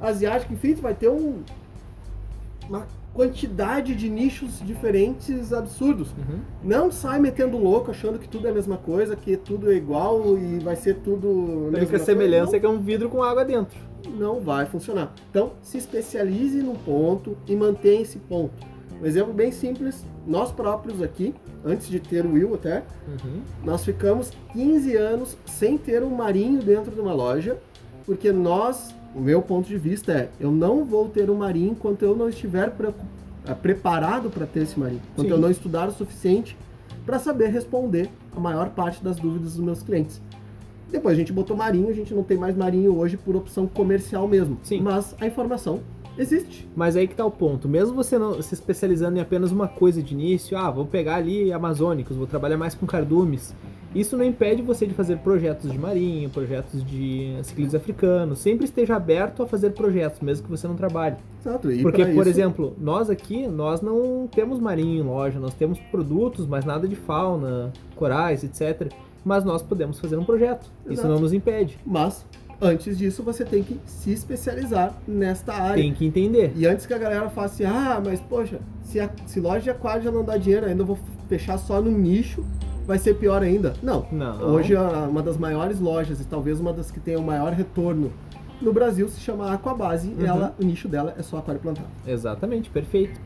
asiático, 0.00 0.52
enfim, 0.52 0.74
tu 0.74 0.82
vai 0.82 0.94
ter 0.94 1.08
um, 1.08 1.42
uma 2.68 2.86
quantidade 3.14 3.94
de 3.94 4.08
nichos 4.08 4.60
diferentes 4.64 5.52
absurdos. 5.52 6.08
Uhum. 6.12 6.40
Não 6.62 6.90
sai 6.90 7.20
metendo 7.20 7.56
louco 7.58 7.90
achando 7.90 8.18
que 8.18 8.28
tudo 8.28 8.46
é 8.46 8.50
a 8.50 8.54
mesma 8.54 8.76
coisa, 8.76 9.14
que 9.14 9.36
tudo 9.36 9.70
é 9.70 9.74
igual 9.74 10.38
e 10.38 10.58
vai 10.58 10.76
ser 10.76 10.96
tudo. 10.96 11.28
A 11.28 11.68
única 11.68 11.86
coisa. 11.86 12.04
semelhança 12.04 12.56
é 12.56 12.60
que 12.60 12.66
é 12.66 12.68
um 12.68 12.80
vidro 12.80 13.08
com 13.08 13.22
água 13.22 13.44
dentro. 13.44 13.78
não 14.18 14.40
vai 14.40 14.66
funcionar. 14.66 15.12
Então, 15.30 15.52
se 15.62 15.78
especialize 15.78 16.60
num 16.62 16.74
ponto 16.74 17.36
e 17.46 17.54
mantenha 17.54 18.02
esse 18.02 18.18
ponto. 18.18 18.52
Um 19.00 19.06
exemplo 19.06 19.32
bem 19.32 19.52
simples, 19.52 20.04
nós 20.26 20.50
próprios 20.52 21.00
aqui, 21.02 21.34
antes 21.64 21.88
de 21.88 22.00
ter 22.00 22.24
o 22.26 22.32
Will 22.32 22.54
até, 22.54 22.82
Uhum. 23.06 23.40
nós 23.64 23.84
ficamos 23.84 24.30
15 24.52 24.96
anos 24.96 25.36
sem 25.46 25.76
ter 25.78 26.02
um 26.02 26.10
marinho 26.10 26.60
dentro 26.62 26.90
de 26.92 27.00
uma 27.00 27.12
loja, 27.12 27.58
porque 28.04 28.32
nós, 28.32 28.92
o 29.14 29.20
meu 29.20 29.42
ponto 29.42 29.68
de 29.68 29.76
vista 29.76 30.12
é, 30.12 30.28
eu 30.40 30.50
não 30.50 30.84
vou 30.84 31.08
ter 31.08 31.28
um 31.30 31.34
marinho 31.34 31.72
enquanto 31.72 32.02
eu 32.02 32.16
não 32.16 32.28
estiver 32.28 32.70
preocup- 32.70 33.04
eh, 33.46 33.54
preparado 33.54 34.30
para 34.30 34.46
ter 34.46 34.60
esse 34.62 34.78
marinho, 34.78 35.02
enquanto 35.12 35.26
Sim. 35.28 35.32
eu 35.32 35.38
não 35.38 35.50
estudar 35.50 35.88
o 35.88 35.92
suficiente 35.92 36.56
para 37.04 37.18
saber 37.18 37.48
responder 37.48 38.08
a 38.34 38.40
maior 38.40 38.70
parte 38.70 39.02
das 39.02 39.16
dúvidas 39.16 39.54
dos 39.54 39.64
meus 39.64 39.82
clientes. 39.82 40.20
Depois 40.90 41.14
a 41.14 41.18
gente 41.18 41.32
botou 41.32 41.56
marinho, 41.56 41.88
a 41.88 41.92
gente 41.92 42.12
não 42.14 42.22
tem 42.22 42.36
mais 42.36 42.54
marinho 42.56 42.96
hoje 42.96 43.16
por 43.16 43.34
opção 43.34 43.66
comercial 43.66 44.28
mesmo. 44.28 44.58
Sim. 44.62 44.80
Mas 44.82 45.14
a 45.20 45.26
informação 45.26 45.80
existe. 46.18 46.68
Mas 46.76 46.96
aí 46.96 47.08
que 47.08 47.14
tá 47.14 47.24
o 47.24 47.30
ponto. 47.30 47.66
Mesmo 47.66 47.94
você 47.94 48.18
não 48.18 48.40
se 48.42 48.52
especializando 48.52 49.16
em 49.16 49.20
apenas 49.20 49.50
uma 49.50 49.66
coisa 49.66 50.02
de 50.02 50.12
início, 50.12 50.56
ah, 50.56 50.70
vou 50.70 50.84
pegar 50.84 51.16
ali 51.16 51.50
amazônicos, 51.50 52.16
vou 52.16 52.26
trabalhar 52.26 52.58
mais 52.58 52.74
com 52.74 52.86
cardumes. 52.86 53.54
Isso 53.94 54.16
não 54.16 54.24
impede 54.24 54.62
você 54.62 54.86
de 54.86 54.94
fazer 54.94 55.18
projetos 55.18 55.70
de 55.70 55.78
marinho, 55.78 56.30
projetos 56.30 56.84
de 56.84 57.36
ciclistas 57.42 57.80
africanos. 57.80 58.38
Sempre 58.38 58.64
esteja 58.64 58.96
aberto 58.96 59.42
a 59.42 59.46
fazer 59.46 59.70
projetos, 59.70 60.20
mesmo 60.20 60.44
que 60.44 60.50
você 60.50 60.66
não 60.66 60.74
trabalhe. 60.74 61.16
Exato. 61.40 61.70
E 61.70 61.82
Porque, 61.82 62.04
por 62.06 62.20
isso- 62.20 62.28
exemplo, 62.30 62.74
nós 62.78 63.10
aqui, 63.10 63.46
nós 63.46 63.80
não 63.82 64.26
temos 64.34 64.58
marinho 64.58 65.02
em 65.02 65.06
loja, 65.06 65.38
nós 65.38 65.54
temos 65.54 65.78
produtos, 65.90 66.46
mas 66.46 66.64
nada 66.64 66.88
de 66.88 66.96
fauna, 66.96 67.72
corais, 67.96 68.42
etc. 68.44 68.90
Mas 69.24 69.44
nós 69.44 69.62
podemos 69.62 70.00
fazer 70.00 70.16
um 70.16 70.24
projeto. 70.24 70.70
Isso 70.84 70.94
Exato. 70.94 71.08
não 71.08 71.20
nos 71.20 71.32
impede. 71.32 71.78
Mas, 71.86 72.26
antes 72.60 72.96
disso, 72.98 73.22
você 73.22 73.44
tem 73.44 73.62
que 73.62 73.78
se 73.84 74.10
especializar 74.12 74.96
nesta 75.06 75.52
área. 75.52 75.82
Tem 75.82 75.92
que 75.92 76.04
entender. 76.06 76.52
E 76.56 76.66
antes 76.66 76.86
que 76.86 76.94
a 76.94 76.98
galera 76.98 77.28
faça 77.28 77.54
assim, 77.54 77.64
ah, 77.64 78.00
mas 78.04 78.20
poxa, 78.20 78.58
se, 78.82 78.98
a, 78.98 79.10
se 79.26 79.38
loja 79.38 79.60
de 79.60 79.70
aquário 79.70 80.02
já 80.02 80.10
não 80.10 80.24
dá 80.24 80.36
dinheiro, 80.36 80.66
ainda 80.66 80.82
eu 80.82 80.86
vou 80.86 80.98
fechar 81.28 81.56
só 81.58 81.80
no 81.80 81.90
nicho, 81.90 82.44
vai 82.86 82.98
ser 82.98 83.14
pior 83.14 83.42
ainda. 83.42 83.74
Não. 83.82 84.06
Não. 84.10 84.42
Hoje, 84.52 84.74
uma 84.76 85.22
das 85.22 85.36
maiores 85.36 85.80
lojas, 85.80 86.20
e 86.20 86.24
talvez 86.24 86.60
uma 86.60 86.72
das 86.72 86.90
que 86.90 87.00
tenha 87.00 87.18
o 87.18 87.22
maior 87.22 87.52
retorno 87.52 88.12
no 88.60 88.72
Brasil, 88.72 89.08
se 89.08 89.20
chama 89.20 89.52
Aquabase. 89.52 90.08
Uhum. 90.08 90.20
E 90.20 90.26
ela, 90.26 90.54
o 90.60 90.64
nicho 90.64 90.88
dela 90.88 91.14
é 91.18 91.22
só 91.22 91.38
aquário 91.38 91.60
plantado. 91.60 91.88
Exatamente, 92.06 92.70
perfeito. 92.70 93.20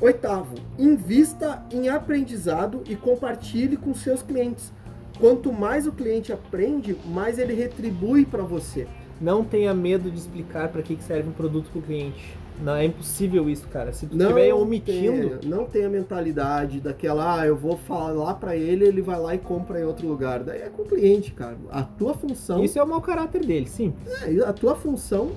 Oitavo, 0.00 0.54
invista 0.78 1.64
em 1.72 1.88
aprendizado 1.88 2.82
e 2.88 2.94
compartilhe 2.94 3.76
com 3.76 3.92
seus 3.92 4.22
clientes. 4.22 4.72
Quanto 5.18 5.52
mais 5.52 5.88
o 5.88 5.92
cliente 5.92 6.32
aprende, 6.32 6.96
mais 7.06 7.36
ele 7.36 7.52
retribui 7.52 8.24
para 8.24 8.44
você. 8.44 8.86
Não 9.20 9.42
tenha 9.42 9.74
medo 9.74 10.08
de 10.08 10.16
explicar 10.16 10.68
para 10.68 10.82
que 10.82 10.96
serve 11.02 11.28
um 11.28 11.32
produto 11.32 11.68
pro 11.72 11.82
cliente. 11.82 12.37
Não 12.62 12.74
é 12.74 12.84
impossível 12.84 13.48
isso, 13.48 13.66
cara. 13.68 13.92
Se 13.92 14.06
tu 14.06 14.16
Não 14.16 14.30
estiver 14.30 14.54
omitindo, 14.54 15.38
tenha, 15.38 15.56
não 15.56 15.64
tem 15.64 15.84
a 15.84 15.88
mentalidade 15.88 16.80
daquela, 16.80 17.40
ah, 17.40 17.46
eu 17.46 17.56
vou 17.56 17.76
falar 17.76 18.34
para 18.34 18.56
ele, 18.56 18.84
ele 18.84 19.00
vai 19.00 19.18
lá 19.18 19.34
e 19.34 19.38
compra 19.38 19.80
em 19.80 19.84
outro 19.84 20.06
lugar. 20.08 20.42
Daí 20.42 20.62
é 20.62 20.68
com 20.68 20.82
o 20.82 20.84
cliente, 20.84 21.32
cara. 21.32 21.56
A 21.70 21.82
tua 21.82 22.14
função, 22.14 22.64
isso 22.64 22.78
é 22.78 22.82
o 22.82 22.86
mau 22.86 23.00
caráter 23.00 23.44
dele, 23.44 23.68
sim. 23.68 23.92
é, 24.22 24.40
a 24.44 24.52
tua 24.52 24.74
função 24.74 25.30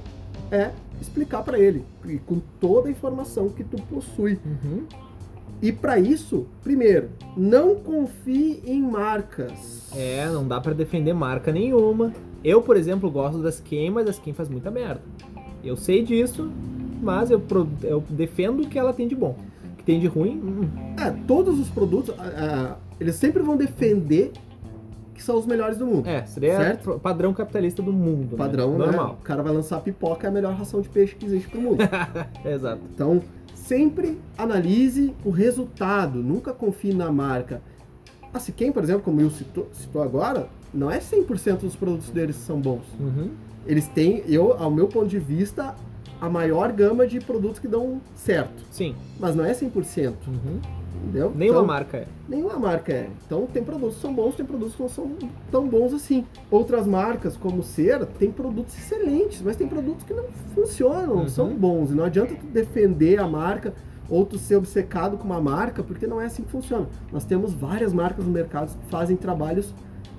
é 0.51 0.71
explicar 0.99 1.43
para 1.43 1.57
ele 1.57 1.83
e 2.05 2.17
com 2.17 2.39
toda 2.59 2.87
a 2.87 2.91
informação 2.91 3.49
que 3.49 3.63
tu 3.63 3.81
possui. 3.83 4.39
Uhum. 4.45 4.85
E 5.61 5.71
para 5.71 5.99
isso, 5.99 6.47
primeiro, 6.63 7.09
não 7.37 7.75
confie 7.75 8.63
em 8.65 8.81
marcas. 8.81 9.91
É, 9.95 10.27
não 10.27 10.47
dá 10.47 10.59
pra 10.59 10.73
defender 10.73 11.13
marca 11.13 11.51
nenhuma. 11.51 12.11
Eu, 12.43 12.63
por 12.63 12.75
exemplo, 12.75 13.11
gosto 13.11 13.41
das 13.43 13.55
Skin, 13.55 13.91
mas 13.91 14.07
a 14.07 14.11
Skin 14.11 14.33
faz 14.33 14.49
muita 14.49 14.71
merda. 14.71 15.03
Eu 15.63 15.77
sei 15.77 16.03
disso, 16.03 16.51
mas 17.01 17.31
eu, 17.31 17.39
pro- 17.39 17.67
eu 17.83 18.03
defendo 18.09 18.61
o 18.63 18.67
que 18.67 18.77
ela 18.77 18.93
tem 18.93 19.07
de 19.07 19.15
bom. 19.15 19.35
O 19.73 19.75
que 19.77 19.83
tem 19.83 19.99
de 19.99 20.07
ruim, 20.07 20.37
hum, 20.43 20.69
É, 20.99 21.11
todos 21.27 21.59
os 21.59 21.69
produtos, 21.69 22.13
ah, 22.19 22.75
eles 22.99 23.15
sempre 23.15 23.41
vão 23.41 23.57
defender 23.57 24.31
que 25.13 25.21
são 25.23 25.37
os 25.37 25.45
melhores 25.45 25.77
do 25.77 25.85
mundo. 25.85 26.07
é, 26.07 26.25
seria 26.25 26.55
Certo. 26.57 26.99
padrão 26.99 27.33
capitalista 27.33 27.81
do 27.81 27.91
mundo. 27.93 28.31
né? 28.31 28.37
Padrão, 28.37 28.71
né? 28.77 28.85
Normal. 28.85 29.17
O 29.19 29.23
cara 29.23 29.43
vai 29.43 29.53
lançar 29.53 29.79
pipoca, 29.81 30.25
é 30.25 30.29
a 30.29 30.33
melhor 30.33 30.53
ração 30.55 30.81
de 30.81 30.89
peixe 30.89 31.15
que 31.15 31.25
existe 31.25 31.47
pro 31.49 31.61
mundo. 31.61 31.77
Exato. 32.45 32.81
Então, 32.93 33.21
sempre 33.53 34.17
analise 34.37 35.13
o 35.23 35.29
resultado, 35.29 36.19
nunca 36.23 36.53
confie 36.53 36.93
na 36.93 37.11
marca. 37.11 37.61
A 38.33 38.39
Siquem, 38.39 38.71
por 38.71 38.81
exemplo, 38.83 39.01
como 39.03 39.17
o 39.17 39.19
Will 39.21 39.29
citou, 39.31 39.67
citou 39.73 40.01
agora, 40.01 40.47
não 40.73 40.89
é 40.89 40.99
100% 40.99 41.59
dos 41.59 41.75
produtos 41.75 42.09
deles 42.09 42.37
que 42.37 42.43
são 42.43 42.59
bons. 42.59 42.83
Uhum. 42.99 43.29
Eles 43.67 43.87
têm, 43.89 44.23
eu, 44.27 44.53
ao 44.53 44.71
meu 44.71 44.87
ponto 44.87 45.07
de 45.07 45.19
vista, 45.19 45.75
a 46.21 46.29
maior 46.29 46.71
gama 46.71 47.05
de 47.07 47.19
produtos 47.19 47.59
que 47.59 47.67
dão 47.67 47.99
certo. 48.15 48.63
Sim. 48.69 48.95
Mas 49.19 49.35
não 49.35 49.43
é 49.43 49.53
100%, 49.53 50.13
Uhum. 50.27 50.59
entendeu? 51.03 51.31
Nenhuma 51.35 51.57
Então, 51.59 51.65
marca 51.67 51.97
é. 51.97 52.07
Nenhuma 52.29 52.59
marca 52.59 52.93
é. 52.93 53.09
Então 53.25 53.47
tem 53.51 53.63
produtos 53.63 53.95
que 53.95 54.01
são 54.01 54.13
bons, 54.13 54.35
tem 54.35 54.45
produtos 54.45 54.75
que 54.75 54.81
não 54.83 54.89
são 54.89 55.11
tão 55.51 55.67
bons 55.67 55.93
assim. 55.93 56.23
Outras 56.51 56.85
marcas, 56.85 57.35
como 57.35 57.63
Cera, 57.63 58.05
tem 58.05 58.31
produtos 58.31 58.77
excelentes, 58.77 59.41
mas 59.41 59.55
tem 59.55 59.67
produtos 59.67 60.03
que 60.05 60.13
não 60.13 60.25
funcionam, 60.53 61.15
Uhum. 61.17 61.27
são 61.27 61.49
bons. 61.55 61.89
E 61.89 61.95
não 61.95 62.03
adianta 62.03 62.35
tu 62.35 62.45
defender 62.45 63.19
a 63.19 63.27
marca 63.27 63.73
ou 64.07 64.23
tu 64.25 64.37
ser 64.37 64.57
obcecado 64.57 65.17
com 65.17 65.23
uma 65.23 65.41
marca, 65.41 65.81
porque 65.81 66.05
não 66.05 66.21
é 66.21 66.25
assim 66.25 66.43
que 66.43 66.51
funciona. 66.51 66.87
Nós 67.11 67.25
temos 67.25 67.51
várias 67.53 67.91
marcas 67.93 68.25
no 68.25 68.31
mercado 68.31 68.77
que 68.77 68.85
fazem 68.91 69.15
trabalhos 69.17 69.73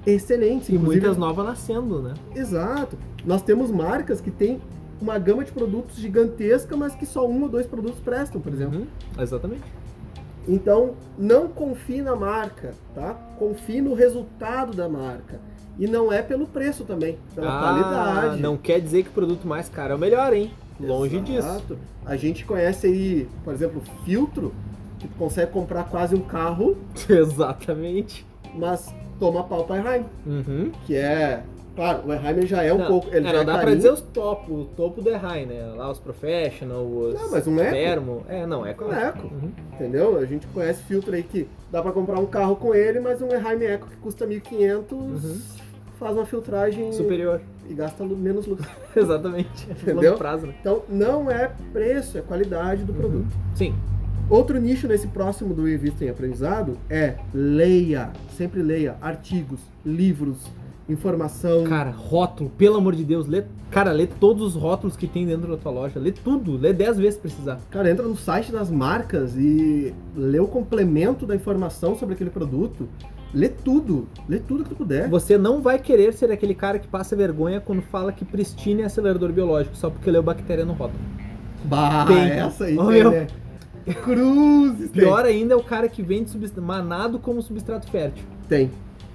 excelentes. 0.04 0.68
E 0.68 0.74
inclusive- 0.74 1.00
muitas 1.00 1.16
novas 1.16 1.46
nascendo, 1.46 2.02
né? 2.02 2.14
Exato. 2.34 2.96
Nós 3.24 3.40
temos 3.42 3.70
marcas 3.70 4.20
que 4.20 4.30
têm 4.32 4.60
uma 5.02 5.18
gama 5.18 5.44
de 5.44 5.50
produtos 5.52 5.96
gigantesca, 5.96 6.76
mas 6.76 6.94
que 6.94 7.04
só 7.04 7.26
um 7.28 7.42
ou 7.42 7.48
dois 7.48 7.66
produtos 7.66 8.00
prestam, 8.00 8.40
por 8.40 8.52
exemplo. 8.52 8.80
Uhum, 8.80 8.86
exatamente. 9.20 9.64
Então, 10.48 10.94
não 11.18 11.48
confie 11.48 12.02
na 12.02 12.16
marca, 12.16 12.74
tá? 12.94 13.14
Confie 13.38 13.80
no 13.80 13.94
resultado 13.94 14.72
da 14.74 14.88
marca. 14.88 15.40
E 15.78 15.86
não 15.86 16.12
é 16.12 16.20
pelo 16.22 16.46
preço 16.46 16.84
também, 16.84 17.18
pela 17.34 17.48
ah, 17.48 17.60
qualidade. 17.60 18.42
Não 18.42 18.56
quer 18.56 18.80
dizer 18.80 19.02
que 19.04 19.08
o 19.08 19.12
produto 19.12 19.46
mais 19.46 19.68
caro 19.68 19.92
é 19.92 19.96
o 19.96 19.98
melhor, 19.98 20.32
hein? 20.32 20.52
Longe 20.80 21.20
disso. 21.20 21.38
Exato. 21.48 21.78
A 22.04 22.16
gente 22.16 22.44
conhece 22.44 22.86
aí, 22.86 23.28
por 23.44 23.54
exemplo, 23.54 23.82
filtro, 24.04 24.52
que 24.98 25.08
tu 25.08 25.14
consegue 25.16 25.50
comprar 25.50 25.84
quase 25.84 26.14
um 26.14 26.20
carro, 26.20 26.76
Exatamente. 27.08 28.26
mas 28.54 28.94
toma 29.18 29.44
pau 29.44 29.64
pra 29.64 29.78
Eheim, 29.78 30.04
Uhum. 30.26 30.70
que 30.86 30.94
é... 30.96 31.42
Claro, 31.74 32.02
o 32.06 32.12
Eheim 32.12 32.46
já 32.46 32.62
é 32.62 32.72
um 32.72 32.78
não, 32.78 32.86
pouco... 32.86 33.08
Ele 33.08 33.26
é, 33.26 33.30
já 33.30 33.32
não 33.32 33.40
é 33.40 33.44
dá 33.44 33.52
pra 33.52 33.60
carinho. 33.62 33.76
dizer 33.76 33.92
os 33.92 34.00
top, 34.02 34.52
o 34.52 34.64
topo 34.76 35.00
do 35.00 35.08
Errai, 35.08 35.46
né? 35.46 35.72
Lá 35.74 35.90
os 35.90 35.98
Professional, 35.98 36.84
os 36.84 37.14
Não, 37.14 37.30
mas 37.30 37.46
um 37.46 37.58
eco. 37.58 37.70
Termo. 37.72 38.22
É, 38.28 38.46
não, 38.46 38.66
é 38.66 38.70
Um 38.78 38.92
eco. 38.92 39.26
Uhum. 39.26 39.50
Entendeu? 39.72 40.18
A 40.18 40.26
gente 40.26 40.46
conhece 40.48 40.82
filtro 40.82 41.14
aí 41.14 41.22
que 41.22 41.48
dá 41.70 41.80
pra 41.82 41.92
comprar 41.92 42.18
um 42.18 42.26
carro 42.26 42.56
com 42.56 42.74
ele, 42.74 43.00
mas 43.00 43.22
um 43.22 43.28
Eheim 43.28 43.64
Eco 43.64 43.86
que 43.88 43.96
custa 43.96 44.26
1.500 44.26 44.92
Uhum. 44.92 45.40
faz 45.98 46.14
uma 46.16 46.26
filtragem 46.26 46.92
Superior. 46.92 47.40
e 47.68 47.72
gasta 47.74 48.04
menos 48.04 48.46
luz. 48.46 48.60
Exatamente. 48.94 49.70
Entendeu? 49.70 50.10
Longo 50.10 50.18
prazo, 50.18 50.46
né? 50.46 50.54
Então, 50.60 50.82
não 50.88 51.30
é 51.30 51.50
preço, 51.72 52.18
é 52.18 52.20
qualidade 52.20 52.84
do 52.84 52.92
produto. 52.92 53.34
Sim. 53.54 53.74
Outro 54.28 54.58
nicho 54.60 54.86
nesse 54.88 55.08
próximo 55.08 55.52
do 55.52 55.68
Invista 55.68 56.04
em 56.04 56.08
Aprendizado 56.10 56.76
é 56.88 57.14
leia. 57.34 58.10
Sempre 58.36 58.62
leia 58.62 58.96
artigos, 59.00 59.60
livros, 59.84 60.38
informação. 60.88 61.64
Cara, 61.64 61.90
rótulo, 61.90 62.50
pelo 62.50 62.76
amor 62.76 62.94
de 62.94 63.04
Deus, 63.04 63.26
lê. 63.26 63.44
Cara, 63.70 63.92
lê 63.92 64.06
todos 64.06 64.42
os 64.42 64.54
rótulos 64.54 64.96
que 64.96 65.06
tem 65.06 65.26
dentro 65.26 65.50
da 65.50 65.56
tua 65.56 65.72
loja. 65.72 65.98
Lê 65.98 66.12
tudo, 66.12 66.56
lê 66.56 66.72
10 66.72 66.98
vezes 66.98 67.14
se 67.14 67.20
precisar. 67.20 67.60
Cara, 67.70 67.90
entra 67.90 68.06
no 68.06 68.16
site 68.16 68.52
das 68.52 68.70
marcas 68.70 69.36
e 69.36 69.94
lê 70.16 70.38
o 70.40 70.46
complemento 70.46 71.26
da 71.26 71.34
informação 71.34 71.96
sobre 71.96 72.14
aquele 72.14 72.30
produto. 72.30 72.88
Lê 73.32 73.48
tudo. 73.48 74.06
Lê 74.28 74.38
tudo 74.38 74.62
que 74.64 74.70
tu 74.70 74.76
puder. 74.76 75.08
Você 75.08 75.38
não 75.38 75.62
vai 75.62 75.78
querer 75.78 76.12
ser 76.12 76.30
aquele 76.30 76.54
cara 76.54 76.78
que 76.78 76.86
passa 76.86 77.16
vergonha 77.16 77.60
quando 77.60 77.80
fala 77.80 78.12
que 78.12 78.24
Pristine 78.24 78.82
é 78.82 78.84
acelerador 78.84 79.32
biológico, 79.32 79.74
só 79.76 79.88
porque 79.88 80.10
leu 80.10 80.22
bactéria 80.22 80.64
no 80.64 80.74
rótulo. 80.74 81.00
Bah, 81.64 82.04
Tem. 82.06 82.18
essa 82.18 82.64
aí 82.64 82.76
Ô, 82.76 82.88
tem, 82.88 83.04
né? 83.04 83.26
Cruzes. 84.02 84.90
tem. 84.90 85.02
Pior 85.02 85.24
ainda 85.24 85.54
é 85.54 85.56
o 85.56 85.62
cara 85.62 85.88
que 85.88 86.02
vende 86.02 86.30
manado 86.60 87.18
como 87.18 87.40
substrato 87.40 87.90
fértil. 87.90 88.24
Tem. 88.48 88.70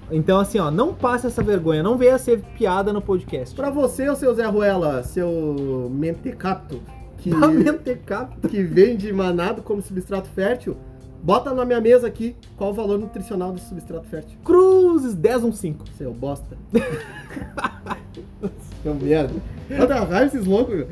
Então, 0.10 0.40
assim, 0.40 0.58
ó, 0.58 0.72
não 0.72 0.94
passe 0.94 1.28
essa 1.28 1.44
vergonha, 1.44 1.84
não 1.84 1.98
venha 1.98 2.18
ser 2.18 2.42
piada 2.58 2.94
no 2.94 3.02
podcast. 3.02 3.54
Pra 3.56 3.70
você, 3.70 4.10
o 4.10 4.16
seu 4.16 4.34
Zé 4.34 4.46
Ruela, 4.46 5.04
seu 5.04 5.92
mentecato, 5.94 6.80
que, 7.18 7.30
Pra 7.30 7.48
mentecapto. 7.48 8.48
que 8.48 8.64
vende 8.64 9.12
manado 9.12 9.62
como 9.62 9.82
substrato 9.82 10.30
fértil, 10.30 10.78
bota 11.22 11.54
na 11.54 11.66
minha 11.66 11.82
mesa 11.82 12.08
aqui 12.08 12.36
qual 12.56 12.70
o 12.70 12.74
valor 12.74 12.98
nutricional 12.98 13.52
desse 13.52 13.68
substrato 13.68 14.08
fértil. 14.08 14.38
Cruzes 14.46 15.14
1015. 15.14 15.78
Seu 15.98 16.14
bosta. 16.14 16.58
Seu 18.84 18.96
merda. 18.96 19.34
Olha 19.72 19.96
raiva 20.04 20.26
esses 20.26 20.46
loucos, 20.46 20.76
meu. 20.76 20.88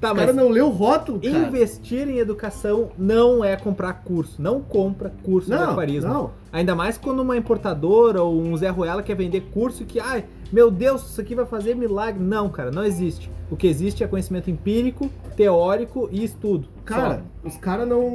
Tá, 0.00 0.12
O 0.12 0.16
cara 0.16 0.32
não 0.32 0.48
leu 0.50 0.66
o 0.66 0.70
rótulo, 0.70 1.18
cara. 1.20 1.34
investir 1.38 2.08
em 2.08 2.18
educação 2.18 2.90
não 2.98 3.42
é 3.44 3.56
comprar 3.56 3.94
curso. 3.94 4.40
Não 4.40 4.60
compra 4.60 5.10
curso 5.22 5.48
de 5.50 5.56
Não, 5.56 5.70
aquarismo. 5.70 6.12
não. 6.12 6.30
Ainda 6.52 6.74
mais 6.74 6.98
quando 6.98 7.20
uma 7.20 7.36
importadora 7.36 8.22
ou 8.22 8.38
um 8.40 8.54
Zé 8.56 8.68
Ruela 8.68 9.02
quer 9.02 9.14
vender 9.16 9.42
curso 9.52 9.84
que, 9.84 9.98
ai, 9.98 10.24
meu 10.52 10.70
Deus, 10.70 11.02
isso 11.10 11.20
aqui 11.20 11.34
vai 11.34 11.46
fazer 11.46 11.74
milagre. 11.74 12.22
Não, 12.22 12.48
cara, 12.48 12.70
não 12.70 12.84
existe. 12.84 13.30
O 13.50 13.56
que 13.56 13.66
existe 13.66 14.04
é 14.04 14.06
conhecimento 14.06 14.50
empírico, 14.50 15.08
teórico 15.36 16.08
e 16.12 16.22
estudo. 16.24 16.68
Cara, 16.84 17.22
os 17.44 17.56
caras 17.56 17.88
não, 17.88 18.10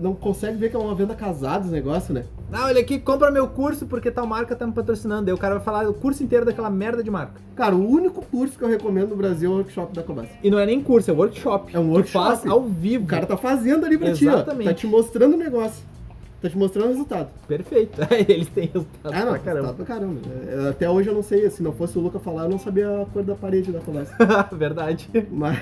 não 0.00 0.14
conseguem 0.14 0.56
ver 0.56 0.70
que 0.70 0.76
é 0.76 0.78
uma 0.78 0.94
venda 0.94 1.14
casada 1.14 1.64
esse 1.64 1.72
negócio, 1.72 2.12
né? 2.12 2.24
Ah, 2.52 2.66
olha 2.66 2.80
aqui, 2.80 2.98
compra 2.98 3.30
meu 3.30 3.48
curso 3.48 3.86
porque 3.86 4.10
tal 4.10 4.26
marca 4.26 4.54
tá 4.54 4.66
me 4.66 4.72
patrocinando. 4.72 5.24
Daí 5.26 5.34
o 5.34 5.38
cara 5.38 5.56
vai 5.56 5.64
falar 5.64 5.88
o 5.88 5.92
curso 5.94 6.22
inteiro 6.22 6.44
daquela 6.44 6.70
merda 6.70 7.02
de 7.02 7.10
marca. 7.10 7.34
Cara, 7.56 7.74
o 7.74 7.86
único 7.88 8.22
curso 8.24 8.56
que 8.56 8.62
eu 8.64 8.68
recomendo 8.68 9.10
no 9.10 9.16
Brasil 9.16 9.50
é 9.50 9.54
o 9.54 9.56
workshop 9.58 9.92
da 9.94 10.02
Cobas. 10.02 10.28
E 10.42 10.50
não 10.50 10.58
é 10.58 10.64
nem 10.64 10.80
curso, 10.80 11.10
é 11.10 11.14
workshop. 11.14 11.74
É 11.76 11.78
um 11.78 11.86
Tu 11.88 11.90
workshop. 11.92 12.24
faz 12.24 12.46
ao 12.46 12.62
vivo. 12.62 13.04
O 13.04 13.06
cara 13.08 13.26
tá 13.26 13.36
fazendo 13.36 13.84
ali 13.84 13.98
pra 13.98 14.12
ti, 14.12 14.28
ó. 14.28 14.34
Exatamente. 14.34 14.68
Tá 14.68 14.74
te 14.74 14.86
mostrando 14.86 15.34
o 15.34 15.36
negócio. 15.36 15.84
Tá 16.40 16.48
te 16.48 16.56
mostrando 16.56 16.84
o 16.86 16.88
resultado. 16.90 17.28
Perfeito. 17.48 17.98
Eles 18.28 18.48
têm 18.48 18.66
resultado 18.72 19.12
Ah, 19.12 19.24
não, 19.24 19.32
pra 19.32 19.38
caramba. 19.40 19.72
pra 19.74 19.84
caramba. 19.84 20.20
É, 20.46 20.68
Até 20.68 20.88
hoje 20.88 21.08
eu 21.08 21.14
não 21.14 21.22
sei, 21.22 21.50
se 21.50 21.62
não 21.62 21.72
fosse 21.72 21.98
o 21.98 22.00
Luca 22.00 22.20
falar, 22.20 22.44
eu 22.44 22.50
não 22.50 22.58
sabia 22.58 23.02
a 23.02 23.06
cor 23.06 23.24
da 23.24 23.34
parede 23.34 23.72
da 23.72 23.80
Cobas. 23.80 24.08
Verdade. 24.52 25.08
Mas 25.32 25.58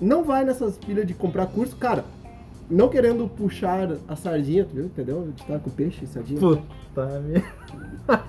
não 0.00 0.22
vai 0.22 0.44
nessas 0.44 0.76
pilhas 0.76 1.06
de 1.06 1.14
comprar 1.14 1.46
curso, 1.46 1.76
cara. 1.76 2.04
Não 2.70 2.88
querendo 2.88 3.28
puxar 3.28 3.88
a 4.06 4.14
sardinha, 4.16 4.64
viu? 4.64 4.84
Entendeu? 4.84 5.22
A 5.22 5.26
gente 5.26 5.44
tá 5.44 5.58
com 5.58 5.70
peixe, 5.70 6.06
sardinha. 6.06 6.38
Puta 6.40 7.20
merda. 7.20 7.44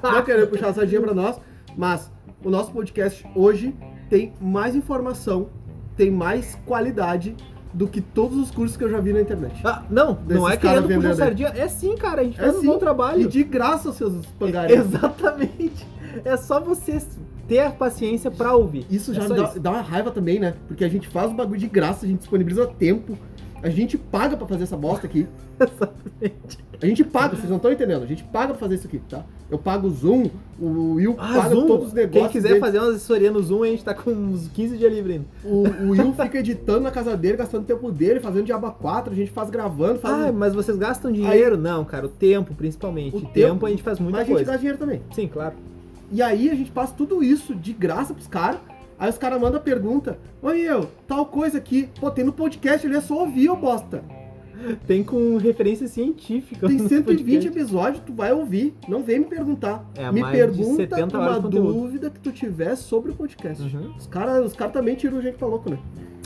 Não 0.03 0.23
querendo 0.23 0.47
puxar 0.47 0.69
a 0.69 0.73
sardinha 0.73 1.01
pra 1.01 1.13
nós, 1.13 1.39
mas 1.77 2.11
o 2.43 2.49
nosso 2.49 2.71
podcast 2.71 3.25
hoje 3.35 3.75
tem 4.09 4.33
mais 4.41 4.75
informação, 4.75 5.49
tem 5.95 6.09
mais 6.11 6.55
qualidade 6.65 7.35
do 7.73 7.87
que 7.87 8.01
todos 8.01 8.37
os 8.37 8.51
cursos 8.51 8.75
que 8.75 8.83
eu 8.83 8.89
já 8.89 8.99
vi 8.99 9.13
na 9.13 9.21
internet. 9.21 9.61
Ah, 9.63 9.83
não, 9.89 10.17
não 10.27 10.49
é 10.49 10.57
querendo 10.57 10.87
puxar 10.93 11.15
sardinha. 11.15 11.49
É 11.55 11.67
sim, 11.67 11.95
cara. 11.95 12.21
A 12.21 12.23
gente 12.23 12.39
É 12.39 12.43
faz 12.43 12.57
um 12.57 12.61
sim. 12.61 12.67
bom 12.67 12.77
trabalho. 12.77 13.21
E 13.21 13.27
de 13.27 13.43
graça, 13.43 13.93
seus 13.93 14.25
pangares. 14.37 14.77
Exatamente. 14.77 15.87
É 16.25 16.35
só 16.35 16.59
você 16.59 17.01
ter 17.47 17.59
a 17.59 17.69
paciência 17.69 18.29
pra 18.29 18.53
ouvir. 18.55 18.85
Isso 18.89 19.11
É 19.11 19.13
já 19.15 19.27
só 19.27 19.33
dá, 19.35 19.43
isso. 19.45 19.59
dá 19.59 19.71
uma 19.71 19.81
raiva 19.81 20.11
também, 20.11 20.39
né? 20.39 20.53
Porque 20.67 20.83
a 20.83 20.89
gente 20.89 21.07
faz 21.07 21.31
o 21.31 21.33
bagulho 21.33 21.59
de 21.59 21.67
graça, 21.67 22.05
a 22.05 22.09
gente 22.09 22.19
disponibiliza 22.19 22.67
tempo, 22.67 23.17
a 23.63 23.69
gente 23.69 23.97
paga 23.97 24.35
pra 24.35 24.47
fazer 24.47 24.63
essa 24.63 24.75
bosta 24.77 25.05
aqui. 25.07 25.27
Exatamente. 25.59 26.59
A 26.81 26.85
gente 26.87 27.03
paga, 27.03 27.35
vocês 27.35 27.47
não 27.49 27.57
estão 27.57 27.71
entendendo. 27.71 28.01
A 28.03 28.07
gente 28.07 28.23
paga 28.23 28.47
pra 28.49 28.57
fazer 28.57 28.75
isso 28.75 28.87
aqui, 28.87 28.99
tá? 29.07 29.23
Eu 29.51 29.59
pago 29.59 29.87
o 29.87 29.91
Zoom, 29.91 30.29
o 30.59 30.93
Will 30.95 31.15
Ah, 31.19 31.33
paga 31.35 31.55
Zoom. 31.55 31.67
todos 31.67 31.87
os 31.89 31.93
negócios. 31.93 32.23
Quem 32.23 32.31
quiser 32.31 32.47
dele. 32.49 32.59
fazer 32.59 32.79
umas 32.79 32.95
assessorias 32.95 33.31
no 33.33 33.41
Zoom, 33.43 33.63
a 33.63 33.67
gente 33.67 33.83
tá 33.83 33.93
com 33.93 34.09
uns 34.09 34.47
15 34.47 34.77
dias 34.77 34.91
livre 34.91 35.13
ainda. 35.13 35.25
O, 35.43 35.63
o 35.67 35.89
Will 35.91 36.13
fica 36.13 36.39
editando 36.39 36.79
na 36.81 36.89
casa 36.91 37.15
dele, 37.15 37.37
gastando 37.37 37.65
tempo 37.65 37.91
dele, 37.91 38.19
fazendo 38.19 38.45
Diaba 38.45 38.71
4, 38.71 39.13
a 39.13 39.15
gente 39.15 39.29
faz 39.29 39.49
gravando, 39.51 39.99
faz. 39.99 40.27
Ah, 40.29 40.31
mas 40.31 40.55
vocês 40.55 40.75
gastam 40.77 41.11
dinheiro? 41.11 41.55
Não, 41.57 41.85
cara, 41.85 42.07
o 42.07 42.09
tempo, 42.09 42.55
principalmente. 42.55 43.13
O 43.15 43.19
O 43.19 43.21
tempo, 43.21 43.33
tempo, 43.33 43.65
a 43.67 43.69
gente 43.69 43.83
faz 43.83 43.99
muita 43.99 44.17
mas 44.17 44.21
a 44.21 44.25
gente 44.25 44.33
coisa. 44.37 44.45
gasta 44.51 44.59
dinheiro 44.59 44.79
também. 44.79 45.01
Sim, 45.13 45.27
claro. 45.27 45.53
E 46.11 46.21
aí 46.21 46.49
a 46.49 46.55
gente 46.55 46.71
passa 46.71 46.93
tudo 46.97 47.23
isso 47.23 47.53
de 47.53 47.71
graça 47.73 48.13
pros 48.13 48.27
caras. 48.27 48.59
Aí 49.01 49.09
os 49.09 49.17
caras 49.17 49.41
mandam 49.41 49.59
pergunta: 49.59 50.19
Oi, 50.43 50.59
eu, 50.59 50.87
tal 51.07 51.25
coisa 51.25 51.57
aqui. 51.57 51.89
Pô, 51.99 52.11
tem 52.11 52.23
no 52.23 52.31
podcast, 52.31 52.85
ele 52.85 52.95
é 52.95 53.01
só 53.01 53.21
ouvir, 53.21 53.49
ô 53.49 53.55
bosta. 53.55 54.03
Tem 54.85 55.03
com 55.03 55.37
referência 55.37 55.87
científica. 55.87 56.67
Tem 56.67 56.77
no 56.77 56.87
120 56.87 57.23
podcast. 57.23 57.47
episódios, 57.47 58.03
tu 58.05 58.13
vai 58.13 58.31
ouvir. 58.31 58.75
Não 58.87 59.01
vem 59.01 59.17
me 59.17 59.25
perguntar. 59.25 59.83
É, 59.95 60.11
me 60.11 60.23
pergunta 60.29 60.83
70 60.83 61.17
uma 61.17 61.39
dúvida 61.39 62.11
que 62.11 62.19
tu 62.19 62.31
tiver 62.31 62.75
sobre 62.75 63.09
o 63.09 63.15
podcast. 63.15 63.63
Uhum. 63.63 63.95
Os 63.97 64.05
caras 64.05 64.45
os 64.45 64.53
cara 64.53 64.69
também 64.69 64.93
tiram 64.93 65.19
gente 65.19 65.35
pra 65.35 65.47
louco, 65.47 65.71
né? 65.71 65.79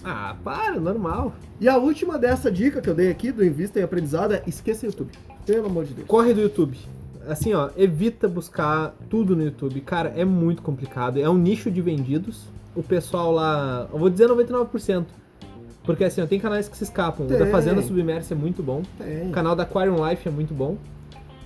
Ah, 0.04 0.36
para, 0.44 0.78
normal. 0.78 1.34
E 1.62 1.70
a 1.70 1.78
última 1.78 2.20
dessa 2.20 2.52
dica 2.52 2.82
que 2.82 2.90
eu 2.90 2.94
dei 2.94 3.10
aqui 3.10 3.32
do 3.32 3.44
Invista 3.44 3.80
em 3.80 3.84
Aprendizado 3.84 4.34
é 4.34 4.44
esqueça 4.46 4.86
o 4.86 4.90
YouTube. 4.90 5.12
Pelo 5.46 5.68
amor 5.68 5.86
de 5.86 5.94
Deus. 5.94 6.08
Corre 6.10 6.34
do 6.34 6.42
YouTube. 6.42 6.78
Assim, 7.26 7.54
ó, 7.54 7.70
evita 7.78 8.28
buscar 8.28 8.94
tudo 9.10 9.34
no 9.34 9.44
YouTube. 9.44 9.80
Cara, 9.80 10.14
é 10.14 10.26
muito 10.26 10.62
complicado. 10.62 11.18
É 11.18 11.30
um 11.30 11.38
nicho 11.38 11.72
de 11.72 11.82
vendidos. 11.82 12.54
O 12.76 12.84
pessoal 12.84 13.32
lá, 13.32 13.88
eu 13.92 13.98
vou 13.98 14.10
dizer 14.10 14.28
99%. 14.28 15.06
Porque 15.84 16.04
assim, 16.04 16.22
ó, 16.22 16.26
tem 16.26 16.40
canais 16.40 16.68
que 16.68 16.76
se 16.76 16.84
escapam. 16.84 17.26
O 17.26 17.30
da 17.30 17.38
Tem. 17.38 17.48
Fazenda 17.52 17.82
Submersa 17.82 18.34
é 18.34 18.38
muito 18.38 18.64
bom. 18.64 18.82
Tem. 18.98 19.28
O 19.28 19.32
canal 19.32 19.56
da 19.56 19.64
Aquarium 19.64 20.08
Life 20.10 20.28
é 20.28 20.32
muito 20.32 20.54
bom. 20.54 20.78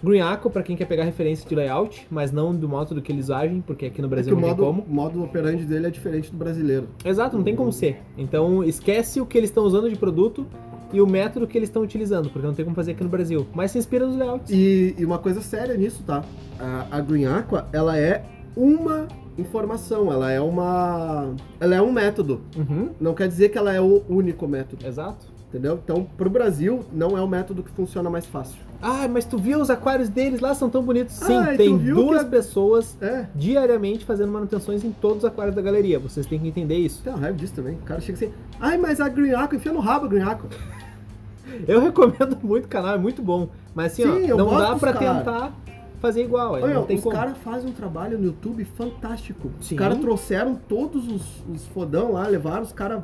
Green 0.01 0.21
Aqua, 0.21 0.49
pra 0.49 0.63
quem 0.63 0.77
quer 0.77 0.85
pegar 0.85 1.03
referência 1.03 1.47
de 1.47 1.53
layout, 1.53 2.07
mas 2.09 2.31
não 2.31 2.55
do 2.55 2.69
modo 2.69 2.95
do 2.95 3.01
que 3.01 3.11
eles 3.11 3.29
agem, 3.29 3.59
porque 3.59 3.87
aqui 3.87 4.01
no 4.01 4.07
É 4.07 4.09
Brasil 4.09 4.31
o 4.31 4.35
não 4.35 4.41
tem 4.41 4.49
modo, 4.51 4.63
como. 4.65 4.81
o 4.83 4.89
modo 4.93 5.21
operandi 5.21 5.65
dele 5.65 5.87
é 5.87 5.89
diferente 5.89 6.31
do 6.31 6.37
brasileiro. 6.37 6.87
Exato, 7.03 7.35
não 7.35 7.43
tem 7.43 7.53
como 7.53 7.69
ser. 7.73 8.01
Então 8.17 8.63
esquece 8.63 9.19
o 9.19 9.25
que 9.25 9.37
eles 9.37 9.49
estão 9.49 9.65
usando 9.65 9.89
de 9.89 9.97
produto 9.97 10.47
e 10.93 11.01
o 11.01 11.05
método 11.05 11.45
que 11.45 11.57
eles 11.57 11.67
estão 11.67 11.81
utilizando, 11.81 12.29
porque 12.29 12.47
não 12.47 12.53
tem 12.53 12.63
como 12.63 12.75
fazer 12.77 12.91
aqui 12.91 13.03
no 13.03 13.09
Brasil. 13.09 13.45
Mas 13.53 13.71
se 13.71 13.77
inspira 13.77 14.07
nos 14.07 14.15
layouts. 14.15 14.49
E, 14.49 14.95
e 14.97 15.03
uma 15.03 15.19
coisa 15.19 15.41
séria 15.41 15.75
nisso, 15.75 16.01
tá? 16.07 16.23
A, 16.57 16.87
a 16.97 17.01
Green 17.01 17.25
Aqua, 17.25 17.67
ela 17.73 17.97
é 17.97 18.23
uma 18.55 19.05
informação, 19.39 20.11
ela 20.11 20.31
é 20.31 20.39
uma. 20.41 21.33
Ela 21.59 21.75
é 21.75 21.81
um 21.81 21.91
método. 21.91 22.41
Uhum, 22.57 22.89
Não 22.99 23.13
quer 23.13 23.27
dizer 23.27 23.49
que 23.49 23.57
ela 23.57 23.73
é 23.73 23.81
o 23.81 24.03
único 24.09 24.47
método, 24.47 24.85
exato. 24.85 25.25
entendeu? 25.49 25.79
Então, 25.83 26.05
pro 26.17 26.29
Brasil, 26.29 26.81
não 26.93 27.17
é 27.17 27.21
o 27.21 27.27
método 27.27 27.63
que 27.63 27.71
funciona 27.71 28.09
mais 28.09 28.25
fácil. 28.25 28.57
Ah, 28.81 29.07
mas 29.11 29.25
tu 29.25 29.37
viu 29.37 29.59
os 29.59 29.69
aquários 29.69 30.07
deles 30.07 30.39
lá? 30.39 30.53
São 30.53 30.69
tão 30.69 30.81
bonitos. 30.83 31.15
Sim, 31.15 31.35
Ah, 31.35 31.53
tem 31.57 31.77
duas 31.77 32.19
que 32.21 32.25
a- 32.27 32.29
pessoas 32.29 32.95
É, 33.01 33.25
diariamente 33.35 34.05
fazendo 34.05 34.31
manutenções 34.31 34.83
em 34.85 34.91
todos 34.91 35.17
os 35.19 35.25
aquários 35.25 35.53
da 35.55 35.61
galeria. 35.61 35.99
Vocês 35.99 36.25
têm 36.25 36.39
que 36.39 36.47
entender 36.47 36.77
isso. 36.77 37.01
tem 37.03 37.11
uma 37.11 37.19
raiva 37.19 37.37
disso 37.37 37.53
também. 37.55 37.73
O 37.75 37.79
cara 37.79 37.99
chega 37.99 38.17
assim, 38.17 38.33
ai, 38.59 38.77
mas 38.77 39.01
a 39.01 39.09
Green 39.09 39.33
Aqua, 39.33 39.57
enfia 39.57 39.73
no 39.73 39.79
rabo 39.79 40.05
a 40.05 40.07
Green 40.07 40.21
Aqua. 40.23 40.49
Eu 41.67 41.81
recomendo 41.81 42.37
muito 42.43 42.65
o 42.65 42.67
canal, 42.67 42.95
é 42.95 42.97
muito 42.97 43.21
bom. 43.21 43.49
Mas 43.73 43.93
assim, 43.93 44.03
Sim, 44.03 44.31
ó, 44.31 44.37
não 44.37 44.49
dá 44.57 44.75
cara. 44.79 44.93
tentar 44.97 45.53
fazer 45.99 46.23
igual. 46.23 46.53
Olha, 46.53 46.73
não 46.73 46.85
tem 46.85 46.97
os 46.97 47.03
caras 47.03 47.37
fazem 47.39 47.69
um 47.69 47.73
trabalho 47.73 48.17
no 48.17 48.25
YouTube 48.25 48.63
fantástico. 48.65 49.51
Sim. 49.61 49.75
Os 49.75 49.79
caras 49.79 49.97
trouxeram 49.99 50.55
todos 50.55 51.07
os, 51.07 51.43
os 51.53 51.67
fodão 51.67 52.13
lá, 52.13 52.27
levaram 52.27 52.63
os 52.63 52.71
caras 52.71 53.03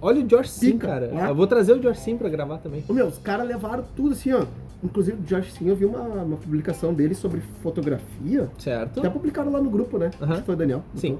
Olha 0.00 0.22
o 0.22 0.28
George 0.28 0.50
Sim, 0.50 0.76
cara. 0.76 1.06
né? 1.08 1.30
Eu 1.30 1.34
vou 1.34 1.46
trazer 1.46 1.72
o 1.72 1.80
George 1.80 2.00
Sim 2.00 2.16
pra 2.18 2.28
gravar 2.28 2.58
também. 2.58 2.84
Ô, 2.88 2.92
meu, 2.92 3.06
os 3.06 3.16
caras 3.18 3.46
levaram 3.46 3.84
tudo 3.96 4.12
assim, 4.12 4.32
ó. 4.32 4.44
Inclusive, 4.82 5.16
o 5.18 5.22
Josh 5.22 5.50
Sim, 5.54 5.68
eu 5.68 5.76
vi 5.76 5.86
uma, 5.86 6.00
uma 6.00 6.36
publicação 6.36 6.92
dele 6.92 7.14
sobre 7.14 7.40
fotografia. 7.62 8.50
Certo? 8.58 8.98
Até 9.00 9.08
publicaram 9.08 9.50
lá 9.50 9.60
no 9.60 9.70
grupo, 9.70 9.96
né? 9.96 10.10
Acho 10.20 10.40
que 10.40 10.46
foi 10.46 10.54
o 10.54 10.58
Daniel. 10.58 10.82
Sim. 10.94 11.18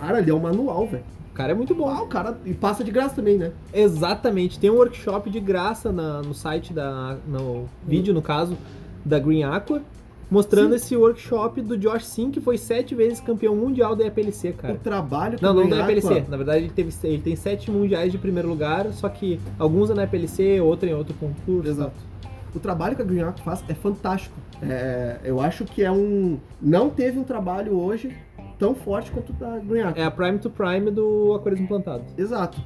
Cara, 0.00 0.16
ali 0.18 0.30
é 0.30 0.34
um 0.34 0.38
manual, 0.40 0.86
velho. 0.86 1.04
O 1.30 1.34
cara 1.34 1.52
é 1.52 1.54
muito 1.54 1.74
bom. 1.74 1.88
Ah, 1.90 2.02
o 2.02 2.06
cara. 2.06 2.38
E 2.46 2.54
passa 2.54 2.82
de 2.82 2.90
graça 2.90 3.16
também, 3.16 3.36
né? 3.36 3.52
Exatamente. 3.74 4.58
Tem 4.58 4.70
um 4.70 4.76
workshop 4.76 5.28
de 5.28 5.38
graça 5.40 5.92
na- 5.92 6.22
no 6.22 6.32
site 6.32 6.72
da. 6.72 7.18
No 7.28 7.66
vídeo, 7.86 8.14
no 8.14 8.22
caso, 8.22 8.56
da 9.04 9.18
Green 9.18 9.42
Aqua. 9.42 9.82
Mostrando 10.30 10.70
Sim. 10.70 10.76
esse 10.76 10.96
workshop 10.96 11.62
do 11.62 11.78
Josh 11.78 12.04
Sim, 12.04 12.30
que 12.32 12.40
foi 12.40 12.58
sete 12.58 12.94
vezes 12.94 13.20
campeão 13.20 13.54
mundial 13.54 13.94
da 13.94 14.04
EPLC, 14.06 14.50
O 14.50 14.54
cara. 14.54 14.74
trabalho 14.82 15.36
que 15.38 15.42
Não, 15.42 15.52
o 15.52 15.54
não 15.54 15.68
da 15.68 15.80
EPLC. 15.84 16.24
Na 16.28 16.36
verdade, 16.36 16.64
ele, 16.64 16.72
teve, 16.74 16.92
ele 17.04 17.22
tem 17.22 17.36
sete 17.36 17.70
mundiais 17.70 18.10
de 18.10 18.18
primeiro 18.18 18.48
lugar, 18.48 18.86
só 18.92 19.08
que 19.08 19.38
alguns 19.58 19.88
é 19.90 19.94
na 19.94 20.02
EPLC, 20.02 20.60
outro 20.60 20.88
em 20.88 20.94
outro 20.94 21.14
concurso. 21.14 21.68
Exato. 21.70 21.94
O 22.54 22.58
trabalho 22.58 22.96
que 22.96 23.02
a 23.02 23.04
Green 23.04 23.24
faz 23.44 23.62
é 23.68 23.74
fantástico. 23.74 24.34
É, 24.62 25.20
eu 25.24 25.40
acho 25.40 25.64
que 25.64 25.84
é 25.84 25.92
um. 25.92 26.38
Não 26.60 26.88
teve 26.90 27.18
um 27.18 27.24
trabalho 27.24 27.78
hoje 27.78 28.16
tão 28.58 28.74
forte 28.74 29.10
quanto 29.12 29.30
o 29.30 29.32
da 29.34 29.58
Green. 29.58 29.82
É 29.94 30.02
a 30.04 30.10
Prime 30.10 30.38
to 30.38 30.48
Prime 30.50 30.90
do 30.90 31.34
Aquarismo 31.34 31.68
Plantado. 31.68 32.02
Exato. 32.16 32.58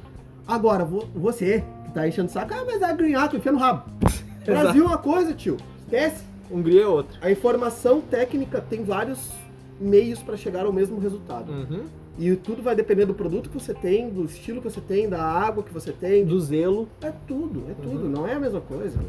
Agora, 0.47 0.83
vo- 0.85 1.05
você 1.13 1.63
que 1.85 1.91
tá 1.91 2.07
enchendo 2.07 2.29
o 2.29 2.31
saco, 2.31 2.53
ah, 2.55 2.63
mas 2.65 2.81
é 2.81 2.85
a 2.85 2.93
Green 2.93 3.13
enfia 3.35 3.51
no 3.51 3.59
rabo. 3.59 3.83
Brasil 4.45 4.83
é 4.83 4.87
uma 4.87 4.97
coisa, 4.97 5.33
tio. 5.33 5.57
Esquece. 5.83 6.23
Hungria 6.51 6.83
é 6.83 6.87
outra. 6.87 7.17
A 7.21 7.31
informação 7.31 8.01
técnica 8.01 8.61
tem 8.61 8.83
vários 8.83 9.29
meios 9.79 10.21
para 10.21 10.37
chegar 10.37 10.65
ao 10.65 10.73
mesmo 10.73 10.99
resultado. 10.99 11.51
Uhum. 11.51 11.85
E 12.19 12.35
tudo 12.35 12.61
vai 12.61 12.75
depender 12.75 13.05
do 13.05 13.13
produto 13.13 13.49
que 13.49 13.59
você 13.59 13.73
tem, 13.73 14.09
do 14.09 14.25
estilo 14.25 14.61
que 14.61 14.69
você 14.69 14.81
tem, 14.81 15.09
da 15.09 15.23
água 15.23 15.63
que 15.63 15.73
você 15.73 15.91
tem. 15.91 16.25
Do 16.25 16.39
zelo. 16.39 16.87
É 17.01 17.11
tudo, 17.27 17.63
é 17.69 17.73
tudo. 17.81 18.03
Uhum. 18.05 18.09
Não 18.09 18.27
é 18.27 18.33
a 18.33 18.39
mesma 18.39 18.61
coisa. 18.61 18.99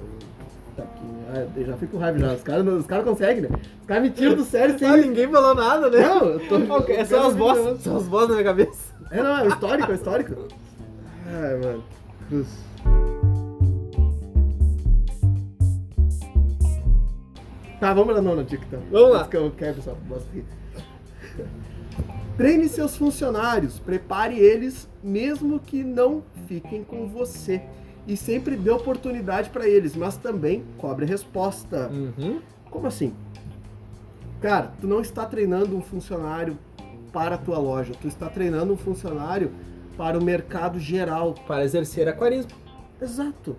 Tá 0.76 0.84
aqui. 0.84 1.04
Ah, 1.28 1.46
eu 1.54 1.66
já 1.66 1.76
fico 1.76 1.98
raiva 1.98 2.18
já. 2.18 2.32
Os 2.32 2.42
caras 2.42 2.66
os 2.66 2.86
cara 2.86 3.02
conseguem, 3.02 3.42
né? 3.42 3.48
Os 3.80 3.86
caras 3.86 4.02
me 4.02 4.10
tiram 4.10 4.34
do 4.34 4.44
sério 4.44 4.78
sem. 4.78 4.88
Ah, 4.88 4.96
ninguém 4.96 5.28
falou 5.28 5.54
nada, 5.54 5.90
né? 5.90 6.00
Não, 6.00 6.24
eu 6.24 6.48
tô. 6.48 6.74
Ok, 6.74 6.98
eu 6.98 7.04
são 7.04 7.26
as 7.26 7.36
vozes. 7.36 7.82
São 7.82 7.96
as 7.96 8.06
vozes 8.06 8.28
na 8.28 8.34
minha 8.36 8.44
cabeça. 8.44 8.94
É, 9.10 9.22
não, 9.22 9.36
é 9.36 9.44
o 9.44 9.48
histórico, 9.48 9.90
é 9.90 9.92
o 9.92 9.94
histórico. 9.94 10.48
Ai, 11.26 11.56
mano. 11.58 11.84
Cruz. 12.28 12.48
Tá, 17.82 17.92
vamos 17.92 18.14
lá 18.14 18.22
nona 18.22 18.44
dica 18.44 18.64
então. 18.64 18.80
Vamos 18.92 19.12
lá. 19.12 19.26
Que 19.26 19.36
eu 19.36 19.50
quebro 19.50 19.80
essa 19.80 19.92
bosta 19.92 20.28
aqui. 20.30 20.44
Treine 22.36 22.68
seus 22.68 22.96
funcionários, 22.96 23.80
prepare 23.80 24.38
eles, 24.38 24.88
mesmo 25.02 25.58
que 25.58 25.82
não 25.82 26.22
fiquem 26.46 26.84
com 26.84 27.08
você. 27.08 27.60
E 28.06 28.16
sempre 28.16 28.54
dê 28.54 28.70
oportunidade 28.70 29.50
para 29.50 29.66
eles, 29.66 29.96
mas 29.96 30.16
também 30.16 30.62
cobre 30.78 31.06
a 31.06 31.08
resposta. 31.08 31.90
Uhum. 31.92 32.40
Como 32.70 32.86
assim? 32.86 33.12
Cara, 34.40 34.72
tu 34.80 34.86
não 34.86 35.00
está 35.00 35.26
treinando 35.26 35.76
um 35.76 35.82
funcionário 35.82 36.56
para 37.12 37.34
a 37.34 37.38
tua 37.38 37.58
loja, 37.58 37.94
tu 38.00 38.06
está 38.06 38.28
treinando 38.28 38.72
um 38.72 38.76
funcionário 38.76 39.50
para 39.96 40.16
o 40.16 40.22
mercado 40.22 40.78
geral. 40.78 41.34
Para 41.48 41.64
exercer 41.64 42.06
aquarismo. 42.06 42.52
Exato. 43.00 43.56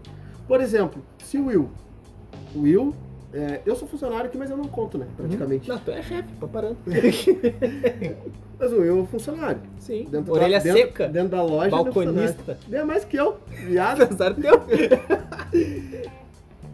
Por 0.47 0.62
exemplo, 0.62 1.03
se 1.21 1.38
o 1.38 1.47
Will. 1.47 1.69
O 2.55 2.62
Will, 2.62 2.95
é, 3.34 3.62
eu 3.65 3.76
sou 3.76 3.88
funcionário 3.88 4.28
aqui, 4.28 4.38
mas 4.38 4.52
eu 4.52 4.58
não 4.58 4.65
conto, 4.65 4.98
né? 4.98 5.08
Praticamente. 5.17 5.67
Não, 5.67 5.80
tu 5.80 5.89
é 5.89 6.04
chefe, 6.04 6.30
tô 6.39 6.48
parando. 6.48 6.78
Mas 8.60 8.72
o 8.72 8.78
Will 8.78 8.98
é 8.98 9.02
um 9.02 9.06
funcionário. 9.06 9.60
Sim. 9.80 10.08
Dentro 10.10 10.32
Orelha 10.34 10.60
da, 10.60 10.72
seca. 10.72 11.08
Dentro 11.08 11.30
da 11.30 11.41
loja. 11.43 11.67
é 11.67 11.69
balconista. 11.69 12.58
É 12.72 12.84
mais 12.84 13.04
que 13.04 13.17
eu, 13.17 13.38
viado. 13.65 14.04
Apesar 14.04 14.36
teu. 14.36 14.62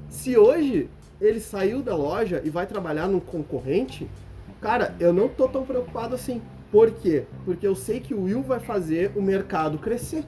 Se 0.10 0.38
hoje 0.38 0.90
ele 1.20 1.40
saiu 1.40 1.82
da 1.82 1.96
loja 1.96 2.42
e 2.44 2.50
vai 2.50 2.68
trabalhar 2.68 3.08
num 3.08 3.20
concorrente, 3.20 4.08
cara, 4.62 4.94
eu 5.00 5.14
não 5.14 5.28
tô 5.28 5.48
tão 5.48 5.66
preocupado 5.66 6.14
assim. 6.14 6.42
Por 6.72 6.92
quê? 6.92 7.24
Porque 7.46 7.66
eu 7.66 7.74
sei 7.74 8.00
que 8.00 8.14
o 8.14 8.24
Will 8.24 8.44
vai 8.44 8.60
fazer 8.60 9.12
o 9.16 9.22
mercado 9.22 9.80
crescer. 9.80 10.24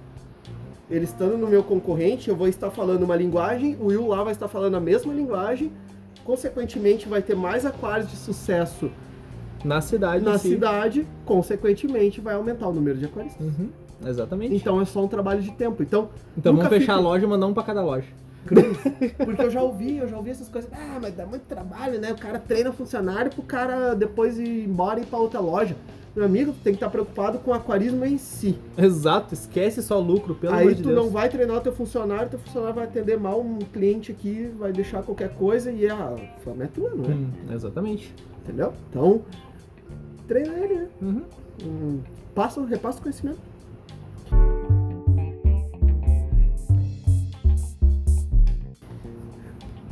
Ele 0.90 1.06
estando 1.06 1.38
no 1.38 1.48
meu 1.48 1.64
concorrente, 1.64 2.30
eu 2.30 2.36
vou 2.36 2.48
estar 2.48 2.72
falando 2.72 3.04
uma 3.04 3.16
linguagem, 3.16 3.78
o 3.80 3.88
Will 3.88 4.08
lá 4.08 4.24
vai 4.24 4.34
estar 4.34 4.48
falando 4.48 4.76
a 4.76 4.80
mesma 4.80 5.14
linguagem, 5.14 5.72
consequentemente 6.24 7.08
vai 7.08 7.22
ter 7.22 7.36
mais 7.36 7.66
aquários 7.66 8.10
de 8.10 8.16
sucesso 8.16 8.90
Na 9.64 9.82
cidade. 9.82 10.24
na 10.24 10.38
cidade, 10.38 11.08
consequentemente 11.26 12.20
vai 12.22 12.36
aumentar 12.36 12.68
o 12.68 12.74
número 12.74 12.98
de 12.98 13.06
aquaristas. 13.06 13.46
Uhum. 13.46 13.70
Exatamente. 14.06 14.56
Então 14.56 14.82
é 14.82 14.86
só 14.86 15.04
um 15.04 15.08
trabalho 15.08 15.42
de 15.42 15.52
tempo. 15.52 15.84
Então, 15.84 16.10
Então 16.38 16.56
vamos 16.56 16.70
fechar 16.70 16.80
fique- 16.80 16.92
a 16.92 17.10
loja 17.10 17.26
e 17.26 17.30
mandar 17.30 17.46
um 17.48 17.54
pra 17.54 17.64
cada 17.64 17.84
loja. 17.84 18.08
Porque 19.24 19.42
eu 19.44 19.52
já 19.52 19.62
ouvi, 19.62 19.98
eu 19.98 20.08
já 20.08 20.18
ouvi 20.18 20.32
essas 20.32 20.50
coisas. 20.50 20.68
Ah, 20.74 20.98
mas 21.00 21.14
dá 21.16 21.26
muito 21.28 21.44
trabalho, 21.44 22.00
né? 22.00 22.12
O 22.12 22.18
cara 22.18 22.40
treina 22.40 22.72
funcionário 22.72 23.30
pro 23.32 23.44
cara 23.44 23.94
depois 23.94 24.40
ir 24.40 24.66
embora 24.66 25.00
e 25.00 25.04
ir 25.04 25.06
pra 25.06 25.20
outra 25.20 25.40
loja. 25.40 25.76
Meu 26.14 26.26
amigo, 26.26 26.52
tu 26.52 26.60
tem 26.62 26.74
que 26.74 26.78
estar 26.78 26.90
preocupado 26.90 27.40
com 27.40 27.52
o 27.52 27.54
aquarismo 27.54 28.04
em 28.04 28.18
si. 28.18 28.60
Exato, 28.78 29.34
esquece 29.34 29.82
só 29.82 29.98
lucro, 29.98 30.36
pelo 30.36 30.54
amor 30.54 30.68
Aí 30.68 30.76
de 30.76 30.84
tu 30.84 30.90
Deus. 30.90 31.06
não 31.06 31.10
vai 31.10 31.30
treinar 31.30 31.56
o 31.56 31.62
teu 31.62 31.72
funcionário, 31.72 32.30
teu 32.30 32.40
funcionário 32.40 32.76
vai 32.76 32.84
atender 32.84 33.18
mal 33.18 33.40
um 33.40 33.60
cliente 33.60 34.12
aqui, 34.12 34.52
vai 34.60 34.74
deixar 34.74 35.04
qualquer 35.04 35.30
coisa 35.36 35.72
e 35.72 35.88
a 35.88 36.14
fama 36.44 36.66
é 36.66 36.68
tua, 36.68 36.90
não 36.90 37.06
é? 37.06 37.16
Hum, 37.16 37.30
exatamente. 37.54 38.14
Entendeu? 38.44 38.74
Então, 38.90 39.22
treina 40.28 40.54
ele, 40.54 40.76
né? 40.76 40.88
Uhum. 41.02 41.22
Hum, 41.64 42.00
passa, 42.36 42.62
repassa 42.66 43.00
o 43.00 43.04
conhecimento. 43.04 43.40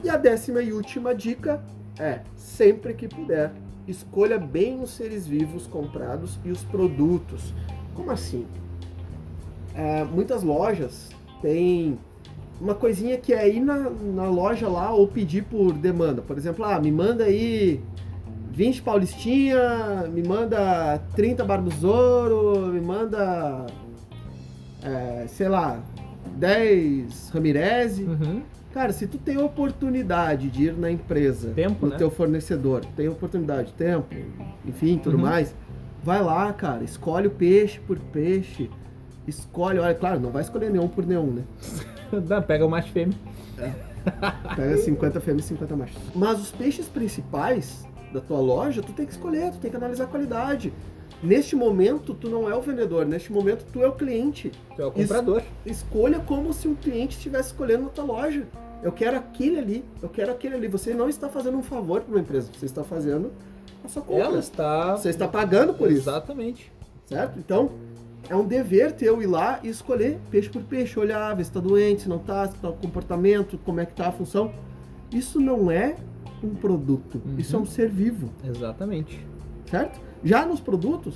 E 0.04 0.10
a 0.10 0.18
décima 0.18 0.62
e 0.62 0.74
última 0.74 1.16
dica 1.16 1.64
é, 1.98 2.20
sempre 2.36 2.94
que 2.94 3.08
puder, 3.08 3.52
escolha 3.92 4.38
bem 4.38 4.82
os 4.82 4.92
seres 4.92 5.28
vivos 5.28 5.68
comprados 5.68 6.40
e 6.44 6.52
os 6.52 6.64
produtos. 6.64 7.54
Como 7.94 8.12
assim? 8.12 8.46
É, 9.76 10.04
muitas 10.04 10.44
lojas 10.44 11.10
têm 11.42 11.98
uma 12.60 12.76
coisinha 12.76 13.18
que 13.18 13.34
é 13.34 13.48
ir 13.48 13.62
na, 13.62 13.90
na 13.90 14.26
loja 14.26 14.68
lá 14.68 14.92
ou 14.92 15.08
pedir 15.08 15.44
por 15.44 15.74
demanda. 15.74 16.22
Por 16.22 16.38
exemplo, 16.38 16.66
ah, 16.66 16.80
me 16.80 16.92
manda 16.92 17.24
aí 17.24 17.82
20 18.52 18.82
Paulistinha, 18.82 20.08
me 20.14 20.22
manda 20.22 21.02
30 21.16 21.46
Barbuzouro, 21.46 22.68
me 22.68 22.82
manda, 22.82 23.66
é, 24.84 25.26
sei 25.28 25.48
lá, 25.48 25.82
10 26.36 27.30
Ramirez. 27.30 28.00
Uhum. 28.00 28.42
Cara, 28.74 28.94
se 28.94 29.08
tu 29.08 29.18
tem 29.18 29.38
oportunidade 29.38 30.50
de 30.50 30.66
ir 30.66 30.74
na 30.78 30.92
empresa, 30.92 31.50
Tempo, 31.56 31.86
no 31.86 31.92
né? 31.94 31.98
teu 31.98 32.12
fornecedor, 32.12 32.86
tem 32.96 33.08
oportunidade, 33.10 33.74
tempo, 33.74 34.14
enfim, 34.66 34.98
tudo 34.98 35.16
Uhum. 35.18 35.24
mais, 35.24 35.56
vai 36.04 36.22
lá, 36.22 36.54
cara, 36.54 36.84
escolhe 36.84 37.28
o 37.28 37.32
peixe 37.32 37.80
por 37.80 37.98
peixe, 37.98 38.70
escolhe, 39.28 39.80
olha, 39.80 39.96
claro, 39.96 40.20
não 40.20 40.30
vai 40.30 40.44
escolher 40.44 40.70
nenhum 40.70 40.88
por 40.88 41.06
nenhum, 41.06 41.32
né? 41.32 41.44
Dá, 42.28 42.42
pega 42.42 42.66
o 42.66 42.70
macho 42.70 42.92
fêmea. 42.92 43.16
Pega 44.56 44.78
50 44.78 45.20
fêmeas 45.20 45.46
e 45.46 45.48
50 45.50 45.76
machos. 45.76 45.98
Mas 46.16 46.40
os 46.40 46.52
peixes 46.52 46.88
principais 46.88 47.86
da 48.14 48.22
tua 48.22 48.40
loja, 48.40 48.82
tu 48.82 48.94
tem 48.94 49.06
que 49.06 49.12
escolher, 49.12 49.52
tu 49.52 49.58
tem 49.60 49.70
que 49.70 49.78
analisar 49.78 50.06
a 50.06 50.08
qualidade. 50.08 50.72
Neste 51.22 51.56
momento, 51.56 52.14
tu 52.14 52.30
não 52.30 52.50
é 52.50 52.56
o 52.56 52.62
vendedor, 52.62 53.06
neste 53.06 53.32
momento, 53.32 53.66
tu 53.74 53.84
é 53.84 53.88
o 53.88 53.92
cliente. 53.92 54.52
Tu 54.76 54.82
é 54.82 54.86
o 54.86 54.92
comprador. 54.92 55.42
Escolha 55.66 56.20
como 56.20 56.54
se 56.54 56.68
um 56.68 56.76
cliente 56.76 57.18
estivesse 57.18 57.50
escolhendo 57.50 57.84
na 57.84 57.90
tua 57.90 58.06
loja. 58.06 58.48
Eu 58.82 58.92
quero 58.94 59.18
aquele 59.18 59.60
ali, 59.60 59.86
eu 60.02 60.08
quero 60.08 60.32
aquele 60.32 60.56
ali. 60.56 60.68
Você 60.70 60.94
não 60.94 61.10
está 61.10 61.28
fazendo 61.28 61.58
um 61.58 61.62
favor 61.64 62.00
para 62.02 62.12
uma 62.12 62.22
empresa, 62.22 62.50
você 62.58 62.66
está 62.66 62.84
fazendo 62.86 63.32
a 63.84 63.90
sua 63.90 64.02
compra. 64.02 64.24
Ela 64.24 64.40
está. 64.40 64.96
Você 64.96 65.10
está 65.10 65.28
pagando 65.28 65.74
por 65.74 65.92
isso, 65.92 66.02
Exatamente. 66.10 66.72
certo? 67.06 67.38
Então, 67.38 67.72
é 68.30 68.36
um 68.36 68.46
dever 68.46 68.94
teu 68.94 69.22
ir 69.22 69.28
lá 69.28 69.60
e 69.62 69.68
escolher 69.68 70.18
peixe 70.32 70.48
por 70.48 70.62
peixe, 70.62 70.98
olhar, 70.98 71.36
ver 71.36 71.44
se 71.44 71.50
está 71.50 71.60
doente, 71.60 72.04
se 72.04 72.10
não 72.10 72.18
está, 72.18 72.48
se 72.48 72.56
está 72.56 72.70
o 72.70 72.74
comportamento, 72.74 73.60
como 73.66 73.82
é 73.82 73.86
que 73.86 73.92
está 73.92 74.08
a 74.08 74.12
função. 74.14 74.54
Isso 75.12 75.38
não 75.42 75.70
é 75.70 75.96
um 76.42 76.56
produto, 76.56 77.22
Uhum. 77.26 77.36
isso 77.38 77.58
é 77.58 77.60
um 77.60 77.66
ser 77.66 77.90
vivo, 77.90 78.30
Exatamente. 78.48 79.20
certo? 79.70 80.00
Já 80.24 80.46
nos 80.46 80.60
produtos, 80.60 81.16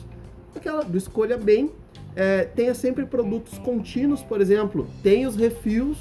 aquela 0.56 0.84
do 0.84 0.98
escolha 0.98 1.38
bem, 1.38 1.72
é, 2.16 2.44
tenha 2.44 2.74
sempre 2.74 3.06
produtos 3.06 3.58
contínuos, 3.60 4.22
por 4.22 4.40
exemplo, 4.40 4.88
tem 5.02 5.26
os 5.26 5.36
refis, 5.36 5.98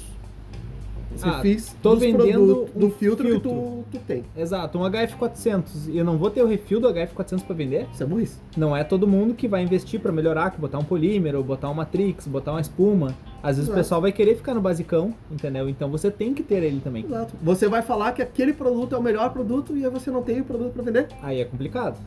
os 1.15 1.23
Ah, 1.23 1.37
refis 1.37 1.75
tô 1.81 1.95
vendendo 1.95 2.45
produtos, 2.45 2.75
um 2.75 2.79
do 2.79 2.89
filtro, 2.91 3.27
filtro. 3.27 3.49
que 3.91 3.97
tu, 3.99 3.99
tu 3.99 4.03
tem. 4.07 4.23
Exato, 4.35 4.79
um 4.79 4.81
HF400. 4.81 5.89
E 5.89 5.97
eu 5.97 6.03
não 6.03 6.17
vou 6.17 6.29
ter 6.31 6.41
o 6.41 6.47
refil 6.47 6.79
do 6.79 6.87
HF400 6.87 7.43
para 7.43 7.55
vender. 7.55 7.87
Isso 7.93 8.01
é 8.01 8.05
burrice. 8.05 8.37
Não 8.57 8.75
é 8.75 8.83
todo 8.83 9.07
mundo 9.07 9.33
que 9.35 9.47
vai 9.47 9.61
investir 9.63 9.99
para 9.99 10.11
melhorar, 10.11 10.49
que 10.51 10.59
botar 10.59 10.79
um 10.79 10.83
polímero, 10.83 11.43
botar 11.43 11.67
uma 11.67 11.75
matrix, 11.75 12.27
botar 12.27 12.51
uma 12.51 12.61
espuma. 12.61 13.15
Às 13.43 13.57
vezes 13.57 13.63
Exato. 13.69 13.71
o 13.71 13.75
pessoal 13.83 14.01
vai 14.01 14.11
querer 14.11 14.35
ficar 14.37 14.53
no 14.55 14.61
basicão, 14.61 15.13
entendeu? 15.29 15.69
Então 15.69 15.89
você 15.91 16.09
tem 16.09 16.33
que 16.33 16.41
ter 16.41 16.63
ele 16.63 16.79
também. 16.79 17.05
Exato. 17.05 17.35
Você 17.43 17.67
vai 17.67 17.81
falar 17.83 18.13
que 18.13 18.21
aquele 18.21 18.53
produto 18.53 18.95
é 18.95 18.97
o 18.97 19.03
melhor 19.03 19.31
produto 19.31 19.75
e 19.77 19.85
aí 19.85 19.91
você 19.91 20.09
não 20.09 20.23
tem 20.23 20.41
o 20.41 20.45
produto 20.45 20.73
para 20.73 20.81
vender, 20.83 21.07
Aí 21.21 21.39
é 21.41 21.45
complicado. 21.45 21.99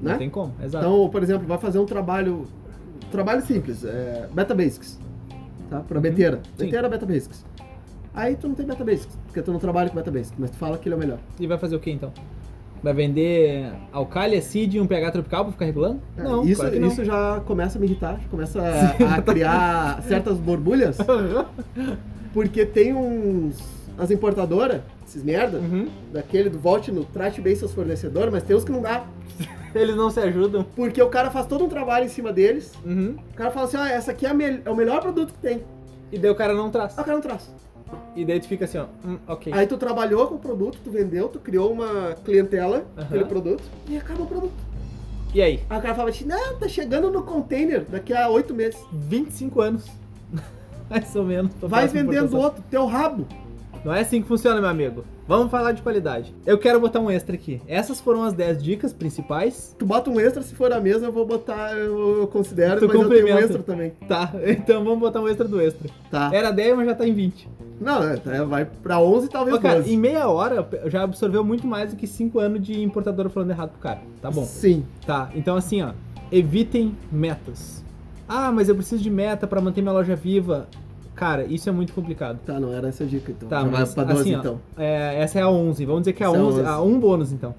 Não 0.00 0.12
né? 0.12 0.18
tem 0.18 0.30
como, 0.30 0.52
exato. 0.62 0.84
Então, 0.86 1.08
por 1.08 1.22
exemplo, 1.22 1.46
vai 1.46 1.58
fazer 1.58 1.78
um 1.78 1.84
trabalho, 1.86 2.46
trabalho 3.10 3.42
simples, 3.44 3.84
é, 3.84 4.28
Beta 4.32 4.54
Basics. 4.54 4.98
tá? 5.68 5.80
Pra 5.80 6.00
beteira. 6.00 6.36
Uhum. 6.36 6.42
Sim. 6.56 6.64
Beteira 6.66 6.88
Beta 6.88 7.04
Basics. 7.06 7.44
Aí 8.14 8.34
tu 8.36 8.48
não 8.48 8.54
tem 8.54 8.66
Beta 8.66 8.84
Basics, 8.84 9.16
porque 9.26 9.42
tu 9.42 9.52
não 9.52 9.58
trabalha 9.58 9.88
com 9.90 9.96
Beta 9.96 10.10
Basics, 10.10 10.34
mas 10.38 10.50
tu 10.50 10.56
fala 10.56 10.78
que 10.78 10.88
ele 10.88 10.94
é 10.94 10.96
o 10.96 11.00
melhor. 11.00 11.18
E 11.38 11.46
vai 11.46 11.58
fazer 11.58 11.76
o 11.76 11.80
que 11.80 11.90
então? 11.90 12.12
Vai 12.80 12.94
vender 12.94 13.72
Alcália, 13.92 14.40
Seed 14.40 14.74
e 14.74 14.80
um 14.80 14.86
pH 14.86 15.10
tropical 15.10 15.42
pra 15.44 15.52
ficar 15.52 15.64
regulando? 15.64 16.00
É, 16.16 16.22
Não, 16.22 16.44
isso, 16.44 16.60
claro 16.60 16.72
que 16.74 16.78
não. 16.80 16.88
isso 16.88 17.04
já 17.04 17.40
começa 17.44 17.76
a 17.76 17.80
me 17.80 17.88
irritar, 17.88 18.20
começa 18.30 18.60
a, 18.62 19.14
a 19.16 19.22
criar 19.22 20.00
certas 20.04 20.38
borbulhas, 20.38 20.96
porque 22.32 22.64
tem 22.64 22.94
uns. 22.94 23.76
As 23.98 24.12
importadoras, 24.12 24.80
esses 25.04 25.24
merda, 25.24 25.58
Uhum. 25.58 25.88
daquele 26.12 26.48
do 26.48 26.56
volte 26.56 26.92
no 26.92 27.04
trate 27.04 27.40
bem 27.40 27.56
seus 27.56 27.72
fornecedores, 27.74 28.32
mas 28.32 28.44
tem 28.44 28.54
uns 28.54 28.62
que 28.62 28.70
não 28.70 28.80
dá. 28.80 29.04
Eles 29.74 29.94
não 29.96 30.10
se 30.10 30.20
ajudam. 30.20 30.64
Porque 30.76 31.00
o 31.02 31.08
cara 31.08 31.30
faz 31.30 31.46
todo 31.46 31.64
um 31.64 31.68
trabalho 31.68 32.06
em 32.06 32.08
cima 32.08 32.32
deles. 32.32 32.72
Uhum. 32.84 33.16
O 33.32 33.34
cara 33.36 33.50
fala 33.50 33.66
assim: 33.66 33.76
ah, 33.76 33.88
essa 33.90 34.10
aqui 34.12 34.26
é, 34.26 34.30
a 34.30 34.34
mel- 34.34 34.60
é 34.64 34.70
o 34.70 34.74
melhor 34.76 35.00
produto 35.00 35.32
que 35.32 35.38
tem. 35.38 35.62
E 36.10 36.18
daí 36.18 36.30
o 36.30 36.34
cara 36.34 36.54
não 36.54 36.70
traz. 36.70 36.96
Ah, 36.98 37.02
o 37.02 37.04
cara 37.04 37.16
não 37.16 37.22
traz. 37.22 37.50
E 38.14 38.24
daí 38.24 38.38
tu 38.40 38.46
fica 38.48 38.64
assim, 38.66 38.78
ó. 38.78 38.86
Hum, 39.04 39.18
ok. 39.26 39.52
Aí 39.52 39.66
tu 39.66 39.76
trabalhou 39.78 40.26
com 40.26 40.34
o 40.34 40.38
produto, 40.38 40.78
tu 40.84 40.90
vendeu, 40.90 41.28
tu 41.28 41.38
criou 41.38 41.72
uma 41.72 42.14
clientela 42.24 42.84
Aham. 42.96 43.06
aquele 43.06 43.24
produto 43.24 43.62
e 43.88 43.96
acaba 43.96 44.22
o 44.22 44.26
produto. 44.26 44.52
E 45.34 45.40
aí? 45.42 45.60
Aí 45.68 45.78
o 45.78 45.82
cara 45.82 45.94
fala 45.94 46.10
assim: 46.10 46.24
não, 46.24 46.56
tá 46.58 46.68
chegando 46.68 47.10
no 47.10 47.22
container 47.22 47.84
daqui 47.88 48.12
a 48.14 48.28
oito 48.30 48.54
meses. 48.54 48.78
25 48.92 49.60
anos. 49.60 49.86
Mais 50.88 51.14
ou 51.14 51.24
menos. 51.24 51.52
pra 51.54 51.68
Vai 51.68 51.80
próxima 51.82 52.02
vendendo 52.02 52.26
importação. 52.26 52.40
outro, 52.46 52.64
teu 52.70 52.86
rabo. 52.86 53.26
Não 53.84 53.92
é 53.94 54.00
assim 54.00 54.20
que 54.22 54.28
funciona, 54.28 54.60
meu 54.60 54.68
amigo. 54.70 55.04
Vamos 55.26 55.50
falar 55.50 55.72
de 55.72 55.82
qualidade. 55.82 56.34
Eu 56.46 56.58
quero 56.58 56.80
botar 56.80 57.00
um 57.00 57.10
extra 57.10 57.34
aqui. 57.34 57.60
Essas 57.66 58.00
foram 58.00 58.22
as 58.24 58.32
10 58.32 58.62
dicas 58.62 58.92
principais. 58.92 59.74
Tu 59.78 59.84
bota 59.84 60.10
um 60.10 60.18
extra, 60.18 60.42
se 60.42 60.54
for 60.54 60.72
a 60.72 60.80
mesa, 60.80 61.06
eu 61.06 61.12
vou 61.12 61.26
botar, 61.26 61.72
eu, 61.72 62.20
eu 62.20 62.26
considero, 62.28 62.80
Tu 62.80 62.86
mas 62.86 62.94
eu 62.94 63.00
tenho 63.00 63.00
um 63.00 63.02
complementa. 63.04 63.40
extra 63.44 63.62
também. 63.62 63.90
Tá, 64.08 64.32
então 64.46 64.82
vamos 64.84 64.98
botar 65.00 65.20
um 65.20 65.28
extra 65.28 65.46
do 65.46 65.60
extra. 65.60 65.88
Tá. 66.10 66.30
Era 66.32 66.50
10, 66.50 66.76
mas 66.76 66.86
já 66.86 66.94
tá 66.94 67.06
em 67.06 67.12
20. 67.12 67.48
Não, 67.80 68.02
é, 68.02 68.16
tá, 68.16 68.44
vai 68.44 68.64
pra 68.64 68.98
11 68.98 69.28
talvez 69.28 69.56
Ô, 69.56 69.60
cara, 69.60 69.76
12. 69.80 69.94
em 69.94 69.96
meia 69.96 70.28
hora 70.28 70.66
já 70.86 71.02
absorveu 71.04 71.44
muito 71.44 71.66
mais 71.66 71.90
do 71.90 71.96
que 71.96 72.06
5 72.06 72.38
anos 72.40 72.60
de 72.66 72.82
importadora 72.82 73.28
falando 73.28 73.50
errado 73.50 73.70
pro 73.70 73.78
cara. 73.80 74.00
Tá 74.20 74.30
bom. 74.30 74.44
Sim. 74.44 74.84
Tá, 75.06 75.30
então 75.34 75.56
assim, 75.56 75.82
ó. 75.82 75.90
Evitem 76.32 76.96
metas. 77.12 77.84
Ah, 78.28 78.50
mas 78.52 78.68
eu 78.68 78.74
preciso 78.74 79.02
de 79.02 79.08
meta 79.10 79.46
pra 79.46 79.60
manter 79.60 79.80
minha 79.80 79.92
loja 79.92 80.14
viva. 80.16 80.68
Cara, 81.18 81.44
isso 81.46 81.68
é 81.68 81.72
muito 81.72 81.92
complicado. 81.92 82.38
Tá, 82.46 82.60
não 82.60 82.72
era 82.72 82.86
essa 82.88 83.02
a 83.02 83.06
dica 83.06 83.32
então. 83.32 83.48
Tá, 83.48 83.62
Já 83.62 83.66
mas 83.66 83.92
pra 83.92 84.04
12 84.04 84.20
assim, 84.20 84.34
ó, 84.36 84.38
então. 84.38 84.60
é, 84.76 85.20
essa 85.20 85.40
é 85.40 85.42
a 85.42 85.48
11. 85.48 85.84
Vamos 85.84 86.02
dizer 86.02 86.12
que 86.12 86.22
é 86.22 86.26
a 86.26 86.30
Essa 86.30 86.38
é 86.38 86.40
a 86.40 86.44
11, 86.46 86.60
11. 86.60 86.68
a 86.68 86.80
um 86.80 87.00
bônus 87.00 87.32
então. 87.32 87.54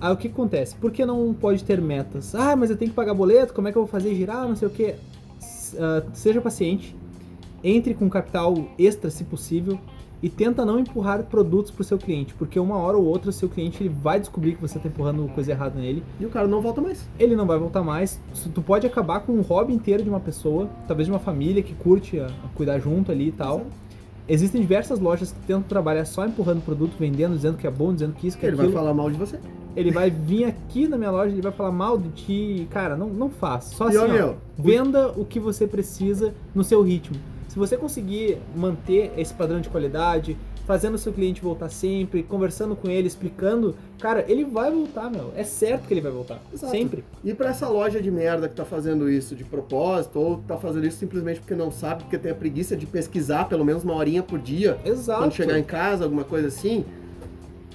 Aí 0.00 0.12
o 0.12 0.16
que 0.16 0.28
acontece? 0.28 0.76
Por 0.76 0.92
que 0.92 1.04
não 1.04 1.34
pode 1.34 1.64
ter 1.64 1.80
metas? 1.80 2.32
Ah, 2.32 2.54
mas 2.54 2.70
eu 2.70 2.76
tenho 2.76 2.90
que 2.92 2.94
pagar 2.94 3.12
boleto, 3.12 3.52
como 3.52 3.66
é 3.66 3.72
que 3.72 3.78
eu 3.78 3.82
vou 3.82 3.90
fazer 3.90 4.14
girar, 4.14 4.46
não 4.46 4.54
sei 4.54 4.68
o 4.68 4.70
que. 4.70 4.94
seja 6.12 6.40
paciente, 6.40 6.94
entre 7.64 7.92
com 7.92 8.08
capital 8.08 8.54
extra 8.78 9.10
se 9.10 9.24
possível 9.24 9.78
e 10.22 10.28
tenta 10.28 10.64
não 10.64 10.78
empurrar 10.78 11.24
produtos 11.24 11.70
pro 11.72 11.82
seu 11.82 11.98
cliente, 11.98 12.32
porque 12.34 12.60
uma 12.60 12.76
hora 12.76 12.96
ou 12.96 13.04
outra 13.04 13.30
o 13.30 13.32
seu 13.32 13.48
cliente 13.48 13.82
ele 13.82 13.88
vai 13.88 14.20
descobrir 14.20 14.54
que 14.54 14.60
você 14.60 14.78
tá 14.78 14.86
empurrando 14.88 15.26
coisa 15.34 15.50
errada 15.50 15.78
nele 15.80 16.04
E 16.20 16.24
o 16.24 16.30
cara 16.30 16.46
não 16.46 16.60
volta 16.62 16.80
mais. 16.80 17.08
ele 17.18 17.34
não 17.34 17.44
vai 17.46 17.58
voltar 17.58 17.82
mais. 17.82 18.20
Tu 18.54 18.62
pode 18.62 18.86
acabar 18.86 19.20
com 19.20 19.32
um 19.32 19.40
hobby 19.40 19.74
inteiro 19.74 20.02
de 20.02 20.08
uma 20.08 20.20
pessoa, 20.20 20.68
talvez 20.86 21.06
de 21.06 21.12
uma 21.12 21.18
família 21.18 21.62
que 21.62 21.74
curte 21.74 22.20
a, 22.20 22.26
a 22.26 22.48
cuidar 22.54 22.78
junto 22.78 23.10
ali 23.10 23.28
e 23.28 23.32
tal. 23.32 23.56
Exato. 23.56 23.82
Existem 24.28 24.60
diversas 24.60 25.00
lojas 25.00 25.32
que 25.32 25.40
tentam 25.40 25.62
trabalhar 25.62 26.04
só 26.04 26.24
empurrando 26.24 26.62
produto, 26.64 26.92
vendendo, 26.98 27.34
dizendo 27.34 27.58
que 27.58 27.66
é 27.66 27.70
bom, 27.70 27.92
dizendo 27.92 28.12
que 28.14 28.28
isso, 28.28 28.38
que 28.38 28.46
Ele 28.46 28.54
aquilo. 28.54 28.70
vai 28.72 28.80
falar 28.80 28.94
mal 28.94 29.10
de 29.10 29.16
você. 29.16 29.38
Ele 29.74 29.90
vai 29.90 30.10
vir 30.10 30.44
aqui 30.44 30.86
na 30.86 30.96
minha 30.96 31.10
loja, 31.10 31.32
ele 31.32 31.42
vai 31.42 31.50
falar 31.50 31.72
mal 31.72 31.98
de 31.98 32.08
ti. 32.10 32.68
Cara, 32.70 32.96
não, 32.96 33.08
não 33.08 33.28
faz. 33.28 33.64
Só 33.64 33.86
E, 33.90 33.96
assim, 33.96 33.98
ó, 33.98 34.08
meu, 34.08 34.36
venda 34.56 35.10
o 35.16 35.24
que 35.24 35.40
você 35.40 35.66
precisa 35.66 36.32
no 36.54 36.62
seu 36.62 36.82
ritmo. 36.82 37.16
Se 37.52 37.58
você 37.58 37.76
conseguir 37.76 38.38
manter 38.56 39.12
esse 39.14 39.34
padrão 39.34 39.60
de 39.60 39.68
qualidade, 39.68 40.38
fazendo 40.66 40.94
o 40.94 40.98
seu 40.98 41.12
cliente 41.12 41.42
voltar 41.42 41.68
sempre, 41.68 42.22
conversando 42.22 42.74
com 42.74 42.88
ele, 42.88 43.06
explicando, 43.06 43.76
cara, 44.00 44.24
ele 44.26 44.42
vai 44.42 44.70
voltar, 44.70 45.10
meu. 45.10 45.34
É 45.36 45.44
certo 45.44 45.86
que 45.86 45.92
ele 45.92 46.00
vai 46.00 46.10
voltar. 46.10 46.40
Exato. 46.50 46.72
Sempre. 46.72 47.04
E 47.22 47.34
pra 47.34 47.50
essa 47.50 47.68
loja 47.68 48.00
de 48.00 48.10
merda 48.10 48.48
que 48.48 48.54
tá 48.54 48.64
fazendo 48.64 49.06
isso 49.06 49.36
de 49.36 49.44
propósito, 49.44 50.18
ou 50.18 50.38
tá 50.38 50.56
fazendo 50.56 50.86
isso 50.86 50.96
simplesmente 50.96 51.40
porque 51.40 51.54
não 51.54 51.70
sabe, 51.70 52.04
porque 52.04 52.16
tem 52.16 52.32
a 52.32 52.34
preguiça 52.34 52.74
de 52.74 52.86
pesquisar 52.86 53.50
pelo 53.50 53.66
menos 53.66 53.84
uma 53.84 53.96
horinha 53.96 54.22
por 54.22 54.38
dia, 54.38 54.78
Exato. 54.82 55.20
quando 55.20 55.34
chegar 55.34 55.58
em 55.58 55.62
casa, 55.62 56.04
alguma 56.04 56.24
coisa 56.24 56.48
assim. 56.48 56.86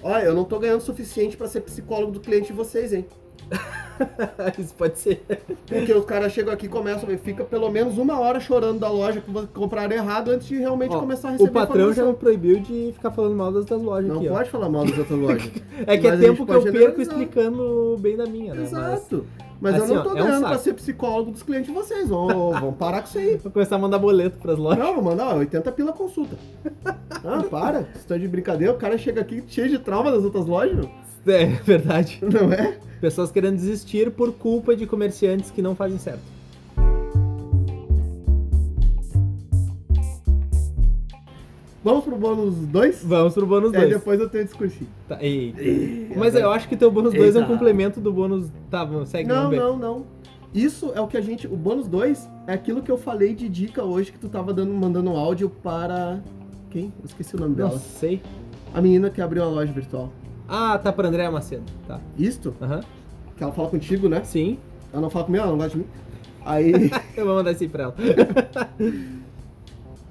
Olha, 0.01 0.23
eu 0.23 0.33
não 0.33 0.43
tô 0.43 0.57
ganhando 0.57 0.79
o 0.79 0.83
suficiente 0.83 1.37
pra 1.37 1.47
ser 1.47 1.61
psicólogo 1.61 2.13
do 2.13 2.19
cliente 2.19 2.47
de 2.47 2.53
vocês, 2.53 2.93
hein? 2.93 3.05
Isso 4.57 4.73
pode 4.75 4.97
ser. 4.99 5.23
Porque 5.67 5.93
os 5.93 6.05
caras 6.05 6.31
chegam 6.31 6.53
aqui 6.53 6.65
e 6.65 6.69
começam, 6.69 7.09
fica 7.17 7.43
pelo 7.43 7.69
menos 7.69 7.97
uma 7.97 8.19
hora 8.19 8.39
chorando 8.39 8.79
da 8.79 8.89
loja 8.89 9.21
que 9.21 9.47
compraram 9.47 9.95
errado 9.95 10.31
antes 10.31 10.47
de 10.47 10.57
realmente 10.57 10.95
Ó, 10.95 10.99
começar 10.99 11.29
a 11.29 11.31
receber 11.31 11.49
o 11.49 11.53
patrão 11.53 11.93
já 11.93 12.05
me 12.05 12.13
proibiu 12.13 12.59
de 12.59 12.91
ficar 12.93 13.11
falando 13.11 13.35
mal 13.35 13.51
das, 13.51 13.65
das 13.65 13.81
lojas 13.81 14.09
Não 14.09 14.17
aqui, 14.17 14.29
ó. 14.29 14.33
pode 14.33 14.49
falar 14.49 14.69
mal 14.69 14.85
das 14.85 14.97
outras 14.97 15.19
lojas. 15.19 15.51
É 15.85 15.97
que 15.97 16.07
Mas 16.09 16.19
é 16.19 16.23
tempo 16.23 16.45
que 16.45 16.51
eu 16.51 16.63
perco 16.63 17.01
explicando 17.01 17.97
bem 17.99 18.17
da 18.17 18.25
minha, 18.25 18.53
né? 18.53 18.63
Exato. 18.63 19.25
Mas 19.59 19.75
assim, 19.75 19.93
eu 19.93 19.95
não 19.95 20.01
ó, 20.01 20.03
tô 20.03 20.09
é 20.09 20.21
um 20.21 20.25
ganhando 20.25 20.47
pra 20.47 20.57
ser 20.57 20.73
psicólogo 20.73 21.31
dos 21.31 21.43
clientes 21.43 21.67
de 21.67 21.73
vocês. 21.73 22.11
Ô, 22.11 22.51
vamos 22.51 22.75
parar 22.75 23.01
com 23.01 23.07
isso 23.07 23.17
aí. 23.17 23.37
vou 23.41 23.51
começar 23.51 23.75
a 23.75 23.79
mandar 23.79 23.99
boleto 23.99 24.37
pras 24.37 24.57
lojas. 24.57 24.79
Não, 24.79 24.95
vou 24.95 25.03
mandar 25.03 25.35
ó, 25.35 25.37
80 25.37 25.71
pila 25.71 25.93
consulta. 25.93 26.35
Ah, 26.85 27.43
para. 27.49 27.87
Você 27.93 28.07
tá 28.07 28.17
de 28.17 28.27
brincadeira, 28.27 28.73
o 28.73 28.77
cara 28.77 28.97
chega 28.97 29.21
aqui 29.21 29.43
cheio 29.47 29.69
de 29.69 29.79
trauma 29.79 30.11
das 30.11 30.23
outras 30.23 30.45
lojas, 30.45 30.75
meu. 30.75 30.89
É 31.33 31.45
verdade. 31.45 32.19
Não 32.21 32.51
é? 32.51 32.77
Pessoas 33.01 33.31
querendo 33.31 33.55
desistir 33.55 34.11
por 34.11 34.33
culpa 34.33 34.75
de 34.75 34.85
comerciantes 34.87 35.51
que 35.51 35.61
não 35.61 35.75
fazem 35.75 35.99
certo. 35.99 36.21
Vamos 41.83 42.03
pro 42.03 42.17
bônus 42.17 42.55
2? 42.67 43.03
Vamos 43.03 43.33
pro 43.33 43.45
bônus 43.45 43.73
Aí 43.73 43.81
2. 43.81 43.93
depois 43.93 44.19
eu 44.19 44.27
tenho 44.27 44.43
discursinho. 44.43 44.89
Tá. 45.07 45.17
Mas 46.17 46.35
eu 46.35 46.51
acho 46.51 46.67
que 46.67 46.75
teu 46.75 46.91
bônus 46.91 47.13
2 47.13 47.35
é 47.35 47.39
um 47.39 47.45
complemento 47.45 48.01
do 48.01 48.11
bônus. 48.11 48.49
Tá, 48.69 48.83
vamos, 48.83 49.09
segue, 49.09 49.29
Não, 49.29 49.49
não, 49.51 49.77
não. 49.77 50.05
Isso 50.53 50.91
é 50.95 50.99
o 50.99 51.07
que 51.07 51.15
a 51.15 51.21
gente. 51.21 51.47
O 51.47 51.55
bônus 51.55 51.87
2 51.87 52.27
é 52.47 52.53
aquilo 52.53 52.81
que 52.81 52.91
eu 52.91 52.97
falei 52.97 53.33
de 53.33 53.47
dica 53.47 53.83
hoje 53.83 54.11
que 54.11 54.17
tu 54.19 54.27
tava 54.27 54.53
dando, 54.53 54.73
mandando 54.73 55.11
um 55.11 55.17
áudio 55.17 55.49
para. 55.49 56.21
Quem? 56.69 56.85
Eu 56.99 57.05
esqueci 57.05 57.35
o 57.35 57.39
nome 57.39 57.55
Não 57.55 57.69
dela. 57.69 57.79
sei. 57.79 58.21
A 58.73 58.81
menina 58.81 59.09
que 59.09 59.21
abriu 59.21 59.43
a 59.43 59.47
loja 59.47 59.71
virtual. 59.71 60.11
Ah, 60.47 60.77
tá 60.77 60.91
pra 60.93 61.07
Andréa 61.07 61.29
Macedo. 61.29 61.63
Tá. 61.87 61.99
Isto? 62.17 62.55
Aham. 62.61 62.81
Que 63.35 63.43
ela 63.43 63.51
fala 63.51 63.69
contigo, 63.69 64.07
né? 64.09 64.23
Sim. 64.23 64.57
Ela 64.91 65.01
não 65.01 65.09
fala 65.09 65.25
comigo, 65.25 65.43
ela 65.43 65.51
não 65.51 65.57
gosta 65.57 65.71
de 65.77 65.77
mim. 65.83 65.89
Aí. 66.45 66.71
Eu 67.15 67.25
vou 67.25 67.35
mandar 67.35 67.51
isso 67.51 67.63
aí 67.63 67.69
pra 67.69 67.83
ela. 67.83 67.95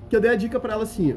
que 0.09 0.15
eu 0.15 0.21
dei 0.21 0.31
a 0.31 0.37
dica 0.37 0.61
pra 0.61 0.75
ela 0.75 0.85
assim, 0.85 1.13
ó. 1.15 1.17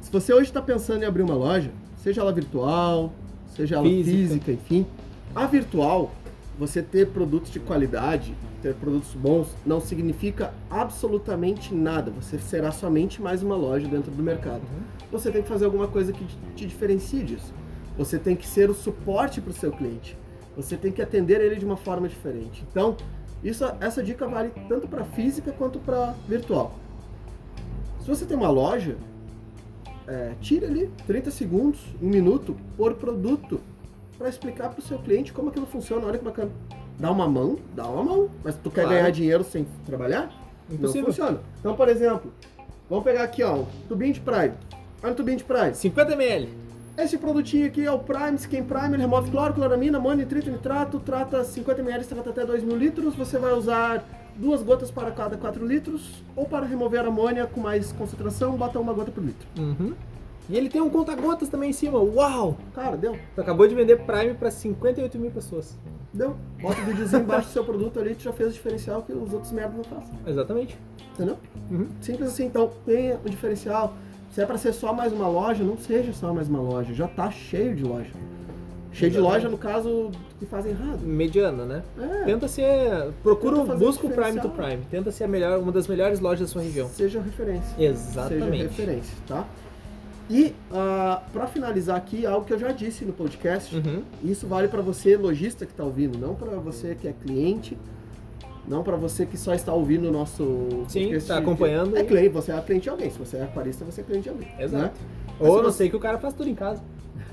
Se 0.00 0.10
você 0.10 0.32
hoje 0.32 0.52
tá 0.52 0.60
pensando 0.60 1.02
em 1.02 1.06
abrir 1.06 1.22
uma 1.22 1.34
loja, 1.34 1.70
seja 1.96 2.20
ela 2.20 2.32
virtual, 2.32 3.12
seja 3.54 3.76
ela 3.76 3.84
Física. 3.84 4.10
física, 4.16 4.52
enfim, 4.52 4.86
a 5.34 5.46
virtual, 5.46 6.10
você 6.58 6.82
ter 6.82 7.08
produtos 7.08 7.50
de 7.52 7.60
qualidade, 7.60 8.34
ter 8.60 8.74
produtos 8.74 9.14
bons, 9.14 9.48
não 9.64 9.80
significa 9.80 10.52
absolutamente 10.70 11.74
nada. 11.74 12.10
Você 12.10 12.38
será 12.38 12.70
somente 12.72 13.22
mais 13.22 13.42
uma 13.42 13.56
loja 13.56 13.86
dentro 13.86 14.10
do 14.10 14.22
mercado. 14.22 14.62
Você 15.12 15.30
tem 15.30 15.42
que 15.42 15.48
fazer 15.48 15.64
alguma 15.64 15.86
coisa 15.88 16.12
que 16.12 16.24
te 16.56 16.66
diferencie 16.66 17.22
disso. 17.22 17.52
Você 17.96 18.18
tem 18.18 18.34
que 18.34 18.46
ser 18.46 18.70
o 18.70 18.74
suporte 18.74 19.40
para 19.40 19.50
o 19.50 19.54
seu 19.54 19.70
cliente. 19.70 20.16
Você 20.56 20.76
tem 20.76 20.92
que 20.92 21.02
atender 21.02 21.40
ele 21.40 21.56
de 21.56 21.64
uma 21.64 21.76
forma 21.76 22.08
diferente. 22.08 22.64
Então, 22.70 22.96
isso, 23.42 23.64
essa 23.80 24.02
dica 24.02 24.26
vale 24.26 24.50
tanto 24.68 24.88
para 24.88 25.04
física 25.04 25.52
quanto 25.52 25.78
para 25.78 26.14
virtual. 26.28 26.74
Se 28.00 28.08
você 28.08 28.24
tem 28.24 28.36
uma 28.36 28.50
loja, 28.50 28.96
é, 30.06 30.32
tire 30.40 30.66
ali 30.66 30.90
30 31.06 31.30
segundos, 31.30 31.80
um 32.02 32.08
minuto 32.08 32.56
por 32.76 32.94
produto 32.94 33.60
para 34.18 34.28
explicar 34.28 34.70
para 34.70 34.80
o 34.80 34.82
seu 34.82 34.98
cliente 34.98 35.32
como 35.32 35.48
aquilo 35.50 35.66
funciona. 35.66 36.06
Olha 36.06 36.18
que 36.18 36.24
bacana. 36.24 36.50
Dá 36.98 37.10
uma 37.10 37.26
mão, 37.28 37.58
dá 37.74 37.86
uma 37.86 38.02
mão. 38.04 38.28
Mas 38.44 38.54
tu 38.56 38.70
quer 38.70 38.82
Claro. 38.82 38.96
ganhar 38.96 39.10
dinheiro 39.10 39.42
sem 39.44 39.66
trabalhar? 39.86 40.30
Impossível. 40.70 41.00
Não 41.02 41.06
funciona. 41.08 41.40
Então, 41.58 41.74
por 41.74 41.88
exemplo, 41.88 42.32
vamos 42.88 43.04
pegar 43.04 43.24
aqui, 43.24 43.42
ó, 43.42 43.56
um 43.56 43.66
tubinho 43.88 44.12
de 44.12 44.20
Prime. 44.20 44.52
Olha 45.02 45.12
o 45.12 45.16
tubinho 45.16 45.38
de 45.38 45.44
Prime. 45.44 45.74
50 45.74 46.12
ml. 46.12 46.48
Esse 46.96 47.18
produtinho 47.18 47.66
aqui 47.66 47.84
é 47.84 47.90
o 47.90 47.98
Prime, 47.98 48.36
Skin 48.36 48.62
Prime, 48.62 48.94
ele 48.94 49.02
remove 49.02 49.30
cloro, 49.30 49.52
cloramina, 49.52 49.98
amônia, 49.98 50.24
nitrito, 50.24 50.48
nitrato, 50.48 51.00
trata 51.00 51.42
50 51.42 51.80
ml, 51.80 52.04
trata 52.04 52.30
até 52.30 52.46
2 52.46 52.62
mil 52.62 52.76
litros. 52.76 53.16
Você 53.16 53.36
vai 53.36 53.52
usar 53.52 54.04
duas 54.36 54.62
gotas 54.62 54.92
para 54.92 55.10
cada 55.10 55.36
4 55.36 55.66
litros, 55.66 56.22
ou 56.36 56.46
para 56.46 56.64
remover 56.64 57.04
amônia 57.04 57.46
com 57.46 57.60
mais 57.60 57.90
concentração, 57.92 58.52
bota 58.56 58.78
uma 58.78 58.92
gota 58.92 59.10
por 59.10 59.24
litro. 59.24 59.46
Uhum. 59.58 59.92
E 60.48 60.56
ele 60.56 60.68
tem 60.68 60.80
um 60.80 60.90
conta-gotas 60.90 61.48
também 61.48 61.70
em 61.70 61.72
cima. 61.72 61.98
Uau! 61.98 62.56
Cara, 62.74 62.96
deu, 62.96 63.18
Tu 63.34 63.40
acabou 63.40 63.66
de 63.66 63.74
vender 63.74 63.96
Prime 64.04 64.34
pra 64.34 64.50
58 64.50 65.18
mil 65.18 65.30
pessoas. 65.30 65.76
deu. 66.12 66.36
Bota 66.60 66.80
o 66.80 66.84
videozinho 66.84 67.22
embaixo 67.22 67.48
do 67.48 67.52
seu 67.52 67.64
produto 67.64 67.98
ali, 67.98 68.14
tu 68.14 68.22
já 68.22 68.32
fez 68.32 68.50
o 68.50 68.52
diferencial 68.52 69.02
que 69.02 69.12
os 69.12 69.32
outros 69.32 69.50
merda 69.50 69.74
não 69.76 69.84
fazem. 69.84 70.14
Exatamente. 70.26 70.78
Entendeu? 71.14 71.38
Uhum. 71.70 71.88
Simples 72.00 72.28
assim, 72.28 72.44
então 72.46 72.70
tenha 72.86 73.18
o 73.24 73.28
diferencial. 73.28 73.94
Se 74.34 74.40
é 74.42 74.46
para 74.46 74.58
ser 74.58 74.72
só 74.72 74.92
mais 74.92 75.12
uma 75.12 75.28
loja, 75.28 75.62
não 75.62 75.78
seja 75.78 76.12
só 76.12 76.34
mais 76.34 76.48
uma 76.48 76.60
loja, 76.60 76.92
já 76.92 77.06
tá 77.06 77.30
cheio 77.30 77.72
de 77.72 77.84
loja. 77.84 78.10
Cheio 78.92 79.12
de 79.12 79.18
loja, 79.20 79.48
no 79.48 79.56
caso, 79.56 80.10
que 80.40 80.46
fazem 80.46 80.72
errado. 80.72 81.00
Mediana, 81.02 81.64
né? 81.64 81.82
É, 81.96 82.24
Tenta 82.24 82.48
ser. 82.48 83.12
Procura, 83.22 83.58
Tenta 83.58 83.76
busca 83.76 84.06
o 84.08 84.10
Prime 84.10 84.40
to. 84.40 84.48
Prime. 84.48 84.82
Tenta 84.90 85.12
ser 85.12 85.24
a 85.24 85.28
melhor, 85.28 85.60
uma 85.60 85.70
das 85.70 85.86
melhores 85.86 86.18
lojas 86.18 86.40
da 86.40 86.52
sua 86.52 86.62
região. 86.62 86.88
seja 86.88 87.20
referência. 87.20 87.76
Exatamente. 87.78 88.40
Seja 88.50 88.62
referência, 88.64 89.16
tá? 89.28 89.46
E, 90.28 90.52
ah, 90.72 91.22
pra 91.32 91.46
finalizar 91.46 91.96
aqui, 91.96 92.26
algo 92.26 92.44
que 92.44 92.52
eu 92.52 92.58
já 92.58 92.72
disse 92.72 93.04
no 93.04 93.12
podcast, 93.12 93.76
Uhum. 93.76 94.02
Isso 94.24 94.48
vale 94.48 94.66
para 94.66 94.82
você, 94.82 95.16
lojista 95.16 95.64
que 95.64 95.72
está 95.72 95.84
ouvindo, 95.84 96.18
não 96.18 96.34
para 96.34 96.56
você 96.58 96.96
que 97.00 97.06
é 97.06 97.12
cliente, 97.12 97.76
não 98.66 98.82
para 98.82 98.96
você 98.96 99.26
que 99.26 99.36
só 99.36 99.54
está 99.54 99.72
ouvindo 99.72 100.08
o 100.08 100.12
nosso. 100.12 100.84
Sim, 100.88 101.10
tá 101.20 101.34
de- 101.34 101.42
acompanhando 101.42 101.96
É 101.96 102.00
aí. 102.00 102.06
cliente, 102.06 102.28
você 102.30 102.52
é 102.52 102.60
cliente 102.60 102.84
de 102.84 102.90
alguém. 102.90 103.10
Se 103.10 103.18
você 103.18 103.36
é 103.38 103.42
aquarista, 103.44 103.84
você 103.84 104.00
é 104.00 104.04
cliente 104.04 104.22
de 104.24 104.28
alguém. 104.30 104.48
Exato. 104.58 104.84
Né? 104.84 104.90
Ou 105.40 105.62
não 105.62 105.70
se 105.70 105.78
sei 105.78 105.90
que 105.90 105.96
o 105.96 106.00
cara 106.00 106.18
faz 106.18 106.32
tudo 106.34 106.48
em 106.48 106.54
casa. 106.54 106.82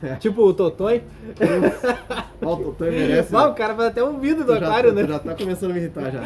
tipo 0.19 0.41
o. 0.41 0.45
Ó, 2.43 2.53
o 2.53 2.55
doutor 2.63 2.91
merece. 2.91 3.35
Ah, 3.35 3.47
o 3.49 3.53
cara 3.53 3.75
faz 3.75 3.89
até 3.89 4.03
um 4.03 4.19
vidro 4.19 4.43
do 4.43 4.53
aquário, 4.53 4.91
né? 4.93 5.05
já 5.07 5.19
tá 5.19 5.35
começando 5.35 5.71
a 5.71 5.73
me 5.75 5.79
irritar 5.79 6.11
já. 6.11 6.21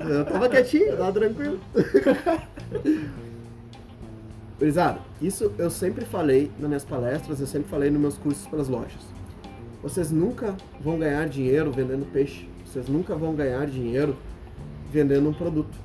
Eu 0.00 0.24
tava 0.24 0.48
quietinho, 0.48 0.96
tava 0.96 1.12
tranquilo. 1.12 1.58
Gurizada, 4.58 4.98
isso 5.20 5.52
eu 5.58 5.70
sempre 5.70 6.04
falei 6.04 6.50
nas 6.58 6.68
minhas 6.68 6.84
palestras, 6.84 7.40
eu 7.40 7.46
sempre 7.46 7.68
falei 7.68 7.90
nos 7.90 8.00
meus 8.00 8.18
cursos 8.18 8.46
para 8.46 8.60
as 8.60 8.68
lojas. 8.68 9.00
Vocês 9.82 10.12
nunca 10.12 10.54
vão 10.80 10.98
ganhar 10.98 11.28
dinheiro 11.28 11.72
vendendo 11.72 12.06
peixe. 12.12 12.48
Vocês 12.64 12.88
nunca 12.88 13.16
vão 13.16 13.34
ganhar 13.34 13.66
dinheiro 13.66 14.16
vendendo 14.92 15.28
um 15.30 15.32
produto. 15.32 15.76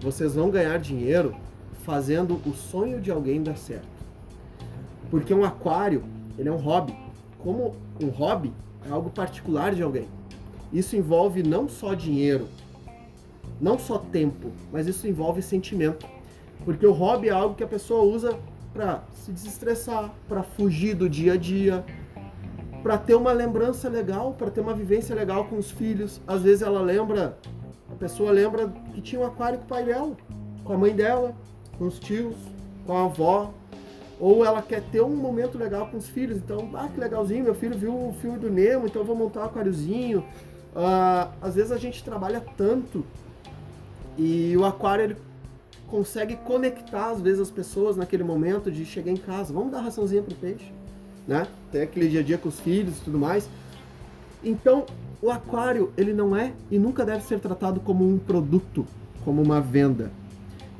Vocês 0.00 0.34
vão 0.34 0.48
ganhar 0.48 0.78
dinheiro 0.78 1.36
fazendo 1.84 2.40
o 2.46 2.54
sonho 2.54 2.98
de 2.98 3.10
alguém 3.10 3.42
dar 3.42 3.56
certo. 3.56 3.86
Porque 5.10 5.34
um 5.34 5.44
aquário, 5.44 6.02
ele 6.38 6.48
é 6.48 6.52
um 6.52 6.56
hobby. 6.56 6.96
Como 7.38 7.76
um 8.02 8.08
hobby 8.08 8.50
é 8.88 8.90
algo 8.90 9.10
particular 9.10 9.74
de 9.74 9.82
alguém. 9.82 10.08
Isso 10.72 10.96
envolve 10.96 11.42
não 11.42 11.68
só 11.68 11.92
dinheiro, 11.92 12.48
não 13.60 13.78
só 13.78 13.98
tempo, 13.98 14.50
mas 14.72 14.86
isso 14.86 15.06
envolve 15.06 15.42
sentimento. 15.42 16.06
Porque 16.64 16.86
o 16.86 16.92
hobby 16.92 17.28
é 17.28 17.32
algo 17.32 17.54
que 17.54 17.62
a 17.62 17.68
pessoa 17.68 18.02
usa 18.02 18.36
para 18.72 19.04
se 19.12 19.30
desestressar, 19.30 20.10
para 20.26 20.42
fugir 20.42 20.94
do 20.96 21.08
dia 21.08 21.34
a 21.34 21.36
dia, 21.36 21.84
para 22.82 22.96
ter 22.98 23.14
uma 23.14 23.32
lembrança 23.32 23.88
legal, 23.88 24.32
para 24.32 24.50
ter 24.50 24.62
uma 24.62 24.74
vivência 24.74 25.14
legal 25.14 25.44
com 25.44 25.58
os 25.58 25.70
filhos. 25.70 26.20
Às 26.26 26.42
vezes 26.42 26.62
ela 26.62 26.80
lembra, 26.80 27.38
a 27.94 27.96
pessoa 27.96 28.30
lembra 28.32 28.68
que 28.92 29.00
tinha 29.00 29.20
um 29.20 29.24
aquário 29.24 29.58
com 29.58 29.64
o 29.64 29.68
pai 29.68 29.84
dela, 29.84 30.16
com 30.64 30.72
a 30.72 30.76
mãe 30.76 30.94
dela, 30.94 31.34
com 31.78 31.86
os 31.86 31.98
tios, 31.98 32.34
com 32.86 32.96
a 32.96 33.04
avó. 33.04 33.52
Ou 34.20 34.44
ela 34.44 34.62
quer 34.62 34.82
ter 34.82 35.00
um 35.00 35.14
momento 35.14 35.58
legal 35.58 35.88
com 35.88 35.96
os 35.96 36.08
filhos. 36.08 36.38
Então, 36.38 36.70
ah, 36.74 36.88
que 36.88 36.98
legalzinho, 36.98 37.44
meu 37.44 37.54
filho 37.54 37.76
viu 37.76 37.92
o 37.92 38.14
filme 38.20 38.38
do 38.38 38.50
Nemo, 38.50 38.86
então 38.86 39.04
vou 39.04 39.16
montar 39.16 39.40
um 39.40 39.44
aquáriozinho. 39.44 40.24
Ah, 40.74 41.30
às 41.40 41.54
vezes 41.54 41.70
a 41.70 41.78
gente 41.78 42.02
trabalha 42.02 42.44
tanto 42.56 43.04
e 44.18 44.56
o 44.56 44.64
aquário 44.64 45.04
ele 45.04 45.16
consegue 45.88 46.36
conectar 46.36 47.10
às 47.10 47.20
vezes 47.20 47.40
as 47.40 47.50
pessoas 47.50 47.96
naquele 47.96 48.24
momento 48.24 48.70
de 48.70 48.84
chegar 48.84 49.12
em 49.12 49.16
casa, 49.16 49.52
vamos 49.52 49.70
dar 49.70 49.80
raçãozinha 49.80 50.22
pro 50.22 50.34
peixe, 50.34 50.72
né? 51.26 51.46
Tem 51.70 51.82
aquele 51.82 52.08
dia 52.08 52.20
a 52.20 52.22
dia 52.22 52.38
com 52.38 52.48
os 52.48 52.58
filhos 52.58 52.98
e 52.98 53.00
tudo 53.02 53.18
mais. 53.18 53.48
Então, 54.42 54.86
o 55.20 55.30
aquário, 55.30 55.92
ele 55.96 56.12
não 56.12 56.36
é 56.36 56.52
e 56.70 56.78
nunca 56.78 57.04
deve 57.04 57.24
ser 57.24 57.40
tratado 57.40 57.80
como 57.80 58.06
um 58.06 58.18
produto, 58.18 58.86
como 59.24 59.42
uma 59.42 59.60
venda. 59.60 60.10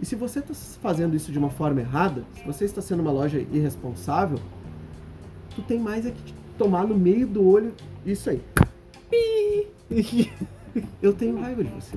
E 0.01 0.07
se 0.07 0.14
você 0.14 0.41
está 0.41 0.55
fazendo 0.55 1.14
isso 1.16 1.32
de 1.32 1.39
uma 1.39 1.51
forma 1.51 1.80
errada, 1.80 2.24
se 2.37 2.45
você 2.45 2.64
está 2.64 2.82
sendo 2.82 3.01
uma 3.01 3.12
loja 3.12 3.41
irresponsável, 3.53 4.39
tu 5.55 5.62
tem 5.62 5.78
mais 5.78 6.05
é 6.05 6.11
que 6.11 6.35
tomar 6.59 6.87
no 6.87 6.97
meio 6.97 7.26
do 7.26 7.47
olho 7.47 7.72
isso 8.05 8.30
aí. 8.30 8.43
Eu 11.01 11.12
tenho 11.12 11.41
raiva 11.41 11.62
de 11.62 11.70
você. 11.70 11.97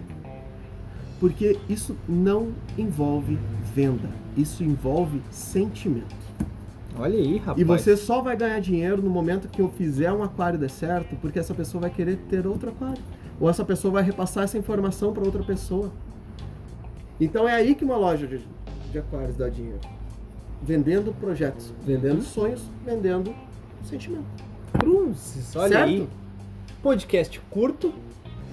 Porque 1.20 1.58
isso 1.68 1.98
não 2.08 2.54
envolve 2.78 3.40
venda, 3.74 4.10
isso 4.36 4.64
envolve 4.64 5.22
sentimento. 5.32 6.16
Olha 7.00 7.18
aí, 7.18 7.38
rapaz. 7.38 7.58
E 7.60 7.64
você 7.64 7.96
só 7.96 8.22
vai 8.22 8.36
ganhar 8.36 8.60
dinheiro 8.60 9.02
no 9.02 9.10
momento 9.10 9.48
que 9.48 9.62
eu 9.62 9.70
fizer 9.70 10.12
um 10.12 10.24
aquário 10.24 10.58
dar 10.58 10.70
certo, 10.70 11.16
porque 11.22 11.38
essa 11.40 11.54
pessoa 11.54 11.82
vai 11.82 11.90
querer 11.90 12.18
ter 12.30 12.46
outro 12.48 12.70
aquário. 12.70 13.02
Ou 13.40 13.50
essa 13.50 13.64
pessoa 13.64 13.92
vai 13.94 14.04
repassar 14.04 14.44
essa 14.46 14.58
informação 14.58 15.14
para 15.14 15.24
outra 15.24 15.44
pessoa. 15.44 15.92
Então 17.20 17.48
é 17.48 17.54
aí 17.54 17.76
que 17.76 17.86
uma 17.86 17.98
loja 17.98 18.26
de, 18.26 18.42
de 18.92 19.00
aquários 19.00 19.36
dá 19.38 19.48
dinheiro. 19.50 19.80
Vendendo 20.62 21.14
projetos, 21.14 21.72
vendendo 21.86 22.16
Uhum. 22.16 22.22
sonhos, 22.22 22.64
vendendo 22.84 23.34
sentimento. 23.84 24.26
Cruzes, 24.80 25.56
olha 25.56 25.70
certo? 25.70 25.84
aí. 25.90 26.10
Podcast 26.82 27.40
curto, 27.50 27.94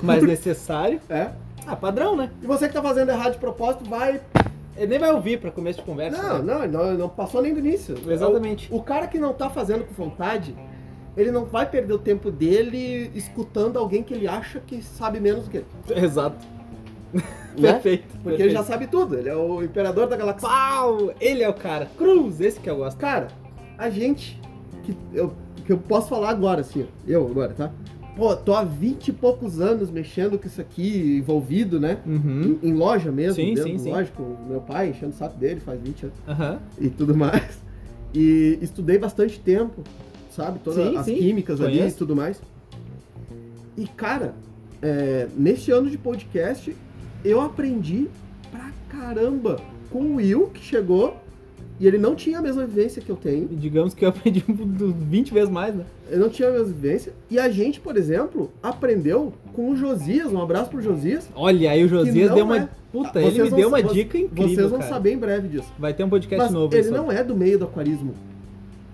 mas 0.02 0.22
necessário. 0.24 1.00
É. 1.08 1.30
Ah, 1.66 1.74
padrão, 1.76 2.14
né? 2.14 2.30
E 2.42 2.46
você 2.46 2.68
que 2.68 2.74
tá 2.74 2.82
fazendo 2.82 3.08
errado 3.10 3.32
de 3.32 3.38
propósito, 3.38 3.88
vai. 3.88 4.20
Ele 4.76 4.86
nem 4.86 4.98
vai 4.98 5.12
ouvir 5.12 5.38
pra 5.38 5.50
começo 5.50 5.78
de 5.78 5.84
conversa. 5.84 6.20
Não, 6.20 6.42
né? 6.42 6.66
não, 6.66 6.86
não, 6.86 6.98
não 6.98 7.08
passou 7.08 7.40
nem 7.42 7.52
do 7.52 7.60
início. 7.60 7.96
Exatamente. 8.08 8.72
O, 8.72 8.78
o 8.78 8.82
cara 8.82 9.06
que 9.06 9.18
não 9.18 9.32
tá 9.32 9.48
fazendo 9.48 9.84
com 9.84 9.94
vontade, 9.94 10.54
ele 11.16 11.30
não 11.30 11.44
vai 11.44 11.68
perder 11.68 11.92
o 11.92 11.98
tempo 11.98 12.30
dele 12.30 13.10
escutando 13.14 13.78
alguém 13.78 14.02
que 14.02 14.12
ele 14.12 14.26
acha 14.26 14.60
que 14.60 14.82
sabe 14.82 15.20
menos 15.20 15.44
do 15.44 15.50
que 15.50 15.58
ele. 15.58 15.66
Exato. 15.94 16.44
Né? 17.56 17.72
Perfeito. 17.72 18.18
Porque 18.22 18.42
ele 18.42 18.50
já 18.50 18.64
sabe 18.64 18.88
tudo, 18.88 19.16
ele 19.16 19.28
é 19.28 19.36
o 19.36 19.62
imperador 19.62 20.08
da 20.08 20.16
galáxia. 20.16 20.48
Pau! 20.48 21.14
Ele 21.20 21.42
é 21.42 21.48
o 21.48 21.54
cara. 21.54 21.88
Cruz, 21.96 22.40
esse 22.40 22.58
que 22.58 22.68
eu 22.68 22.76
gosto. 22.76 22.98
Cara, 22.98 23.28
a 23.78 23.88
gente, 23.88 24.40
que 24.82 24.96
eu, 25.12 25.32
que 25.64 25.72
eu 25.72 25.78
posso 25.78 26.08
falar 26.08 26.30
agora, 26.30 26.62
assim, 26.62 26.82
ó, 26.82 26.86
eu 27.06 27.26
agora, 27.26 27.54
tá? 27.54 27.70
Pô, 28.16 28.36
tô 28.36 28.54
há 28.54 28.62
20 28.62 29.08
e 29.08 29.12
poucos 29.12 29.60
anos 29.60 29.90
mexendo 29.90 30.38
com 30.38 30.46
isso 30.46 30.60
aqui, 30.60 31.16
envolvido, 31.18 31.80
né? 31.80 31.98
Uhum. 32.06 32.58
Em, 32.62 32.68
em 32.68 32.72
loja 32.72 33.10
mesmo, 33.10 33.34
Sim, 33.34 33.54
dentro, 33.54 33.70
sim, 33.72 33.78
sim. 33.78 33.90
lógico, 33.90 34.36
meu 34.48 34.60
pai 34.60 34.90
enchendo 34.90 35.12
o 35.12 35.16
saco 35.16 35.36
dele 35.36 35.58
faz 35.60 35.80
20 35.80 36.02
anos 36.04 36.16
Aham. 36.28 36.60
e 36.78 36.88
tudo 36.90 37.16
mais. 37.16 37.58
E 38.14 38.58
estudei 38.62 38.96
bastante 38.98 39.40
tempo, 39.40 39.82
sabe? 40.30 40.60
Todas 40.60 40.86
Sim, 40.88 40.96
as 40.96 41.04
sim, 41.04 41.16
químicas 41.16 41.60
ali 41.60 41.78
conheço. 41.78 41.96
e 41.96 41.98
tudo 41.98 42.14
mais. 42.14 42.40
E, 43.76 43.88
cara, 43.88 44.36
é, 44.80 45.26
neste 45.36 45.72
ano 45.72 45.90
de 45.90 45.98
podcast, 45.98 46.76
eu 47.24 47.40
aprendi 47.40 48.06
pra 48.52 48.70
caramba 48.88 49.56
com 49.90 49.98
o 50.02 50.14
Will, 50.16 50.50
que 50.54 50.62
chegou, 50.62 51.16
e 51.80 51.86
ele 51.86 51.98
não 51.98 52.14
tinha 52.14 52.38
a 52.38 52.42
mesma 52.42 52.64
vivência 52.64 53.02
que 53.02 53.10
eu 53.10 53.16
tenho. 53.16 53.48
E 53.50 53.56
Digamos 53.56 53.94
que 53.94 54.04
eu 54.04 54.08
aprendi 54.10 54.44
20 54.48 55.32
vezes 55.34 55.50
mais, 55.50 55.74
né? 55.74 55.84
Ele 56.08 56.20
não 56.20 56.28
tinha 56.28 56.48
a 56.48 56.52
mesma 56.52 56.66
vivência. 56.68 57.12
E 57.30 57.38
a 57.38 57.48
gente, 57.48 57.80
por 57.80 57.96
exemplo, 57.96 58.50
aprendeu 58.62 59.32
com 59.52 59.70
o 59.70 59.76
Josias, 59.76 60.32
um 60.32 60.40
abraço 60.40 60.70
pro 60.70 60.80
Josias. 60.80 61.28
Olha, 61.34 61.70
aí 61.70 61.84
o 61.84 61.88
Josias 61.88 62.30
deu 62.32 62.44
uma. 62.44 62.58
é- 62.58 62.68
Puta, 62.92 63.20
Vocês 63.20 63.34
ele 63.36 63.50
me 63.50 63.56
deu 63.56 63.68
uma 63.68 63.82
dica 63.82 64.16
incrível. 64.16 64.54
Vocês 64.54 64.70
vão 64.70 64.78
cara. 64.78 64.92
saber 64.92 65.12
em 65.12 65.18
breve 65.18 65.48
disso. 65.48 65.66
Vai 65.76 65.92
ter 65.92 66.04
um 66.04 66.08
podcast 66.08 66.44
Mas 66.44 66.52
novo. 66.52 66.72
ele 66.76 66.90
não 66.90 67.10
é 67.10 67.24
do 67.24 67.34
meio 67.34 67.58
do 67.58 67.64
aquarismo. 67.64 68.14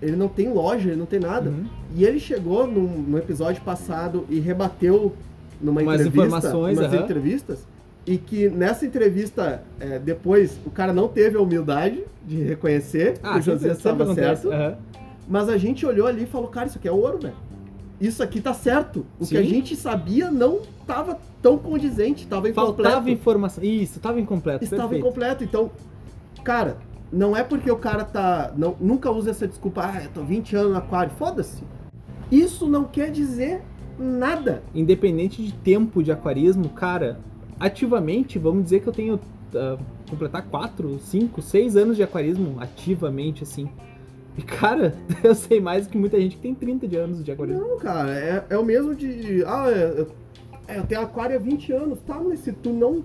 Ele 0.01 0.15
não 0.15 0.27
tem 0.27 0.51
loja, 0.51 0.89
ele 0.89 0.97
não 0.97 1.05
tem 1.05 1.19
nada. 1.19 1.51
Uhum. 1.51 1.65
E 1.95 2.03
ele 2.03 2.19
chegou 2.19 2.65
num, 2.65 2.87
no 2.87 3.17
episódio 3.19 3.61
passado 3.61 4.25
e 4.27 4.39
rebateu 4.39 5.13
numa 5.61 5.81
Umas 5.83 6.01
entrevista, 6.01 6.25
informações, 6.25 6.79
umas 6.79 6.91
aham. 6.91 7.03
entrevistas, 7.03 7.59
e 8.05 8.17
que 8.17 8.49
nessa 8.49 8.85
entrevista, 8.85 9.63
é, 9.79 9.99
depois, 9.99 10.59
o 10.65 10.69
cara 10.71 10.91
não 10.91 11.07
teve 11.07 11.37
a 11.37 11.41
humildade 11.41 12.03
de 12.25 12.41
reconhecer 12.41 13.19
Ah, 13.21 13.33
que 13.33 13.39
o 13.39 13.43
sempre 13.43 13.67
estava 13.71 14.13
certo, 14.13 14.51
Aham. 14.51 14.77
mas 15.27 15.49
a 15.49 15.57
gente 15.57 15.85
olhou 15.85 16.07
ali 16.07 16.23
e 16.23 16.27
falou, 16.27 16.47
cara, 16.47 16.67
isso 16.67 16.77
aqui 16.77 16.87
é 16.87 16.91
ouro, 16.91 17.19
velho. 17.19 17.35
Isso 17.99 18.23
aqui 18.23 18.41
tá 18.41 18.53
certo. 18.53 19.05
O 19.19 19.25
que 19.25 19.25
Sim. 19.25 19.37
a 19.37 19.43
gente 19.43 19.75
sabia 19.75 20.31
não 20.31 20.61
tava 20.87 21.19
tão 21.39 21.57
condizente, 21.59 22.25
tava 22.25 22.49
incompleto. 22.49 22.81
Faltava 22.83 23.11
informação. 23.11 23.63
Isso, 23.63 23.99
tava 23.99 24.19
incompleto. 24.19 24.63
Estava 24.63 24.81
perfeito. 24.89 25.05
incompleto. 25.05 25.43
Então, 25.43 25.69
cara, 26.43 26.77
não 27.11 27.37
é 27.37 27.43
porque 27.43 27.69
o 27.69 27.77
cara 27.77 28.03
tá. 28.03 28.51
Não, 28.57 28.75
nunca 28.79 29.11
usa 29.11 29.29
essa 29.29 29.47
desculpa, 29.47 29.83
ah, 29.85 30.03
eu 30.03 30.09
tô 30.09 30.23
20 30.23 30.55
anos 30.55 30.71
no 30.71 30.77
aquário. 30.79 31.11
Foda-se. 31.15 31.63
Isso 32.31 32.67
não 32.67 32.85
quer 32.85 33.11
dizer 33.11 33.61
nada. 33.99 34.63
Independente 34.73 35.43
de 35.43 35.53
tempo 35.53 36.01
de 36.01 36.11
aquarismo, 36.11 36.69
cara, 36.69 37.19
ativamente, 37.65 38.37
vamos 38.39 38.63
dizer 38.65 38.81
que 38.81 38.87
eu 38.87 38.93
tenho. 38.93 39.19
ah, 39.55 39.77
completar 40.09 40.43
4, 40.49 40.99
5, 40.99 41.41
6 41.41 41.75
anos 41.77 41.95
de 41.95 42.03
aquarismo 42.03 42.57
ativamente, 42.59 43.43
assim. 43.43 43.69
E, 44.37 44.41
cara, 44.41 44.93
eu 45.23 45.33
sei 45.35 45.59
mais 45.61 45.85
do 45.87 45.91
que 45.91 45.97
muita 45.97 46.19
gente 46.19 46.35
que 46.35 46.41
tem 46.41 46.53
30 46.55 46.87
de 46.87 46.97
anos 46.97 47.23
de 47.23 47.31
aquarismo. 47.31 47.61
Não, 47.61 47.77
cara, 47.77 48.11
é, 48.13 48.45
é 48.49 48.57
o 48.57 48.65
mesmo 48.65 48.93
de. 48.95 49.43
Ah, 49.45 49.69
é, 49.69 49.93
eu, 49.99 50.07
é, 50.67 50.77
eu 50.79 50.83
tenho 50.85 51.01
aquário 51.01 51.35
há 51.35 51.39
20 51.39 51.71
anos. 51.71 51.99
Tá, 52.01 52.19
mas 52.19 52.39
se 52.39 52.51
tu 52.51 52.71
não 52.71 53.03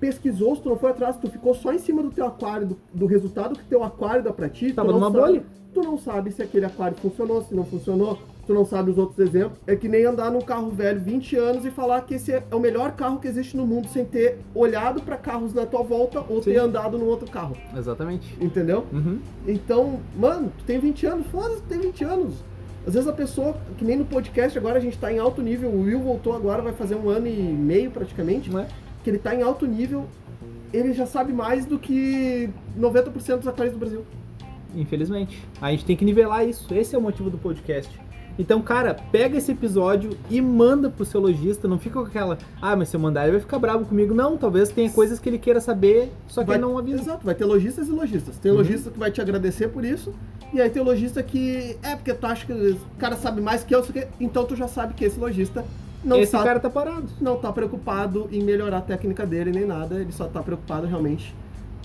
pesquisou, 0.00 0.54
se 0.56 0.62
tu 0.62 0.68
não 0.68 0.76
foi 0.76 0.90
atrás, 0.90 1.16
tu 1.16 1.30
ficou 1.30 1.54
só 1.54 1.72
em 1.72 1.78
cima 1.78 2.02
do 2.02 2.10
teu 2.10 2.26
aquário, 2.26 2.66
do, 2.66 2.78
do 2.92 3.06
resultado 3.06 3.58
que 3.58 3.64
teu 3.64 3.82
aquário 3.82 4.22
dá 4.22 4.32
pra 4.32 4.48
ti. 4.48 4.68
tu 4.68 4.74
Tava 4.74 4.88
não 4.92 4.98
numa 5.00 5.10
sabe- 5.10 5.22
bolha. 5.32 5.44
Tu 5.72 5.82
não 5.82 5.98
sabe 5.98 6.30
se 6.30 6.42
aquele 6.42 6.66
aquário 6.66 6.96
funcionou, 6.98 7.42
se 7.42 7.54
não 7.54 7.64
funcionou. 7.64 8.18
Tu 8.46 8.52
não 8.52 8.64
sabe 8.64 8.90
os 8.90 8.98
outros 8.98 9.18
exemplos. 9.18 9.58
É 9.66 9.74
que 9.74 9.88
nem 9.88 10.04
andar 10.04 10.30
num 10.30 10.40
carro 10.40 10.70
velho 10.70 11.00
20 11.00 11.36
anos 11.36 11.64
e 11.64 11.70
falar 11.70 12.02
que 12.02 12.14
esse 12.14 12.32
é 12.32 12.42
o 12.52 12.58
melhor 12.60 12.92
carro 12.92 13.18
que 13.18 13.26
existe 13.26 13.56
no 13.56 13.66
mundo 13.66 13.88
sem 13.88 14.04
ter 14.04 14.38
olhado 14.54 15.00
pra 15.02 15.16
carros 15.16 15.54
na 15.54 15.64
tua 15.64 15.82
volta 15.82 16.22
ou 16.28 16.42
Sim. 16.42 16.52
ter 16.52 16.58
andado 16.58 16.98
num 16.98 17.06
outro 17.06 17.30
carro. 17.30 17.56
Exatamente. 17.76 18.36
Entendeu? 18.40 18.84
Uhum. 18.92 19.18
Então, 19.46 20.00
mano, 20.16 20.52
tu 20.58 20.64
tem 20.64 20.78
20 20.78 21.06
anos, 21.06 21.26
foda-se, 21.28 21.62
tu 21.62 21.68
tem 21.68 21.80
20 21.80 22.04
anos. 22.04 22.34
Às 22.86 22.92
vezes 22.92 23.08
a 23.08 23.12
pessoa, 23.14 23.56
que 23.78 23.84
nem 23.84 23.96
no 23.96 24.04
podcast 24.04 24.58
agora 24.58 24.76
a 24.76 24.80
gente 24.80 24.98
tá 24.98 25.10
em 25.10 25.18
alto 25.18 25.40
nível, 25.40 25.70
o 25.70 25.84
Will 25.84 26.00
voltou 26.00 26.34
agora, 26.34 26.60
vai 26.60 26.74
fazer 26.74 26.94
um 26.96 27.08
ano 27.08 27.26
e 27.26 27.32
meio 27.32 27.90
praticamente, 27.90 28.50
Não 28.50 28.60
é? 28.60 28.66
que 29.02 29.08
ele 29.08 29.18
tá 29.18 29.34
em 29.34 29.40
alto 29.40 29.66
nível, 29.66 30.04
ele 30.72 30.92
já 30.92 31.06
sabe 31.06 31.32
mais 31.32 31.64
do 31.64 31.78
que 31.78 32.50
90% 32.78 33.38
dos 33.38 33.48
atores 33.48 33.72
do 33.72 33.78
Brasil. 33.78 34.04
Infelizmente. 34.76 35.46
A 35.62 35.70
gente 35.70 35.84
tem 35.84 35.96
que 35.96 36.04
nivelar 36.04 36.46
isso. 36.46 36.72
Esse 36.74 36.94
é 36.94 36.98
o 36.98 37.00
motivo 37.00 37.30
do 37.30 37.38
podcast. 37.38 37.88
Então, 38.38 38.60
cara, 38.60 38.94
pega 39.12 39.38
esse 39.38 39.52
episódio 39.52 40.16
e 40.28 40.40
manda 40.40 40.90
pro 40.90 41.04
seu 41.04 41.20
lojista. 41.20 41.68
Não 41.68 41.78
fica 41.78 42.00
com 42.00 42.06
aquela, 42.06 42.36
ah, 42.60 42.74
mas 42.74 42.88
se 42.88 42.96
eu 42.96 43.00
mandar 43.00 43.22
ele 43.24 43.32
vai 43.32 43.40
ficar 43.40 43.58
bravo 43.58 43.84
comigo. 43.84 44.12
Não, 44.12 44.36
talvez 44.36 44.70
tenha 44.70 44.90
coisas 44.90 45.18
que 45.20 45.28
ele 45.28 45.38
queira 45.38 45.60
saber, 45.60 46.10
só 46.26 46.40
que 46.42 46.48
Vai- 46.48 46.56
ele 46.56 46.64
não 46.64 46.76
avisa. 46.76 47.00
Exato, 47.00 47.24
vai 47.24 47.34
ter 47.34 47.44
lojistas 47.44 47.86
e 47.88 47.92
lojistas. 47.92 48.36
Tem 48.38 48.50
Uhum. 48.50 48.58
lojista 48.58 48.90
que 48.90 48.98
vai 48.98 49.10
te 49.10 49.20
agradecer 49.20 49.68
por 49.68 49.84
isso, 49.84 50.12
e 50.52 50.60
aí 50.60 50.68
tem 50.68 50.82
lojista 50.82 51.22
que 51.22 51.76
é 51.82 51.94
porque 51.94 52.12
tu 52.12 52.26
acha 52.26 52.44
que 52.44 52.52
o 52.52 52.78
cara 52.98 53.14
sabe 53.16 53.40
mais 53.40 53.62
que 53.62 53.74
eu, 53.74 53.84
então 54.20 54.44
tu 54.44 54.56
já 54.56 54.66
sabe 54.66 54.94
que 54.94 55.04
esse 55.04 55.18
lojista 55.18 55.64
não 56.04 56.18
Esse 56.18 56.32
sabe, 56.32 56.44
cara 56.44 56.58
tá 56.60 56.68
parado. 56.68 57.06
não 57.20 57.36
tá 57.36 57.52
preocupado 57.52 58.28
em 58.32 58.42
melhorar 58.42 58.78
a 58.78 58.82
técnica 58.82 59.24
dele 59.24 59.52
nem 59.52 59.64
nada, 59.64 59.94
ele 59.94 60.12
só 60.12 60.26
tá 60.26 60.42
preocupado 60.42 60.86
realmente 60.86 61.34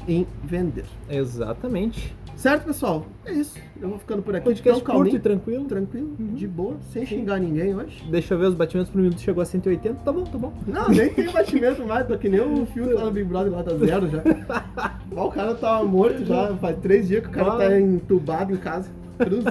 em 0.08 0.26
vender. 0.44 0.86
Exatamente. 1.10 2.16
Certo, 2.40 2.64
pessoal? 2.64 3.06
É 3.26 3.34
isso. 3.34 3.58
Eu 3.82 3.90
vou 3.90 4.00
ficando 4.00 4.22
por 4.22 4.34
aqui. 4.34 4.46
Podcast 4.46 4.82
tão 4.82 4.96
curto 4.96 5.14
e 5.14 5.20
tranquilo. 5.20 5.66
tranquilo, 5.66 6.16
Uhum. 6.18 6.34
de 6.36 6.48
boa, 6.48 6.78
sem 6.94 7.06
xingar 7.06 7.38
ninguém 7.38 7.76
hoje. 7.76 8.02
Deixa 8.10 8.34
eu 8.34 8.40
ver, 8.40 8.46
os 8.48 8.54
batimentos 8.56 8.90
por 8.90 9.02
minuto 9.02 9.20
chegou 9.20 9.42
a 9.42 9.46
180. 9.46 9.96
Tá 10.06 10.12
bom, 10.14 10.24
tá 10.24 10.38
bom. 10.38 10.54
Não, 10.66 10.88
nem 10.88 11.14
tem 11.14 11.30
batimento 11.30 11.86
mais, 11.86 12.08
tô 12.08 12.18
que 12.18 12.30
nem 12.30 12.40
o 12.40 12.66
fio 12.68 12.94
lá 12.96 13.04
no 13.04 13.12
Big 13.12 13.28
Brother 13.28 13.52
lá, 13.52 13.62
tá 13.62 13.76
zero 13.76 14.08
já. 14.10 14.24
Ó, 15.18 15.28
o 15.28 15.32
cara 15.32 15.54
tá 15.54 15.84
morto 15.84 16.24
já, 16.24 16.56
faz 16.56 16.78
três 16.78 17.10
dias 17.10 17.24
que 17.24 17.28
o 17.28 17.32
cara 17.32 17.54
Ah. 17.54 17.58
tá 17.58 17.78
entubado 17.80 18.54
em 18.54 18.58
casa. 18.58 18.90
Cruz. 19.18 19.44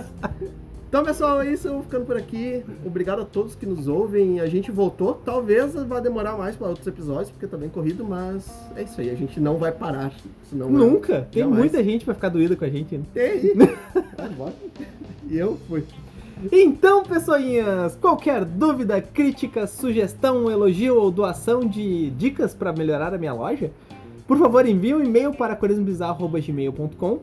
Então, 0.89 1.05
pessoal, 1.05 1.43
é 1.43 1.53
isso. 1.53 1.69
Eu 1.69 1.75
vou 1.75 1.83
ficando 1.83 2.07
por 2.07 2.17
aqui. 2.17 2.65
Obrigado 2.85 3.21
a 3.21 3.25
todos 3.25 3.55
que 3.55 3.67
nos 3.67 3.87
ouvem. 3.87 4.41
A 4.41 4.47
gente 4.47 4.71
voltou. 4.71 5.21
Talvez 5.23 5.75
vá 5.75 6.01
demorar 6.01 6.37
mais 6.37 6.57
para 6.57 6.69
outros 6.69 6.87
episódios, 6.87 7.31
porque 7.31 7.47
tá 7.47 7.59
bem 7.59 7.69
corrido, 7.69 8.05
mas 8.05 8.51
é 8.75 8.85
isso 8.85 8.99
aí. 8.99 9.11
A 9.11 9.15
gente 9.15 9.39
não 9.39 9.59
vai 9.59 9.71
parar. 9.71 10.11
Senão 10.49 10.71
Nunca. 10.71 11.29
Tem 11.31 11.43
Jamais. 11.43 11.59
muita 11.59 11.85
gente 11.85 12.07
pra 12.07 12.15
ficar 12.15 12.31
doída 12.31 12.57
com 12.57 12.65
a 12.65 12.69
gente 12.71 12.95
ainda. 12.95 13.07
Tem. 13.13 13.55
Vai. 14.37 14.53
E 15.31 15.37
eu 15.37 15.59
fui. 15.69 15.85
Então, 16.51 17.03
pessoinhas, 17.03 17.97
qualquer 17.97 18.47
dúvida, 18.47 19.03
crítica, 19.03 19.67
sugestão, 19.67 20.51
elogio 20.51 20.97
ou 20.97 21.11
doação 21.11 21.61
de 21.61 22.09
dicas 22.11 22.55
para 22.55 22.73
melhorar 22.73 23.13
a 23.13 23.19
minha 23.19 23.35
loja, 23.35 23.71
por 24.27 24.39
favor 24.39 24.65
envie 24.67 24.95
um 24.95 25.05
e-mail 25.05 25.35
para 25.35 25.53
aquarismobizarro.gmail.com 25.53 27.19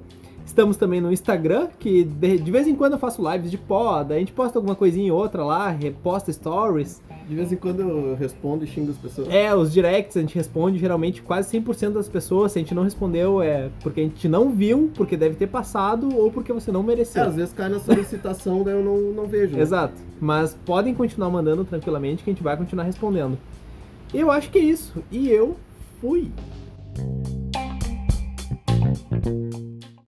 Estamos 0.45 0.77
também 0.77 1.01
no 1.01 1.11
Instagram, 1.11 1.67
que 1.79 2.03
de, 2.03 2.37
de 2.37 2.51
vez 2.51 2.67
em 2.67 2.75
quando 2.75 2.93
eu 2.93 2.99
faço 2.99 3.21
lives 3.29 3.49
de 3.51 3.57
poda, 3.57 4.13
a 4.15 4.19
gente 4.19 4.31
posta 4.31 4.57
alguma 4.59 4.75
coisinha 4.75 5.11
ou 5.13 5.19
outra 5.19 5.43
lá, 5.43 5.69
reposta 5.69 6.31
stories. 6.31 7.01
De 7.27 7.35
vez 7.35 7.51
em 7.51 7.55
quando 7.55 7.79
eu 7.81 8.15
respondo 8.15 8.63
e 8.63 8.67
xingo 8.67 8.91
as 8.91 8.97
pessoas. 8.97 9.27
É, 9.29 9.53
os 9.53 9.73
directs 9.73 10.15
a 10.15 10.21
gente 10.21 10.35
responde, 10.35 10.77
geralmente 10.77 11.23
quase 11.23 11.57
100% 11.59 11.93
das 11.93 12.07
pessoas, 12.07 12.51
se 12.51 12.59
a 12.59 12.61
gente 12.61 12.75
não 12.75 12.83
respondeu 12.83 13.41
é 13.41 13.69
porque 13.81 14.01
a 14.01 14.03
gente 14.03 14.27
não 14.29 14.51
viu, 14.51 14.91
porque 14.93 15.17
deve 15.17 15.35
ter 15.35 15.47
passado 15.47 16.15
ou 16.15 16.31
porque 16.31 16.53
você 16.53 16.71
não 16.71 16.81
É, 16.81 16.83
mereceu. 16.83 17.23
às 17.23 17.35
vezes 17.35 17.51
cai 17.51 17.67
na 17.67 17.79
solicitação, 17.79 18.63
daí 18.63 18.75
eu 18.75 18.83
não, 18.83 18.97
não 19.11 19.25
vejo. 19.27 19.55
né? 19.55 19.61
Exato. 19.63 19.95
Mas 20.21 20.55
podem 20.65 20.93
continuar 20.93 21.31
mandando 21.31 21.65
tranquilamente 21.65 22.23
que 22.23 22.29
a 22.29 22.33
gente 22.33 22.43
vai 22.43 22.55
continuar 22.55 22.83
respondendo. 22.83 23.37
Eu 24.13 24.29
acho 24.31 24.51
que 24.51 24.59
é 24.59 24.61
isso. 24.63 24.93
E 25.11 25.27
eu 25.27 25.55
fui. 25.99 26.31